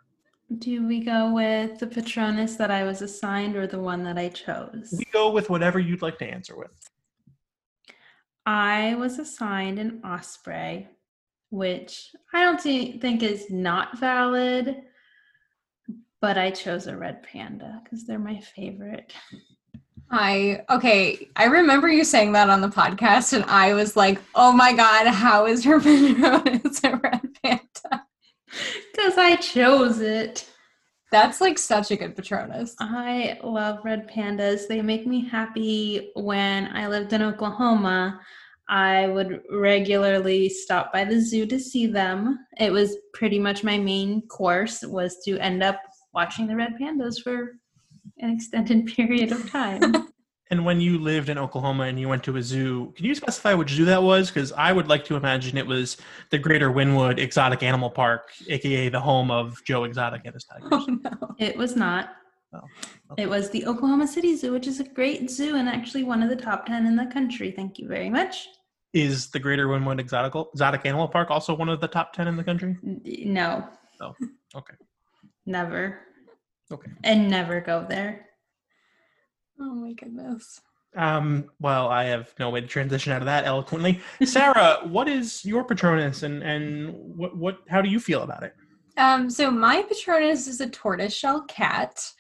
Do 0.60 0.86
we 0.86 1.00
go 1.00 1.34
with 1.34 1.80
the 1.80 1.88
Patronus 1.88 2.58
that 2.58 2.72
I 2.72 2.84
was 2.84 3.02
assigned 3.02 3.56
or 3.56 3.66
the 3.66 3.80
one 3.80 4.04
that 4.04 4.18
I 4.18 4.28
chose? 4.30 4.94
We 4.98 5.06
go 5.14 5.32
with 5.32 5.50
whatever 5.50 5.80
you'd 5.80 6.02
like 6.02 6.18
to 6.20 6.26
answer 6.26 6.58
with. 6.58 6.90
I 8.46 8.96
was 8.96 9.18
assigned 9.18 9.80
an 9.80 10.02
osprey, 10.04 10.90
which 11.52 12.14
I 12.34 12.44
don't 12.44 12.60
think 12.62 13.24
is 13.24 13.50
not 13.50 13.98
valid, 13.98 14.82
but 16.24 16.38
I 16.38 16.52
chose 16.52 16.88
a 16.88 16.96
red 16.96 17.22
panda 17.22 17.82
because 17.84 18.06
they're 18.06 18.18
my 18.18 18.40
favorite. 18.40 19.14
I 20.10 20.62
okay. 20.70 21.28
I 21.36 21.48
remember 21.48 21.90
you 21.90 22.06
saying 22.06 22.32
that 22.32 22.50
on 22.50 22.62
the 22.62 22.70
podcast, 22.70 23.34
and 23.34 23.44
I 23.44 23.74
was 23.74 23.98
like, 23.98 24.22
"Oh 24.34 24.54
my 24.54 24.72
god, 24.72 25.08
how 25.08 25.46
is 25.46 25.66
her 25.66 25.80
Patronus 25.82 26.82
a 26.82 26.96
red 26.96 27.28
panda?" 27.44 28.06
Because 28.94 29.18
I 29.18 29.36
chose 29.36 30.00
it. 30.00 30.50
That's 31.12 31.42
like 31.42 31.58
such 31.58 31.92
a 31.92 31.98
good 31.98 32.16
Patronus. 32.16 32.74
I 32.80 33.38
love 33.44 33.80
red 33.84 34.10
pandas. 34.10 34.66
They 34.70 34.82
make 34.82 35.06
me 35.06 35.28
happy. 35.28 36.12
When 36.16 36.70
I 36.74 36.88
lived 36.88 37.12
in 37.12 37.22
Oklahoma, 37.22 38.22
I 38.70 39.08
would 39.08 39.42
regularly 39.52 40.48
stop 40.48 40.94
by 40.94 41.04
the 41.04 41.20
zoo 41.20 41.46
to 41.48 41.60
see 41.60 41.86
them. 41.86 42.40
It 42.58 42.72
was 42.72 42.96
pretty 43.14 43.40
much 43.40 43.66
my 43.66 43.78
main 43.78 44.26
course 44.28 44.84
was 44.84 45.18
to 45.26 45.38
end 45.40 45.62
up 45.62 45.82
watching 46.14 46.48
the 46.48 46.56
red 46.56 46.76
pandas 46.80 47.22
for 47.22 47.54
an 48.20 48.30
extended 48.32 48.86
period 48.96 49.32
of 49.32 49.50
time. 49.50 50.08
And 50.52 50.66
when 50.66 50.80
you 50.82 51.00
lived 51.00 51.30
in 51.30 51.40
Oklahoma 51.40 51.86
and 51.86 52.00
you 52.00 52.08
went 52.08 52.24
to 52.26 52.36
a 52.36 52.42
zoo, 52.44 52.94
can 52.96 53.06
you 53.06 53.16
specify 53.16 53.56
which 53.56 53.72
zoo 53.72 53.86
that 53.86 54.04
was? 54.04 54.30
Because 54.30 54.52
I 54.52 54.72
would 54.72 54.88
like 54.88 55.04
to 55.06 55.16
imagine 55.16 55.58
it 55.58 55.66
was 55.66 55.98
the 56.30 56.38
Greater 56.38 56.70
Wynnewood 56.70 57.18
Exotic 57.18 57.64
Animal 57.64 57.90
Park, 57.90 58.30
aka 58.50 58.88
the 58.90 59.00
home 59.00 59.32
of 59.32 59.64
Joe 59.66 59.86
Exotic 59.86 60.22
and 60.26 60.34
his 60.36 60.44
tigers. 60.44 60.70
Oh 60.72 60.86
no. 61.04 61.36
it 61.40 61.58
was 61.58 61.76
not. 61.76 62.10
Oh, 62.54 62.60
okay. 63.14 63.24
It 63.24 63.30
was 63.30 63.50
the 63.50 63.66
Oklahoma 63.66 64.06
City 64.06 64.36
Zoo, 64.36 64.52
which 64.52 64.68
is 64.68 64.80
a 64.80 64.84
great 64.84 65.32
zoo 65.32 65.56
and 65.56 65.68
actually 65.68 66.04
one 66.04 66.22
of 66.22 66.30
the 66.30 66.36
top 66.36 66.68
10 66.68 66.86
in 66.86 66.96
the 66.98 67.08
country. 67.08 67.50
Thank 67.50 67.80
you 67.80 67.88
very 67.88 68.12
much. 68.12 68.48
Is 68.94 69.30
the 69.32 69.40
Greater 69.40 69.68
Wynnewood 69.70 70.00
Exotic 70.00 70.36
Exotic 70.54 70.86
Animal 70.86 71.08
Park 71.08 71.32
also 71.32 71.56
one 71.56 71.70
of 71.70 71.82
the 71.82 71.88
top 71.88 72.14
ten 72.14 72.28
in 72.28 72.38
the 72.38 72.44
country? 72.44 72.78
No, 72.84 73.68
Oh, 74.00 74.14
okay, 74.56 74.76
never. 75.46 76.00
okay. 76.72 76.92
And 77.04 77.30
never 77.30 77.62
go 77.62 77.86
there. 77.88 78.28
Oh 79.60 79.76
my 79.76 79.94
goodness. 79.94 80.62
Um, 80.96 81.50
well, 81.60 81.90
I 81.90 82.06
have 82.06 82.34
no 82.40 82.50
way 82.50 82.62
to 82.62 82.68
transition 82.68 83.12
out 83.12 83.22
of 83.22 83.26
that 83.26 83.46
eloquently. 83.46 84.00
Sarah, 84.24 84.80
what 84.84 85.08
is 85.08 85.44
your 85.44 85.64
Patronus, 85.64 86.24
and 86.24 86.44
and 86.44 86.94
what 86.94 87.36
what 87.36 87.58
how 87.68 87.82
do 87.82 87.90
you 87.90 88.00
feel 88.00 88.22
about 88.22 88.44
it? 88.44 88.54
Um, 88.98 89.30
so 89.30 89.50
my 89.50 89.82
Patronus 89.84 90.48
is 90.48 90.62
a 90.62 90.70
tortoiseshell 90.70 91.46
cat, 91.46 92.12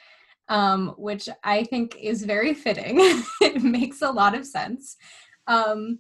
um, 0.50 0.96
which 0.98 1.30
I 1.44 1.66
think 1.66 1.98
is 2.02 2.24
very 2.24 2.54
fitting. 2.54 2.98
it 3.42 3.62
makes 3.62 4.02
a 4.02 4.12
lot 4.12 4.36
of 4.36 4.46
sense. 4.46 4.98
Um, 5.46 6.00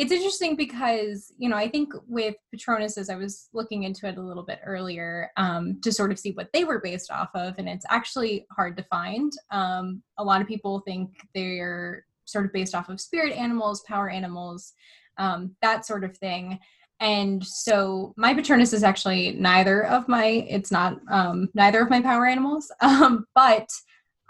it's 0.00 0.12
interesting 0.12 0.56
because 0.56 1.30
you 1.36 1.50
know 1.50 1.56
I 1.56 1.68
think 1.68 1.92
with 2.08 2.34
Patronuses, 2.54 3.10
I 3.10 3.16
was 3.16 3.50
looking 3.52 3.82
into 3.82 4.08
it 4.08 4.16
a 4.16 4.22
little 4.22 4.42
bit 4.42 4.58
earlier 4.64 5.30
um, 5.36 5.78
to 5.82 5.92
sort 5.92 6.10
of 6.10 6.18
see 6.18 6.30
what 6.30 6.48
they 6.54 6.64
were 6.64 6.80
based 6.80 7.10
off 7.10 7.28
of, 7.34 7.54
and 7.58 7.68
it's 7.68 7.84
actually 7.90 8.46
hard 8.50 8.78
to 8.78 8.82
find. 8.84 9.30
Um, 9.50 10.02
a 10.16 10.24
lot 10.24 10.40
of 10.40 10.48
people 10.48 10.80
think 10.86 11.10
they're 11.34 12.06
sort 12.24 12.46
of 12.46 12.52
based 12.54 12.74
off 12.74 12.88
of 12.88 12.98
spirit 12.98 13.36
animals, 13.36 13.82
power 13.82 14.08
animals, 14.08 14.72
um, 15.18 15.54
that 15.60 15.84
sort 15.84 16.02
of 16.02 16.16
thing. 16.16 16.58
And 17.00 17.44
so 17.44 18.14
my 18.16 18.32
patronus 18.32 18.72
is 18.72 18.82
actually 18.82 19.32
neither 19.32 19.84
of 19.84 20.08
my 20.08 20.24
it's 20.24 20.70
not 20.70 20.98
um 21.10 21.50
neither 21.52 21.82
of 21.82 21.90
my 21.90 22.00
power 22.00 22.26
animals. 22.26 22.72
Um 22.80 23.26
but 23.34 23.68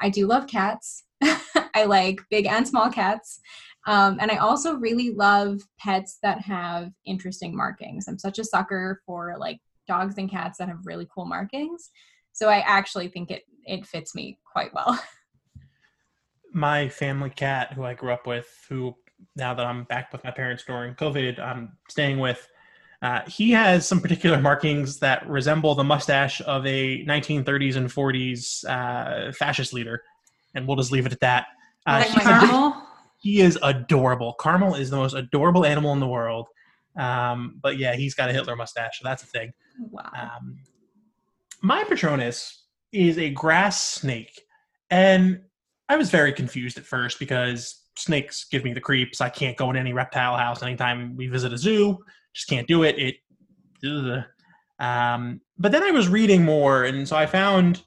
i 0.00 0.10
do 0.10 0.26
love 0.26 0.48
cats. 0.48 1.04
I 1.74 1.84
like 1.84 2.20
big 2.28 2.46
and 2.46 2.66
small 2.66 2.90
cats 2.90 3.40
um 3.86 4.18
and 4.20 4.30
i 4.30 4.36
also 4.36 4.74
really 4.74 5.10
love 5.10 5.60
pets 5.78 6.18
that 6.22 6.40
have 6.40 6.90
interesting 7.06 7.56
markings 7.56 8.06
i'm 8.08 8.18
such 8.18 8.38
a 8.38 8.44
sucker 8.44 9.00
for 9.06 9.36
like 9.38 9.58
dogs 9.88 10.16
and 10.18 10.30
cats 10.30 10.58
that 10.58 10.68
have 10.68 10.78
really 10.84 11.08
cool 11.14 11.24
markings 11.24 11.90
so 12.32 12.48
i 12.48 12.58
actually 12.60 13.08
think 13.08 13.30
it 13.30 13.42
it 13.64 13.86
fits 13.86 14.14
me 14.14 14.38
quite 14.52 14.72
well 14.74 14.98
My 16.52 16.88
family 16.88 17.30
cat, 17.30 17.72
who 17.74 17.84
I 17.84 17.94
grew 17.94 18.12
up 18.12 18.26
with, 18.26 18.48
who 18.68 18.96
now 19.36 19.54
that 19.54 19.64
I'm 19.64 19.84
back 19.84 20.12
with 20.12 20.24
my 20.24 20.32
parents 20.32 20.64
during 20.66 20.94
COVID, 20.94 21.38
I'm 21.38 21.76
staying 21.88 22.18
with. 22.18 22.46
Uh, 23.02 23.20
he 23.28 23.52
has 23.52 23.86
some 23.86 24.00
particular 24.00 24.38
markings 24.40 24.98
that 24.98 25.26
resemble 25.28 25.74
the 25.76 25.84
mustache 25.84 26.40
of 26.42 26.66
a 26.66 27.04
1930s 27.06 27.76
and 27.76 27.88
40s 27.88 28.64
uh, 28.68 29.30
fascist 29.32 29.72
leader, 29.72 30.02
and 30.54 30.66
we'll 30.66 30.76
just 30.76 30.90
leave 30.90 31.06
it 31.06 31.12
at 31.12 31.20
that. 31.20 31.46
Uh, 31.86 32.00
Like 32.00 32.08
he's 32.08 32.16
my 32.16 32.22
a- 32.22 32.40
dog? 32.40 32.40
Caramel? 32.50 32.79
He 33.20 33.42
is 33.42 33.58
adorable. 33.62 34.32
Carmel 34.32 34.74
is 34.74 34.90
the 34.90 34.96
most 34.96 35.14
adorable 35.14 35.64
animal 35.64 35.92
in 35.92 36.00
the 36.00 36.08
world. 36.08 36.48
Um, 36.96 37.58
but 37.62 37.78
yeah, 37.78 37.94
he's 37.94 38.14
got 38.14 38.30
a 38.30 38.32
Hitler 38.32 38.56
mustache, 38.56 38.98
so 38.98 39.08
that's 39.08 39.22
a 39.22 39.26
thing. 39.26 39.52
wow 39.78 40.10
Um, 40.18 40.58
my 41.62 41.84
Patronus 41.84 42.64
is 42.92 43.18
a 43.18 43.30
grass 43.30 43.80
snake, 43.86 44.40
and 44.90 45.42
I 45.88 45.96
was 45.96 46.10
very 46.10 46.32
confused 46.32 46.78
at 46.78 46.84
first 46.84 47.18
because 47.18 47.82
snakes 47.96 48.46
give 48.50 48.64
me 48.64 48.72
the 48.72 48.80
creeps. 48.80 49.20
I 49.20 49.28
can't 49.28 49.56
go 49.56 49.70
in 49.70 49.76
any 49.76 49.92
reptile 49.92 50.36
house 50.36 50.62
anytime 50.62 51.14
we 51.16 51.28
visit 51.28 51.52
a 51.52 51.58
zoo. 51.58 51.98
Just 52.34 52.48
can't 52.48 52.66
do 52.66 52.82
it. 52.82 52.98
It. 52.98 53.16
ugh. 53.86 54.24
Um, 54.78 55.42
but 55.58 55.72
then 55.72 55.82
I 55.82 55.90
was 55.90 56.08
reading 56.08 56.42
more, 56.42 56.84
and 56.84 57.06
so 57.06 57.16
I 57.16 57.26
found. 57.26 57.82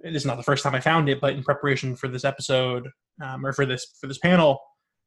This 0.00 0.22
is 0.22 0.26
not 0.26 0.36
the 0.36 0.44
first 0.44 0.62
time 0.62 0.76
I 0.76 0.80
found 0.80 1.08
it, 1.08 1.20
but 1.20 1.32
in 1.32 1.42
preparation 1.42 1.96
for 1.96 2.06
this 2.06 2.24
episode 2.24 2.88
um, 3.22 3.44
or 3.44 3.52
for 3.52 3.66
this 3.66 3.86
for 4.00 4.06
this 4.06 4.18
panel, 4.18 4.60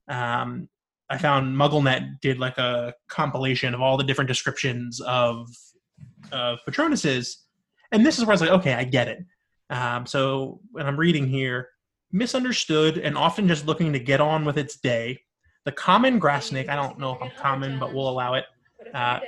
um, 0.08 0.70
I 1.10 1.18
found 1.18 1.56
MuggleNet 1.56 2.22
did 2.22 2.40
like 2.40 2.58
a 2.58 2.94
compilation 3.08 3.74
of 3.74 3.82
all 3.82 3.98
the 3.98 4.04
different 4.04 4.28
descriptions 4.28 5.02
of 5.02 5.50
of 6.32 6.60
Patronuses, 6.68 7.36
and 7.92 8.06
this 8.06 8.18
is 8.18 8.26
where 8.26 8.32
I 8.32 8.36
was 8.36 8.42
like, 8.42 8.52
okay, 8.52 8.74
I 8.74 8.84
get 8.84 9.08
it. 9.08 9.20
Um, 9.70 10.06
so 10.06 10.60
when 10.72 10.86
I'm 10.86 10.98
reading 10.98 11.28
here, 11.28 11.70
misunderstood 12.12 12.98
and 12.98 13.18
often 13.18 13.48
just 13.48 13.66
looking 13.66 13.94
to 13.94 14.00
get 14.00 14.20
on 14.20 14.44
with 14.46 14.58
its 14.58 14.78
day, 14.78 15.20
the 15.66 15.72
common 15.72 16.20
grass 16.20 16.48
snake. 16.48 16.70
I 16.70 16.76
don't 16.76 17.00
know 17.00 17.16
if 17.16 17.22
I'm 17.22 17.32
common, 17.38 17.80
but 17.80 17.94
we'll 17.94 18.10
allow 18.10 18.34
it. 18.34 18.46
Uh, 18.94 19.20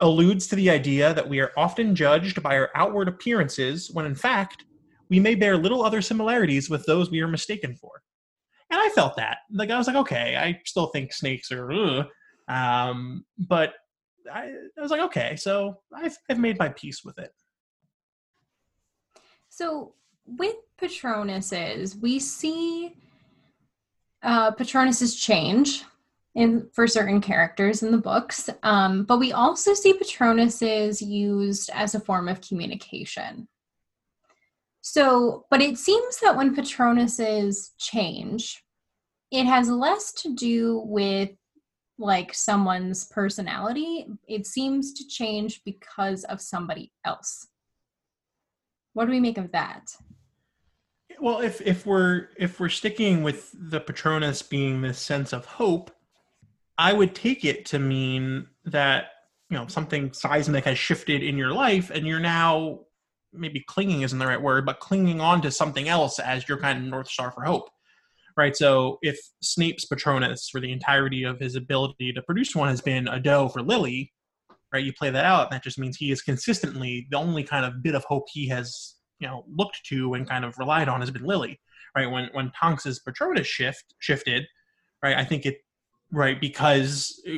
alludes 0.00 0.46
to 0.48 0.56
the 0.56 0.68
idea 0.68 1.14
that 1.14 1.28
we 1.28 1.40
are 1.40 1.52
often 1.56 1.94
judged 1.94 2.42
by 2.42 2.56
our 2.56 2.70
outward 2.74 3.08
appearances 3.08 3.90
when 3.92 4.04
in 4.04 4.14
fact 4.14 4.64
we 5.08 5.20
may 5.20 5.34
bear 5.34 5.56
little 5.56 5.84
other 5.84 6.02
similarities 6.02 6.68
with 6.68 6.84
those 6.86 7.10
we 7.10 7.20
are 7.20 7.28
mistaken 7.28 7.76
for. 7.76 8.02
And 8.72 8.80
I 8.80 8.88
felt 8.88 9.16
that. 9.16 9.38
Like 9.52 9.70
I 9.70 9.76
was 9.76 9.86
like, 9.86 9.96
okay, 9.96 10.34
I 10.36 10.58
still 10.64 10.86
think 10.86 11.12
snakes 11.12 11.52
are, 11.52 11.70
ugh. 11.70 12.06
um, 12.48 13.26
but 13.38 13.74
I, 14.32 14.50
I 14.78 14.80
was 14.80 14.90
like, 14.90 15.02
okay, 15.02 15.36
so 15.36 15.78
I've, 15.94 16.16
I've 16.30 16.38
made 16.38 16.58
my 16.58 16.70
peace 16.70 17.04
with 17.04 17.18
it. 17.18 17.30
So 19.50 19.92
with 20.24 20.56
Patronuses, 20.80 22.00
we 22.00 22.18
see 22.18 22.96
uh, 24.22 24.52
Patronuses 24.52 25.20
change 25.20 25.84
in 26.34 26.66
for 26.72 26.86
certain 26.86 27.20
characters 27.20 27.82
in 27.82 27.92
the 27.92 27.98
books, 27.98 28.48
um, 28.62 29.04
but 29.04 29.18
we 29.18 29.32
also 29.32 29.74
see 29.74 29.92
Patronuses 29.92 31.06
used 31.06 31.68
as 31.74 31.94
a 31.94 32.00
form 32.00 32.26
of 32.26 32.40
communication. 32.40 33.46
So, 34.82 35.46
but 35.48 35.62
it 35.62 35.78
seems 35.78 36.18
that 36.20 36.36
when 36.36 36.54
Patronuses 36.54 37.70
change, 37.78 38.62
it 39.30 39.46
has 39.46 39.70
less 39.70 40.12
to 40.14 40.34
do 40.34 40.82
with 40.84 41.30
like 41.98 42.34
someone's 42.34 43.04
personality. 43.06 44.06
It 44.26 44.46
seems 44.46 44.92
to 44.94 45.06
change 45.06 45.62
because 45.64 46.24
of 46.24 46.40
somebody 46.40 46.92
else. 47.04 47.46
What 48.92 49.06
do 49.06 49.12
we 49.12 49.20
make 49.20 49.38
of 49.38 49.52
that? 49.52 49.94
Well, 51.20 51.40
if 51.40 51.60
if 51.60 51.86
we're 51.86 52.30
if 52.36 52.58
we're 52.58 52.68
sticking 52.68 53.22
with 53.22 53.54
the 53.54 53.80
Patronus 53.80 54.42
being 54.42 54.82
this 54.82 54.98
sense 54.98 55.32
of 55.32 55.44
hope, 55.44 55.92
I 56.76 56.92
would 56.92 57.14
take 57.14 57.44
it 57.44 57.66
to 57.66 57.78
mean 57.78 58.48
that 58.64 59.10
you 59.48 59.56
know 59.56 59.68
something 59.68 60.12
seismic 60.12 60.64
has 60.64 60.78
shifted 60.78 61.22
in 61.22 61.38
your 61.38 61.52
life, 61.52 61.90
and 61.90 62.04
you're 62.06 62.18
now 62.18 62.80
maybe 63.32 63.64
clinging 63.66 64.02
isn't 64.02 64.18
the 64.18 64.26
right 64.26 64.40
word, 64.40 64.66
but 64.66 64.80
clinging 64.80 65.20
on 65.20 65.42
to 65.42 65.50
something 65.50 65.88
else 65.88 66.18
as 66.18 66.48
your 66.48 66.58
kind 66.58 66.78
of 66.78 66.84
north 66.84 67.08
star 67.08 67.30
for 67.30 67.44
hope. 67.44 67.68
right? 68.36 68.56
So 68.56 68.98
if 69.02 69.18
Snape's 69.40 69.84
Patronus 69.84 70.48
for 70.50 70.60
the 70.60 70.72
entirety 70.72 71.24
of 71.24 71.38
his 71.38 71.56
ability 71.56 72.12
to 72.12 72.22
produce 72.22 72.54
one 72.54 72.68
has 72.68 72.80
been 72.80 73.08
a 73.08 73.20
doe 73.20 73.48
for 73.48 73.62
Lily, 73.62 74.12
right? 74.72 74.84
You 74.84 74.92
play 74.92 75.10
that 75.10 75.24
out, 75.24 75.50
that 75.50 75.62
just 75.62 75.78
means 75.78 75.96
he 75.96 76.10
is 76.10 76.22
consistently 76.22 77.06
the 77.10 77.18
only 77.18 77.42
kind 77.42 77.64
of 77.66 77.82
bit 77.82 77.94
of 77.94 78.04
hope 78.04 78.24
he 78.32 78.48
has, 78.48 78.94
you 79.18 79.28
know, 79.28 79.44
looked 79.48 79.84
to 79.86 80.14
and 80.14 80.28
kind 80.28 80.44
of 80.44 80.58
relied 80.58 80.88
on 80.88 81.00
has 81.00 81.10
been 81.10 81.24
Lily, 81.24 81.60
right? 81.96 82.10
When 82.10 82.30
when 82.32 82.50
Tonks's 82.58 83.00
Patronus 83.00 83.46
shift 83.46 83.94
shifted, 83.98 84.44
right? 85.02 85.16
I 85.16 85.24
think 85.24 85.44
it, 85.46 85.58
right, 86.10 86.40
because 86.40 87.20
uh, 87.28 87.32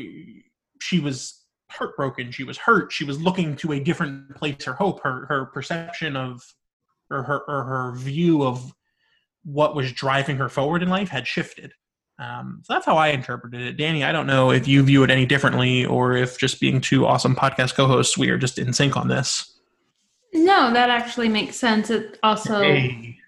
she 0.80 1.00
was 1.00 1.43
heartbroken, 1.74 2.30
she 2.30 2.44
was 2.44 2.58
hurt, 2.58 2.92
she 2.92 3.04
was 3.04 3.20
looking 3.20 3.56
to 3.56 3.72
a 3.72 3.80
different 3.80 4.34
place. 4.36 4.64
Her 4.64 4.74
hope, 4.74 5.02
her 5.02 5.26
her 5.26 5.46
perception 5.46 6.16
of, 6.16 6.42
or 7.10 7.22
her 7.22 7.40
or 7.48 7.64
her 7.64 7.96
view 7.96 8.42
of 8.42 8.72
what 9.44 9.74
was 9.74 9.92
driving 9.92 10.36
her 10.36 10.48
forward 10.48 10.82
in 10.82 10.88
life 10.88 11.08
had 11.08 11.26
shifted. 11.26 11.72
Um, 12.18 12.62
so 12.64 12.72
that's 12.72 12.86
how 12.86 12.96
I 12.96 13.08
interpreted 13.08 13.60
it. 13.60 13.76
Danny, 13.76 14.04
I 14.04 14.12
don't 14.12 14.26
know 14.26 14.52
if 14.52 14.68
you 14.68 14.82
view 14.82 15.02
it 15.02 15.10
any 15.10 15.26
differently 15.26 15.84
or 15.84 16.16
if 16.16 16.38
just 16.38 16.60
being 16.60 16.80
two 16.80 17.06
awesome 17.06 17.34
podcast 17.34 17.74
co 17.74 17.86
hosts, 17.86 18.16
we 18.16 18.30
are 18.30 18.38
just 18.38 18.58
in 18.58 18.72
sync 18.72 18.96
on 18.96 19.08
this. 19.08 19.58
No, 20.32 20.72
that 20.72 20.90
actually 20.90 21.28
makes 21.28 21.56
sense. 21.56 21.90
It 21.90 22.18
also. 22.22 22.60
Hey. 22.60 23.18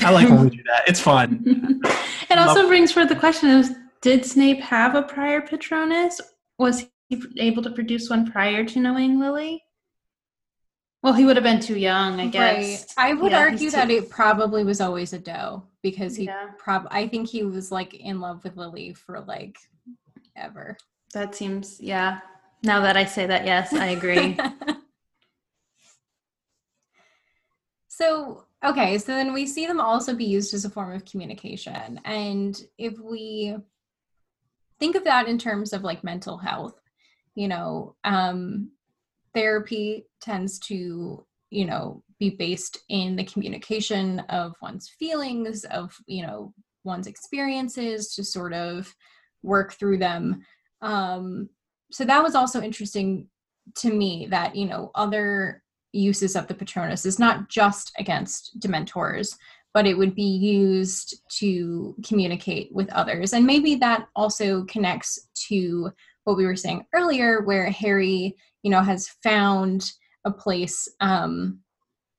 I 0.00 0.10
like 0.10 0.28
when 0.28 0.44
we 0.44 0.50
do 0.56 0.62
that. 0.64 0.88
It's 0.88 1.00
fun. 1.00 1.42
it 2.30 2.38
also 2.38 2.66
brings 2.66 2.92
forth 2.92 3.10
the 3.10 3.16
question 3.16 3.50
of 3.50 3.68
did 4.00 4.24
Snape 4.24 4.60
have 4.60 4.94
a 4.94 5.02
prior 5.02 5.42
Patronus? 5.42 6.20
Was 6.58 6.80
he 6.80 6.88
able 7.36 7.62
to 7.62 7.70
produce 7.70 8.08
one 8.10 8.30
prior 8.30 8.64
to 8.64 8.80
knowing 8.80 9.18
Lily? 9.18 9.62
Well, 11.02 11.12
he 11.14 11.24
would 11.24 11.36
have 11.36 11.42
been 11.44 11.60
too 11.60 11.76
young, 11.78 12.20
I 12.20 12.28
guess. 12.28 12.94
Right. 12.96 13.10
I 13.10 13.14
would 13.14 13.32
Yeah, 13.32 13.40
argue 13.40 13.70
that 13.70 13.88
too- 13.88 13.94
it 13.94 14.08
probably 14.10 14.62
was 14.62 14.80
always 14.80 15.12
a 15.12 15.18
doe 15.18 15.64
because 15.82 16.14
he 16.16 16.24
Yeah. 16.26 16.50
prob 16.58 16.86
I 16.90 17.08
think 17.08 17.28
he 17.28 17.42
was 17.42 17.72
like 17.72 17.94
in 17.94 18.20
love 18.20 18.44
with 18.44 18.56
Lily 18.56 18.94
for 18.94 19.20
like 19.20 19.58
ever. 20.36 20.76
That 21.12 21.34
seems, 21.34 21.80
yeah. 21.80 22.20
Now 22.62 22.80
that 22.82 22.96
I 22.96 23.04
say 23.04 23.26
that, 23.26 23.44
yes, 23.44 23.72
I 23.72 23.86
agree. 23.88 24.38
so 27.88 28.44
okay, 28.64 28.96
so 28.98 29.12
then 29.12 29.32
we 29.32 29.46
see 29.46 29.66
them 29.66 29.80
also 29.80 30.14
be 30.14 30.24
used 30.24 30.54
as 30.54 30.64
a 30.64 30.70
form 30.70 30.92
of 30.92 31.04
communication. 31.04 32.00
And 32.04 32.60
if 32.78 32.98
we 33.00 33.56
think 34.78 34.94
of 34.94 35.04
that 35.04 35.26
in 35.26 35.36
terms 35.38 35.72
of 35.72 35.82
like 35.82 36.04
mental 36.04 36.38
health, 36.38 36.80
you 37.34 37.48
know, 37.48 37.94
um 38.04 38.70
therapy 39.34 40.06
tends 40.20 40.58
to, 40.58 41.24
you 41.50 41.64
know, 41.64 42.02
be 42.18 42.30
based 42.30 42.78
in 42.88 43.16
the 43.16 43.24
communication 43.24 44.20
of 44.28 44.54
one's 44.62 44.88
feelings, 44.88 45.64
of, 45.64 45.96
you 46.06 46.22
know, 46.22 46.52
one's 46.84 47.06
experiences 47.06 48.14
to 48.14 48.24
sort 48.24 48.52
of 48.52 48.94
work 49.42 49.72
through 49.72 49.98
them. 49.98 50.44
Um, 50.82 51.48
so 51.90 52.04
that 52.04 52.22
was 52.22 52.34
also 52.34 52.60
interesting 52.60 53.28
to 53.76 53.92
me 53.92 54.26
that, 54.30 54.54
you 54.56 54.66
know, 54.66 54.90
other 54.94 55.62
uses 55.92 56.36
of 56.36 56.46
the 56.46 56.54
Patronus 56.54 57.06
is 57.06 57.18
not 57.18 57.48
just 57.48 57.92
against 57.98 58.58
Dementors, 58.60 59.36
but 59.74 59.86
it 59.86 59.96
would 59.96 60.14
be 60.14 60.22
used 60.22 61.22
to 61.38 61.94
communicate 62.06 62.72
with 62.72 62.90
others. 62.92 63.32
And 63.32 63.46
maybe 63.46 63.74
that 63.76 64.08
also 64.14 64.64
connects 64.64 65.28
to 65.48 65.90
what 66.24 66.36
we 66.36 66.46
were 66.46 66.56
saying 66.56 66.86
earlier, 66.94 67.42
where 67.42 67.70
Harry, 67.70 68.36
you 68.62 68.70
know, 68.70 68.82
has 68.82 69.08
found 69.22 69.92
a 70.24 70.30
place 70.30 70.88
um, 71.00 71.58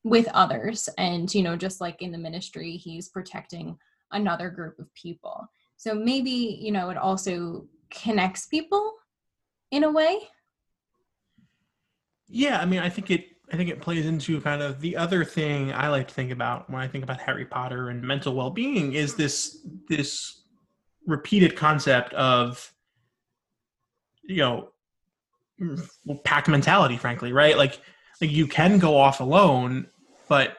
with 0.03 0.27
others. 0.33 0.89
And, 0.97 1.33
you 1.33 1.43
know, 1.43 1.55
just 1.55 1.79
like 1.81 2.01
in 2.01 2.11
the 2.11 2.17
ministry, 2.17 2.77
he's 2.77 3.09
protecting 3.09 3.77
another 4.11 4.49
group 4.49 4.79
of 4.79 4.93
people. 4.93 5.47
So 5.77 5.93
maybe, 5.93 6.59
you 6.61 6.71
know, 6.71 6.89
it 6.89 6.97
also 6.97 7.65
connects 7.89 8.47
people 8.47 8.93
in 9.71 9.83
a 9.83 9.91
way. 9.91 10.19
Yeah, 12.27 12.59
I 12.59 12.65
mean, 12.65 12.79
I 12.79 12.89
think 12.89 13.11
it. 13.11 13.27
I 13.51 13.57
think 13.57 13.69
it 13.69 13.81
plays 13.81 14.07
into 14.07 14.41
kind 14.41 14.63
of 14.63 14.79
the 14.79 14.95
other 14.97 15.23
thing 15.23 15.71
I 15.73 15.89
like 15.89 16.07
to 16.07 16.13
think 16.13 16.31
about 16.31 16.69
when 16.71 16.81
I 16.81 16.87
think 16.87 17.03
about 17.03 17.19
Harry 17.19 17.45
Potter 17.45 17.89
and 17.89 18.01
mental 18.01 18.33
well-being 18.33 18.93
is 18.93 19.13
this 19.13 19.67
this 19.87 20.41
repeated 21.05 21.55
concept 21.55 22.13
of 22.13 22.72
you 24.23 24.37
know 24.37 24.69
pack 26.23 26.47
mentality, 26.47 26.97
frankly, 26.97 27.31
right? 27.33 27.57
Like 27.57 27.79
like 28.21 28.31
you 28.31 28.47
can 28.47 28.79
go 28.79 28.97
off 28.97 29.19
alone, 29.19 29.87
but 30.27 30.57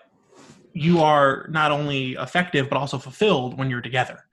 you 0.73 1.01
are 1.01 1.47
not 1.51 1.71
only 1.71 2.13
effective 2.15 2.69
but 2.69 2.77
also 2.77 2.99
fulfilled 2.99 3.57
when 3.57 3.71
you're 3.71 3.81
together 3.81 4.25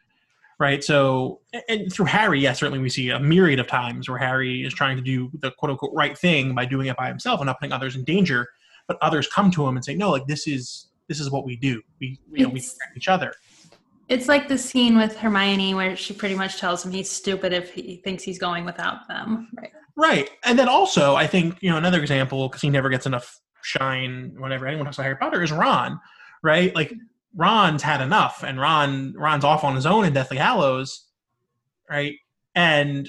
right? 0.62 0.84
So, 0.84 1.42
and 1.68 1.92
through 1.92 2.06
Harry, 2.06 2.40
yes, 2.40 2.60
certainly 2.60 2.78
we 2.78 2.88
see 2.88 3.10
a 3.10 3.20
myriad 3.20 3.60
of 3.60 3.66
times 3.66 4.08
where 4.08 4.20
Harry 4.20 4.64
is 4.64 4.72
trying 4.72 4.96
to 4.96 5.02
do 5.02 5.32
the 5.40 5.50
quote 5.50 5.72
unquote 5.72 5.92
right 5.96 6.16
thing 6.16 6.54
by 6.54 6.66
doing 6.66 6.86
it 6.86 6.96
by 6.96 7.08
himself 7.08 7.40
and 7.40 7.48
not 7.48 7.60
putting 7.60 7.74
others 7.74 7.96
in 7.96 8.04
danger. 8.04 8.48
But 8.88 9.00
others 9.02 9.28
come 9.28 9.50
to 9.52 9.68
him 9.68 9.76
and 9.76 9.84
say, 9.84 9.96
"No, 9.96 10.12
like 10.12 10.28
this 10.28 10.48
is 10.48 10.90
this 11.08 11.20
is 11.20 11.32
what 11.32 11.46
we 11.46 11.56
do. 11.56 11.82
We 12.00 12.20
you 12.32 12.44
know 12.44 12.50
we 12.50 12.60
protect 12.60 12.96
each 12.96 13.08
other." 13.08 13.34
It's 14.12 14.28
like 14.28 14.50
the 14.50 14.58
scene 14.58 14.98
with 14.98 15.16
Hermione 15.16 15.74
where 15.74 15.96
she 15.96 16.14
pretty 16.14 16.36
much 16.36 16.60
tells 16.60 16.86
him 16.86 16.92
he's 16.92 17.10
stupid 17.10 17.54
if 17.54 17.74
he 17.74 18.02
thinks 18.04 18.24
he's 18.24 18.38
going 18.38 18.66
without 18.66 19.08
them. 19.08 19.48
Right. 19.58 19.72
Right. 19.96 20.30
And 20.44 20.60
then 20.60 20.68
also, 20.68 21.16
I 21.16 21.28
think, 21.28 21.58
you 21.62 21.70
know, 21.70 21.78
another 21.78 22.02
example, 22.02 22.50
because 22.50 22.62
he 22.62 22.70
never 22.70 22.90
gets 22.90 23.06
enough 23.06 23.40
shine 23.64 24.36
whenever 24.38 24.68
anyone 24.68 24.86
talks 24.86 24.98
about 24.98 25.04
Harry 25.04 25.16
Potter, 25.16 25.42
is 25.42 25.52
Ron, 25.52 26.00
right? 26.44 26.76
Like, 26.76 26.94
Ron's 27.36 27.84
had 27.84 28.02
enough, 28.02 28.44
and 28.44 28.60
Ron 28.60 29.14
Ron's 29.16 29.46
off 29.46 29.64
on 29.64 29.76
his 29.76 29.86
own 29.86 30.04
in 30.04 30.12
Deathly 30.12 30.38
Hallows, 30.38 31.08
right? 31.90 32.16
And 32.56 33.08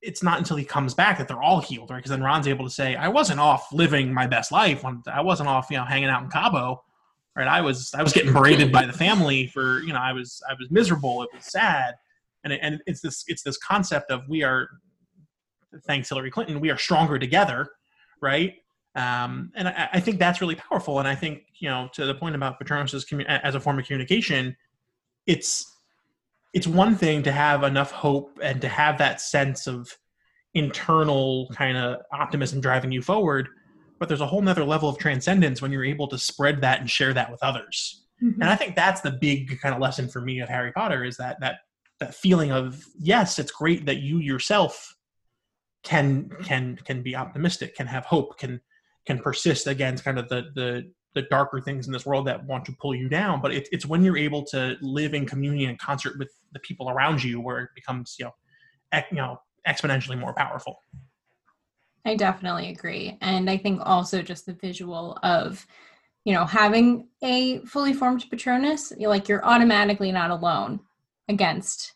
it's 0.00 0.22
not 0.22 0.38
until 0.38 0.56
he 0.56 0.64
comes 0.64 0.94
back 0.94 1.18
that 1.18 1.26
they're 1.26 1.42
all 1.42 1.60
healed, 1.60 1.90
right? 1.90 1.96
Because 1.96 2.10
then 2.10 2.22
Ron's 2.22 2.46
able 2.46 2.64
to 2.64 2.70
say, 2.70 2.94
I 2.94 3.08
wasn't 3.08 3.40
off 3.40 3.72
living 3.72 4.14
my 4.14 4.28
best 4.28 4.52
life. 4.52 4.84
I 5.12 5.20
wasn't 5.22 5.48
off, 5.48 5.66
you 5.70 5.76
know, 5.76 5.84
hanging 5.84 6.08
out 6.08 6.22
in 6.22 6.30
Cabo, 6.30 6.84
right? 7.36 7.48
I 7.48 7.60
was 7.60 7.92
I 7.94 8.02
was 8.02 8.12
getting 8.12 8.32
berated 8.32 8.72
by 8.72 8.84
the 8.84 8.92
family 8.92 9.46
for, 9.46 9.80
you 9.80 9.92
know, 9.92 10.00
I 10.00 10.12
was 10.12 10.42
I 10.48 10.54
was 10.54 10.70
miserable. 10.70 11.22
It 11.22 11.30
was 11.34 11.44
sad. 11.44 11.94
And, 12.44 12.52
it, 12.52 12.60
and 12.62 12.80
it's 12.86 13.00
this 13.00 13.24
it's 13.26 13.42
this 13.42 13.56
concept 13.58 14.10
of 14.10 14.28
we 14.28 14.42
are 14.42 14.68
thanks 15.86 16.08
Hillary 16.08 16.30
Clinton, 16.30 16.60
we 16.60 16.70
are 16.70 16.78
stronger 16.78 17.18
together, 17.18 17.68
right? 18.20 18.54
Um, 18.94 19.52
and 19.54 19.68
I, 19.68 19.88
I 19.94 20.00
think 20.00 20.18
that's 20.18 20.40
really 20.40 20.56
powerful. 20.56 20.98
And 20.98 21.06
I 21.06 21.14
think 21.14 21.42
you 21.58 21.68
know, 21.68 21.88
to 21.94 22.06
the 22.06 22.14
point 22.14 22.34
about 22.34 22.58
Patronus 22.58 23.04
commu- 23.04 23.26
as 23.26 23.54
a 23.54 23.60
form 23.60 23.78
of 23.78 23.86
communication, 23.86 24.56
it's 25.26 25.72
it's 26.54 26.66
one 26.66 26.96
thing 26.96 27.22
to 27.22 27.32
have 27.32 27.62
enough 27.62 27.90
hope 27.90 28.38
and 28.42 28.60
to 28.62 28.68
have 28.68 28.98
that 28.98 29.20
sense 29.20 29.66
of 29.66 29.96
internal 30.54 31.48
kind 31.52 31.76
of 31.76 32.00
optimism 32.12 32.60
driving 32.60 32.90
you 32.90 33.02
forward, 33.02 33.48
but 33.98 34.08
there's 34.08 34.20
a 34.20 34.26
whole 34.26 34.42
nother 34.42 34.64
level 34.64 34.88
of 34.88 34.98
transcendence 34.98 35.60
when 35.60 35.72
you're 35.72 35.84
able 35.84 36.08
to 36.08 36.18
spread 36.18 36.60
that 36.60 36.80
and 36.80 36.90
share 36.90 37.12
that 37.12 37.30
with 37.30 37.42
others 37.42 38.04
mm-hmm. 38.22 38.40
and 38.40 38.50
I 38.50 38.56
think 38.56 38.76
that's 38.76 39.00
the 39.00 39.10
big 39.10 39.60
kind 39.60 39.74
of 39.74 39.80
lesson 39.80 40.08
for 40.08 40.20
me 40.20 40.40
of 40.40 40.48
Harry 40.48 40.72
Potter 40.72 41.04
is 41.04 41.16
that 41.16 41.38
that 41.40 41.58
that 42.00 42.14
feeling 42.14 42.52
of 42.52 42.84
yes, 42.98 43.38
it's 43.38 43.50
great 43.50 43.86
that 43.86 43.98
you 43.98 44.18
yourself 44.18 44.94
can 45.82 46.30
can 46.42 46.76
can 46.84 47.02
be 47.02 47.16
optimistic, 47.16 47.74
can 47.74 47.86
have 47.86 48.04
hope, 48.04 48.38
can 48.38 48.60
can 49.06 49.18
persist 49.18 49.66
against 49.66 50.04
kind 50.04 50.18
of 50.18 50.28
the 50.28 50.46
the 50.54 50.92
the 51.14 51.22
darker 51.22 51.60
things 51.60 51.86
in 51.86 51.92
this 51.92 52.06
world 52.06 52.26
that 52.26 52.44
want 52.44 52.64
to 52.66 52.72
pull 52.80 52.94
you 52.94 53.08
down. 53.08 53.40
But 53.40 53.52
it, 53.52 53.68
it's 53.72 53.86
when 53.86 54.04
you're 54.04 54.18
able 54.18 54.44
to 54.46 54.76
live 54.80 55.14
in 55.14 55.26
communion 55.26 55.70
and 55.70 55.78
concert 55.78 56.18
with 56.18 56.30
the 56.52 56.60
people 56.60 56.90
around 56.90 57.24
you 57.24 57.40
where 57.40 57.60
it 57.60 57.70
becomes 57.74 58.16
you 58.18 58.26
know 58.26 58.32
ec- 58.92 59.06
you 59.10 59.16
know 59.16 59.40
exponentially 59.66 60.18
more 60.18 60.34
powerful. 60.34 60.76
I 62.04 62.14
definitely 62.14 62.70
agree. 62.70 63.18
And 63.20 63.50
I 63.50 63.56
think 63.56 63.80
also 63.84 64.22
just 64.22 64.46
the 64.46 64.54
visual 64.54 65.18
of, 65.22 65.66
you 66.24 66.32
know, 66.32 66.44
having 66.44 67.08
a 67.22 67.58
fully 67.60 67.92
formed 67.92 68.24
Patronus, 68.30 68.92
you're 68.98 69.10
like 69.10 69.28
you're 69.28 69.44
automatically 69.44 70.12
not 70.12 70.30
alone 70.30 70.80
against 71.28 71.94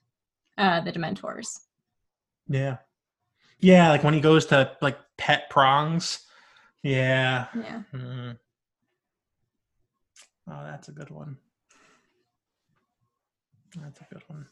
uh, 0.58 0.80
the 0.80 0.92
Dementors. 0.92 1.60
Yeah, 2.48 2.78
yeah. 3.60 3.90
Like 3.90 4.04
when 4.04 4.14
he 4.14 4.20
goes 4.20 4.46
to 4.46 4.76
like 4.80 4.98
pet 5.16 5.48
prongs. 5.50 6.26
Yeah. 6.82 7.46
Yeah. 7.54 7.82
Mm. 7.94 8.38
Oh, 10.50 10.64
that's 10.64 10.88
a 10.88 10.92
good 10.92 11.10
one. 11.10 11.36
That's 13.76 14.00
a 14.00 14.06
good 14.12 14.22
one. 14.26 14.46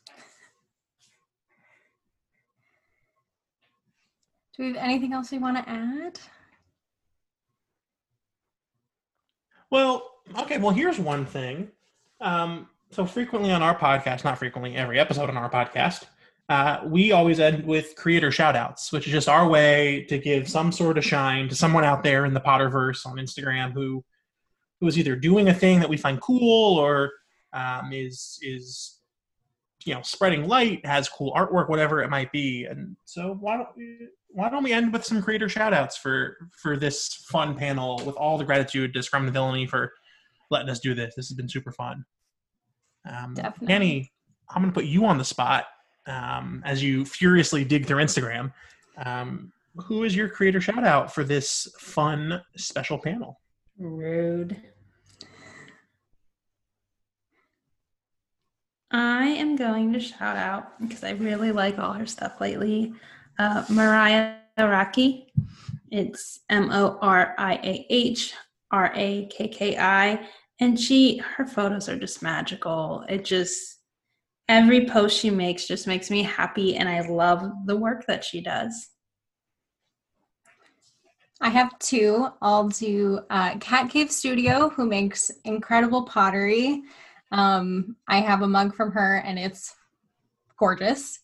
Do 4.61 4.67
we 4.67 4.73
have 4.75 4.85
anything 4.85 5.15
else 5.15 5.31
we 5.31 5.39
want 5.39 5.57
to 5.57 5.67
add? 5.67 6.21
Well, 9.71 10.07
okay. 10.39 10.59
Well, 10.59 10.73
here's 10.75 10.99
one 10.99 11.25
thing. 11.25 11.71
Um, 12.21 12.69
so 12.91 13.07
frequently 13.07 13.53
on 13.53 13.63
our 13.63 13.75
podcast, 13.75 14.23
not 14.23 14.39
frequently, 14.39 14.77
every 14.77 15.01
episode 15.01 15.31
on 15.31 15.39
our 15.39 15.49
podcast, 15.49 16.05
uh, 16.51 16.81
we 16.85 17.11
always 17.11 17.41
end 17.41 17.65
with 17.65 17.97
creator 17.97 18.31
shout 18.31 18.55
outs, 18.55 18.93
which 18.93 19.07
is 19.07 19.15
just 19.15 19.31
our 19.31 19.49
way 19.49 20.05
to 20.11 20.19
give 20.19 20.47
some 20.47 20.73
sort 20.73 20.99
of 20.99 21.05
shine 21.07 21.49
to 21.49 21.55
someone 21.55 21.85
out 21.85 22.05
there 22.05 22.27
in 22.27 22.35
the 22.35 22.41
Potterverse 22.43 23.07
on 23.07 23.17
Instagram 23.17 23.73
who 23.73 24.05
who 24.79 24.87
is 24.87 24.99
either 24.99 25.17
doing 25.17 25.49
a 25.49 25.55
thing 25.55 25.81
that 25.81 25.89
we 25.89 25.97
find 25.97 26.21
cool 26.21 26.77
or 26.77 27.13
um, 27.55 27.95
is 27.95 28.39
is 28.43 29.01
you 29.87 29.95
know 29.95 30.03
spreading 30.03 30.47
light, 30.47 30.85
has 30.85 31.09
cool 31.09 31.33
artwork, 31.33 31.71
whatever 31.71 32.03
it 32.03 32.11
might 32.11 32.31
be. 32.31 32.67
And 32.67 32.99
so 33.07 33.39
why 33.41 33.57
don't 33.57 33.75
we, 33.75 34.09
why 34.33 34.49
don't 34.49 34.63
we 34.63 34.73
end 34.73 34.93
with 34.93 35.05
some 35.05 35.23
creator 35.23 35.49
shout 35.49 35.75
outs 35.75 35.97
for 35.97 36.37
for 36.53 36.77
this 36.77 37.15
fun 37.29 37.55
panel 37.57 38.03
with 38.05 38.17
all 38.17 38.39
the 38.39 38.45
gratitude 38.45 38.95
to 38.95 39.03
Scum 39.03 39.25
and 39.25 39.33
Villainy 39.33 39.67
for 39.67 39.93
letting 40.51 40.69
us 40.69 40.81
do 40.81 40.95
this. 40.95 41.15
This 41.15 41.29
has 41.29 41.37
been 41.37 41.49
super 41.49 41.73
fun. 41.73 42.05
Um, 43.09 43.35
Definitely. 43.35 43.75
Annie, 43.75 44.13
I'm 44.51 44.63
going 44.63 44.73
to 44.73 44.75
put 44.75 44.85
you 44.85 45.05
on 45.07 45.19
the 45.19 45.25
spot 45.25 45.67
um, 46.07 46.63
as 46.65 46.83
you 46.83 47.05
furiously 47.05 47.65
dig 47.65 47.87
through 47.87 48.03
Instagram. 48.03 48.53
Um, 49.05 49.53
who 49.77 50.05
is 50.05 50.15
your 50.15 50.29
creator 50.29 50.61
shout 50.61 50.85
out 50.85 51.15
for 51.15 51.25
this 51.25 51.73
fun 51.79 52.43
special 52.57 52.99
panel? 52.99 53.41
Rude. 53.79 54.61
I 58.91 59.27
am 59.27 59.55
going 59.55 59.93
to 59.93 60.01
shout 60.01 60.37
out 60.37 60.81
because 60.81 61.05
I 61.05 61.11
really 61.13 61.53
like 61.53 61.79
all 61.79 61.93
her 61.93 62.07
stuff 62.07 62.41
lately. 62.41 62.93
Uh, 63.41 63.65
Moriah 63.71 64.37
Rakki. 64.59 65.25
It's 65.91 66.41
M 66.51 66.71
O 66.71 66.99
R 67.01 67.35
I 67.39 67.55
A 67.55 67.87
H 67.89 68.35
R 68.71 68.93
A 68.95 69.29
K 69.29 69.49
K 69.49 69.79
I. 69.79 70.29
And 70.61 70.79
she, 70.79 71.17
her 71.17 71.47
photos 71.47 71.89
are 71.89 71.99
just 71.99 72.21
magical. 72.21 73.03
It 73.09 73.25
just, 73.25 73.79
every 74.51 74.85
post 74.85 75.19
she 75.19 75.31
makes 75.31 75.67
just 75.67 75.87
makes 75.87 76.11
me 76.11 76.23
happy. 76.23 76.77
And 76.77 76.87
I 76.87 77.01
love 77.09 77.51
the 77.65 77.79
work 77.79 78.05
that 78.09 78.23
she 78.23 78.43
does. 78.43 78.91
I 81.41 81.49
have 81.49 81.79
two. 81.79 82.29
I'll 82.43 82.69
do 82.69 83.21
uh, 83.31 83.57
Cat 83.57 83.89
Cave 83.89 84.13
Studio, 84.13 84.69
who 84.69 84.85
makes 84.85 85.31
incredible 85.47 86.03
pottery. 86.03 86.83
Um, 87.33 87.97
I 88.07 88.21
have 88.21 88.43
a 88.43 88.47
mug 88.47 88.75
from 88.75 88.93
her, 88.93 89.23
and 89.25 89.39
it's 89.39 89.75
gorgeous. 90.59 91.21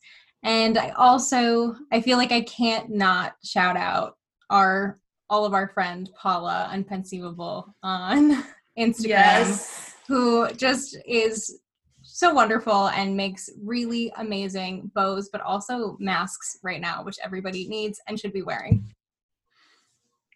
And 0.46 0.78
I 0.78 0.90
also 0.90 1.74
I 1.92 2.00
feel 2.00 2.16
like 2.16 2.30
I 2.30 2.42
can't 2.42 2.88
not 2.88 3.34
shout 3.42 3.76
out 3.76 4.16
our 4.48 4.96
all 5.28 5.44
of 5.44 5.52
our 5.54 5.66
friend 5.66 6.08
Paula 6.16 6.68
Unconceivable 6.70 7.74
on 7.82 8.44
Instagram, 8.78 9.92
who 10.06 10.48
just 10.52 10.96
is 11.04 11.60
so 12.02 12.32
wonderful 12.32 12.88
and 12.90 13.16
makes 13.16 13.50
really 13.60 14.12
amazing 14.18 14.88
bows, 14.94 15.28
but 15.32 15.40
also 15.40 15.96
masks 15.98 16.58
right 16.62 16.80
now, 16.80 17.02
which 17.02 17.16
everybody 17.24 17.66
needs 17.66 18.00
and 18.06 18.18
should 18.18 18.32
be 18.32 18.42
wearing. 18.42 18.84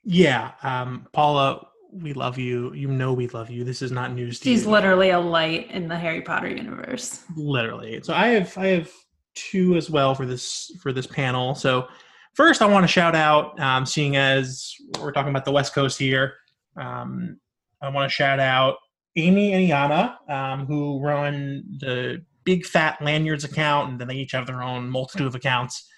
Yeah, 0.02 0.52
um, 0.64 1.06
Paula, 1.12 1.68
we 1.92 2.14
love 2.14 2.36
you. 2.36 2.72
You 2.74 2.88
know 2.88 3.12
we 3.12 3.28
love 3.28 3.48
you. 3.48 3.62
This 3.62 3.80
is 3.80 3.92
not 3.92 4.12
news 4.12 4.40
to 4.40 4.50
you. 4.50 4.56
She's 4.56 4.64
you. 4.64 4.72
literally 4.72 5.10
a 5.10 5.20
light 5.20 5.70
in 5.70 5.86
the 5.86 5.96
Harry 5.96 6.22
Potter 6.22 6.48
universe. 6.48 7.22
literally. 7.36 8.00
So 8.02 8.12
I 8.12 8.28
have 8.28 8.58
I 8.58 8.66
have 8.66 8.90
two 9.34 9.76
as 9.76 9.90
well 9.90 10.14
for 10.14 10.26
this 10.26 10.72
for 10.82 10.92
this 10.92 11.06
panel. 11.06 11.54
So 11.54 11.88
first, 12.34 12.62
I 12.62 12.66
want 12.66 12.84
to 12.84 12.88
shout 12.88 13.14
out, 13.14 13.58
um, 13.60 13.86
seeing 13.86 14.16
as 14.16 14.74
we're 15.00 15.12
talking 15.12 15.30
about 15.30 15.44
the 15.44 15.52
West 15.52 15.74
Coast 15.74 15.98
here. 15.98 16.34
Um, 16.76 17.38
I 17.82 17.88
want 17.88 18.10
to 18.10 18.14
shout 18.14 18.40
out 18.40 18.76
Amy 19.16 19.52
and 19.52 19.68
Iana, 19.68 20.30
um, 20.30 20.66
who 20.66 21.00
run 21.00 21.64
the 21.78 22.24
Big 22.44 22.64
Fat 22.64 23.00
Lanyards 23.02 23.44
account, 23.44 23.90
and 23.90 24.00
then 24.00 24.08
they 24.08 24.16
each 24.16 24.32
have 24.32 24.46
their 24.46 24.62
own 24.62 24.88
multitude 24.88 25.26
of 25.26 25.34
accounts. 25.34 25.88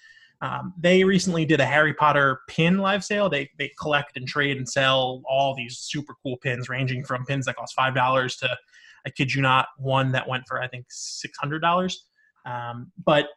Um, 0.41 0.75
they 0.77 1.05
recently 1.05 1.45
did 1.45 1.61
a 1.61 1.65
Harry 1.65 1.95
Potter 1.95 2.41
pin 2.49 2.79
live 2.79 3.05
sale. 3.05 3.29
They 3.29 3.49
they 3.59 3.71
collect 3.81 4.17
and 4.17 4.27
trade 4.27 4.57
and 4.57 4.69
sell 4.69 5.23
all 5.25 5.55
these 5.55 5.79
super 5.79 6.15
cool 6.23 6.37
pins, 6.39 6.69
ranging 6.69 7.05
from 7.05 7.25
pins 7.25 7.47
that 7.47 7.57
cost 7.57 7.75
five 7.75 7.95
dollars 7.95 8.37
to, 8.39 8.57
I 9.07 9.11
kid 9.11 9.33
you 9.33 9.41
not, 9.41 9.69
one 9.79 10.11
that 10.13 10.29
went 10.29 10.45
for 10.49 10.61
I 10.61 10.67
think 10.67 10.87
six 10.89 11.39
hundred 11.39 11.61
dollars. 11.61 12.07
Um, 12.45 12.93
but 13.05 13.29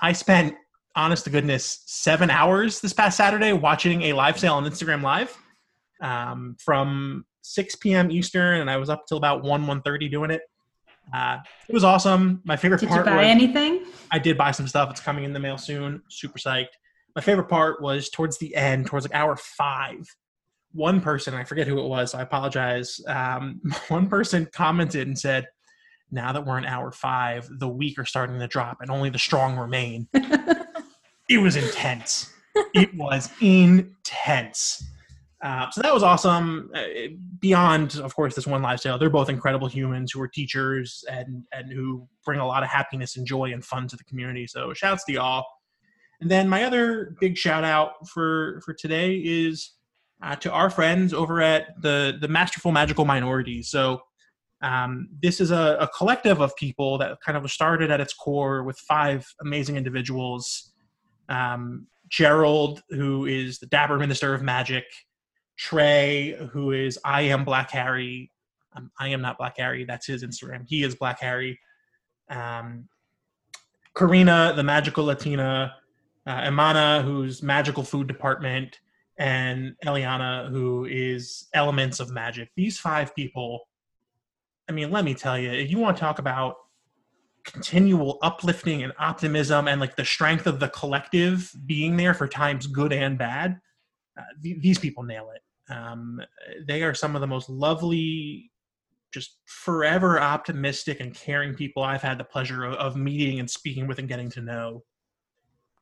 I 0.00 0.12
spent, 0.12 0.54
honest 0.96 1.24
to 1.24 1.30
goodness, 1.30 1.82
seven 1.86 2.30
hours 2.30 2.80
this 2.80 2.92
past 2.92 3.16
Saturday 3.16 3.52
watching 3.52 4.02
a 4.02 4.12
live 4.12 4.38
sale 4.38 4.54
on 4.54 4.64
Instagram 4.64 5.02
Live 5.02 5.36
um, 6.00 6.56
from 6.62 7.24
6 7.42 7.76
p.m. 7.76 8.10
Eastern, 8.10 8.60
and 8.60 8.70
I 8.70 8.76
was 8.76 8.90
up 8.90 9.06
till 9.06 9.16
about 9.16 9.42
1 9.42 9.66
1:30 9.66 10.10
doing 10.10 10.30
it. 10.30 10.42
Uh, 11.12 11.38
it 11.68 11.72
was 11.72 11.84
awesome. 11.84 12.40
My 12.44 12.56
favorite 12.56 12.86
part. 12.86 13.04
Did 13.04 13.10
you 13.10 13.16
buy 13.16 13.24
anything? 13.24 13.84
I 14.10 14.18
did 14.18 14.38
buy 14.38 14.52
some 14.52 14.68
stuff. 14.68 14.90
It's 14.90 15.00
coming 15.00 15.24
in 15.24 15.32
the 15.32 15.40
mail 15.40 15.58
soon. 15.58 16.02
Super 16.08 16.38
psyched. 16.38 16.68
My 17.16 17.22
favorite 17.22 17.48
part 17.48 17.82
was 17.82 18.08
towards 18.10 18.38
the 18.38 18.54
end, 18.54 18.86
towards 18.86 19.04
like 19.04 19.14
hour 19.14 19.36
five. 19.36 20.06
One 20.72 21.00
person, 21.00 21.34
I 21.34 21.42
forget 21.42 21.66
who 21.66 21.80
it 21.80 21.88
was, 21.88 22.12
so 22.12 22.18
I 22.18 22.22
apologize. 22.22 23.00
Um, 23.08 23.60
one 23.88 24.08
person 24.08 24.48
commented 24.52 25.08
and 25.08 25.18
said, 25.18 25.46
Now 26.10 26.32
that 26.32 26.44
we're 26.44 26.58
in 26.58 26.64
hour 26.64 26.90
five, 26.90 27.48
the 27.58 27.68
weak 27.68 27.98
are 27.98 28.04
starting 28.04 28.38
to 28.38 28.48
drop 28.48 28.78
and 28.80 28.90
only 28.90 29.10
the 29.10 29.18
strong 29.18 29.56
remain. 29.56 30.08
it 31.28 31.38
was 31.38 31.56
intense. 31.56 32.32
it 32.74 32.94
was 32.94 33.30
intense. 33.40 34.84
Uh, 35.42 35.70
so 35.70 35.80
that 35.80 35.94
was 35.94 36.02
awesome. 36.02 36.70
Uh, 36.74 36.82
beyond, 37.38 37.96
of 37.96 38.14
course, 38.14 38.34
this 38.34 38.46
one 38.46 38.60
live 38.60 38.80
sale, 38.80 38.98
they're 38.98 39.08
both 39.08 39.30
incredible 39.30 39.68
humans 39.68 40.12
who 40.12 40.20
are 40.20 40.28
teachers 40.28 41.02
and 41.10 41.44
and 41.52 41.72
who 41.72 42.06
bring 42.24 42.40
a 42.40 42.46
lot 42.46 42.62
of 42.62 42.68
happiness 42.68 43.16
and 43.16 43.26
joy 43.26 43.52
and 43.52 43.64
fun 43.64 43.88
to 43.88 43.96
the 43.96 44.04
community. 44.04 44.46
So 44.46 44.74
shouts 44.74 45.04
to 45.04 45.12
y'all. 45.12 45.46
And 46.20 46.30
then 46.30 46.48
my 46.48 46.64
other 46.64 47.16
big 47.20 47.38
shout 47.38 47.64
out 47.64 48.06
for 48.06 48.60
for 48.64 48.74
today 48.74 49.14
is 49.14 49.72
uh, 50.22 50.36
to 50.36 50.52
our 50.52 50.68
friends 50.68 51.14
over 51.14 51.40
at 51.40 51.80
the 51.80 52.18
the 52.20 52.28
Masterful 52.28 52.72
Magical 52.72 53.06
Minorities. 53.06 53.70
So 53.70 54.02
um, 54.62 55.08
this 55.22 55.40
is 55.40 55.50
a, 55.50 55.76
a 55.80 55.88
collective 55.96 56.40
of 56.40 56.54
people 56.56 56.98
that 56.98 57.20
kind 57.20 57.36
of 57.36 57.50
started 57.50 57.90
at 57.90 58.00
its 58.00 58.12
core 58.12 58.62
with 58.62 58.78
five 58.78 59.26
amazing 59.40 59.76
individuals. 59.76 60.72
Um, 61.28 61.86
Gerald, 62.08 62.82
who 62.90 63.24
is 63.24 63.58
the 63.58 63.66
Dapper 63.66 63.98
Minister 63.98 64.34
of 64.34 64.42
Magic. 64.42 64.84
Trey, 65.56 66.36
who 66.52 66.72
is 66.72 66.98
I 67.04 67.22
am 67.22 67.44
Black 67.44 67.70
Harry. 67.70 68.30
Um, 68.74 68.90
I 68.98 69.08
am 69.08 69.20
not 69.20 69.38
Black 69.38 69.56
Harry. 69.58 69.84
That's 69.84 70.06
his 70.06 70.24
Instagram. 70.24 70.64
He 70.66 70.82
is 70.82 70.94
Black 70.94 71.20
Harry. 71.20 71.58
Um, 72.28 72.88
Karina, 73.94 74.54
the 74.56 74.62
magical 74.62 75.04
Latina. 75.04 75.74
Uh, 76.26 76.40
Imana, 76.42 77.02
who's 77.02 77.42
magical 77.42 77.82
food 77.82 78.06
department, 78.06 78.78
and 79.18 79.74
Eliana, 79.84 80.48
who 80.50 80.84
is 80.84 81.48
elements 81.54 81.98
of 81.98 82.10
magic. 82.10 82.50
These 82.56 82.78
five 82.78 83.14
people. 83.14 83.60
I 84.70 84.72
mean, 84.72 84.92
let 84.92 85.04
me 85.04 85.14
tell 85.14 85.36
you, 85.36 85.50
if 85.50 85.68
you 85.68 85.78
want 85.78 85.96
to 85.96 86.00
talk 86.00 86.20
about 86.20 86.54
continual 87.44 88.20
uplifting 88.22 88.84
and 88.84 88.92
optimism 89.00 89.66
and 89.66 89.80
like 89.80 89.96
the 89.96 90.04
strength 90.04 90.46
of 90.46 90.60
the 90.60 90.68
collective 90.68 91.52
being 91.66 91.96
there 91.96 92.14
for 92.14 92.28
times 92.28 92.68
good 92.68 92.92
and 92.92 93.18
bad, 93.18 93.60
uh, 94.16 94.22
th- 94.40 94.62
these 94.62 94.78
people 94.78 95.02
nail 95.02 95.32
it. 95.34 95.74
Um, 95.74 96.20
they 96.68 96.84
are 96.84 96.94
some 96.94 97.16
of 97.16 97.20
the 97.20 97.26
most 97.26 97.48
lovely, 97.48 98.52
just 99.12 99.38
forever 99.44 100.20
optimistic 100.20 101.00
and 101.00 101.12
caring 101.12 101.52
people 101.52 101.82
I've 101.82 102.02
had 102.02 102.16
the 102.16 102.22
pleasure 102.22 102.62
of, 102.62 102.74
of 102.74 102.96
meeting 102.96 103.40
and 103.40 103.50
speaking 103.50 103.88
with 103.88 103.98
and 103.98 104.06
getting 104.06 104.30
to 104.30 104.40
know. 104.40 104.84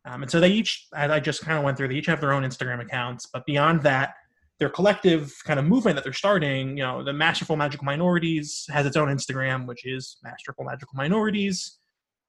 Um, 0.07 0.22
and 0.22 0.30
so 0.30 0.41
they 0.41 0.49
each, 0.49 0.86
as 0.97 1.11
I 1.11 1.20
just 1.20 1.43
kind 1.43 1.59
of 1.59 1.64
went 1.64 1.76
through, 1.76 1.89
they 1.89 1.97
each 1.97 2.07
have 2.07 2.22
their 2.22 2.32
own 2.32 2.43
Instagram 2.43 2.80
accounts. 2.80 3.26
But 3.26 3.45
beyond 3.45 3.82
that, 3.82 4.14
their 4.59 4.68
collective 4.68 5.34
kind 5.44 5.59
of 5.59 5.66
movement 5.66 5.94
that 5.96 6.04
they're 6.04 6.12
starting, 6.12 6.76
you 6.76 6.82
know, 6.82 7.04
the 7.04 7.12
Masterful 7.12 7.56
Magical 7.56 7.84
Minorities 7.84 8.66
has 8.70 8.86
its 8.86 8.96
own 8.96 9.09
Instagram, 9.09 9.66
which 9.66 9.86
is 9.86 10.16
Masterful 10.24 10.64
Magical 10.64 10.94
Minorities. 10.96 11.78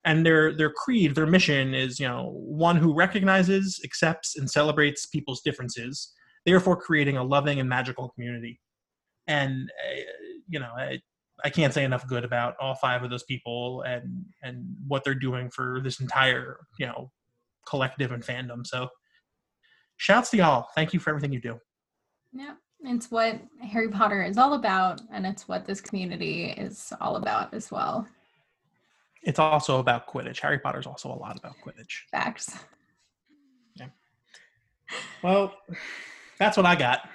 And 0.05 0.25
their 0.25 0.55
their 0.55 0.71
creed, 0.71 1.15
their 1.15 1.25
mission 1.25 1.73
is, 1.73 1.99
you 1.99 2.07
know, 2.07 2.32
one 2.34 2.77
who 2.77 2.93
recognizes, 2.93 3.82
accepts, 3.84 4.38
and 4.38 4.49
celebrates 4.49 5.07
people's 5.07 5.41
differences, 5.41 6.13
therefore 6.45 6.77
creating 6.77 7.17
a 7.17 7.23
loving 7.23 7.59
and 7.59 7.67
magical 7.67 8.09
community. 8.09 8.61
And 9.27 9.69
uh, 9.69 10.01
you 10.47 10.59
know, 10.59 10.71
I, 10.77 11.01
I 11.43 11.49
can't 11.49 11.73
say 11.73 11.84
enough 11.84 12.07
good 12.07 12.23
about 12.23 12.55
all 12.61 12.75
five 12.75 13.03
of 13.03 13.09
those 13.09 13.23
people 13.23 13.82
and 13.82 14.25
and 14.41 14.65
what 14.88 15.03
they're 15.03 15.15
doing 15.15 15.49
for 15.49 15.82
this 15.84 15.99
entire, 15.99 16.59
you 16.80 16.86
know, 16.86 17.11
collective 17.67 18.13
and 18.13 18.23
fandom. 18.23 18.65
So, 18.65 18.88
shouts 19.97 20.30
to 20.30 20.38
y'all! 20.38 20.67
Thank 20.75 20.93
you 20.93 21.01
for 21.01 21.09
everything 21.09 21.34
you 21.34 21.41
do. 21.41 21.59
Yeah, 22.34 22.53
it's 22.82 23.09
what 23.11 23.39
Harry 23.61 23.89
Potter 23.89 24.23
is 24.23 24.38
all 24.38 24.53
about, 24.53 25.01
and 25.11 25.25
it's 25.25 25.47
what 25.47 25.65
this 25.65 25.82
community 25.82 26.45
is 26.45 26.93
all 27.01 27.15
about 27.15 27.53
as 27.53 27.71
well. 27.71 28.07
It's 29.23 29.39
also 29.39 29.80
about 29.80 30.07
Quidditch. 30.07 30.39
Harry 30.39 30.59
Potter's 30.59 30.88
also 30.88 31.09
a 31.09 31.15
lot 31.15 31.38
about 31.38 31.55
Quidditch. 31.65 32.03
Facts. 32.11 32.57
Yeah. 33.75 33.88
Well, 35.23 35.53
that's 36.38 36.55
what 36.55 36.65
I 36.65 36.75
got. 36.75 37.09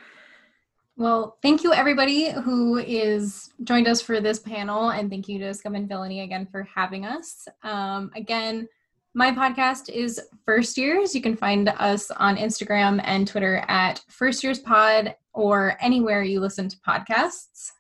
Well, 0.97 1.39
thank 1.43 1.65
you 1.65 1.73
everybody 1.73 2.31
who 2.31 2.79
is 2.79 3.53
joined 3.65 3.89
us 3.89 4.01
for 4.01 4.21
this 4.21 4.39
panel, 4.39 4.91
and 4.91 5.11
thank 5.11 5.29
you 5.29 5.39
to 5.41 5.55
Scum 5.55 5.75
and 5.75 5.89
Villainy 5.89 6.21
again 6.21 6.47
for 6.51 6.63
having 6.63 7.05
us. 7.05 7.49
Um, 7.63 8.11
again, 8.15 8.69
my 9.15 9.31
podcast 9.31 9.89
is 9.89 10.21
First 10.45 10.77
Years. 10.77 11.15
You 11.15 11.23
can 11.23 11.37
find 11.37 11.69
us 11.69 12.11
on 12.11 12.37
Instagram 12.37 13.01
and 13.05 13.27
Twitter 13.27 13.65
at 13.69 14.03
First 14.09 14.43
Years 14.43 14.59
Pod 14.59 15.15
or 15.33 15.77
anywhere 15.81 16.25
you 16.25 16.41
listen 16.41 16.69
to 16.69 16.77
podcasts. 16.79 17.71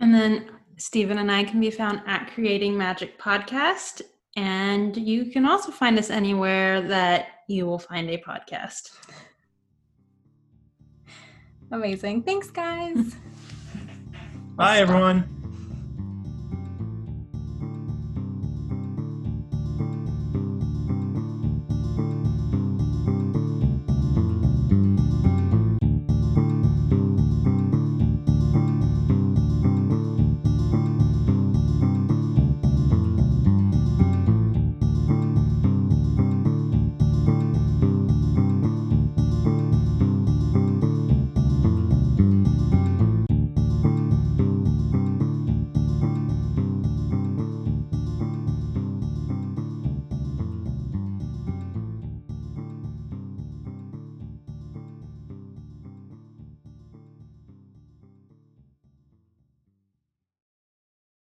And 0.00 0.14
then 0.14 0.50
Stephen 0.76 1.18
and 1.18 1.32
I 1.32 1.44
can 1.44 1.60
be 1.60 1.70
found 1.70 2.02
at 2.06 2.30
Creating 2.34 2.76
Magic 2.76 3.18
Podcast. 3.18 4.02
And 4.36 4.94
you 4.96 5.26
can 5.26 5.46
also 5.46 5.72
find 5.72 5.98
us 5.98 6.10
anywhere 6.10 6.82
that 6.82 7.28
you 7.48 7.64
will 7.66 7.78
find 7.78 8.10
a 8.10 8.18
podcast. 8.18 8.90
Amazing. 11.72 12.24
Thanks, 12.24 12.50
guys. 12.50 13.16
Bye, 14.56 14.78
everyone. 14.78 15.39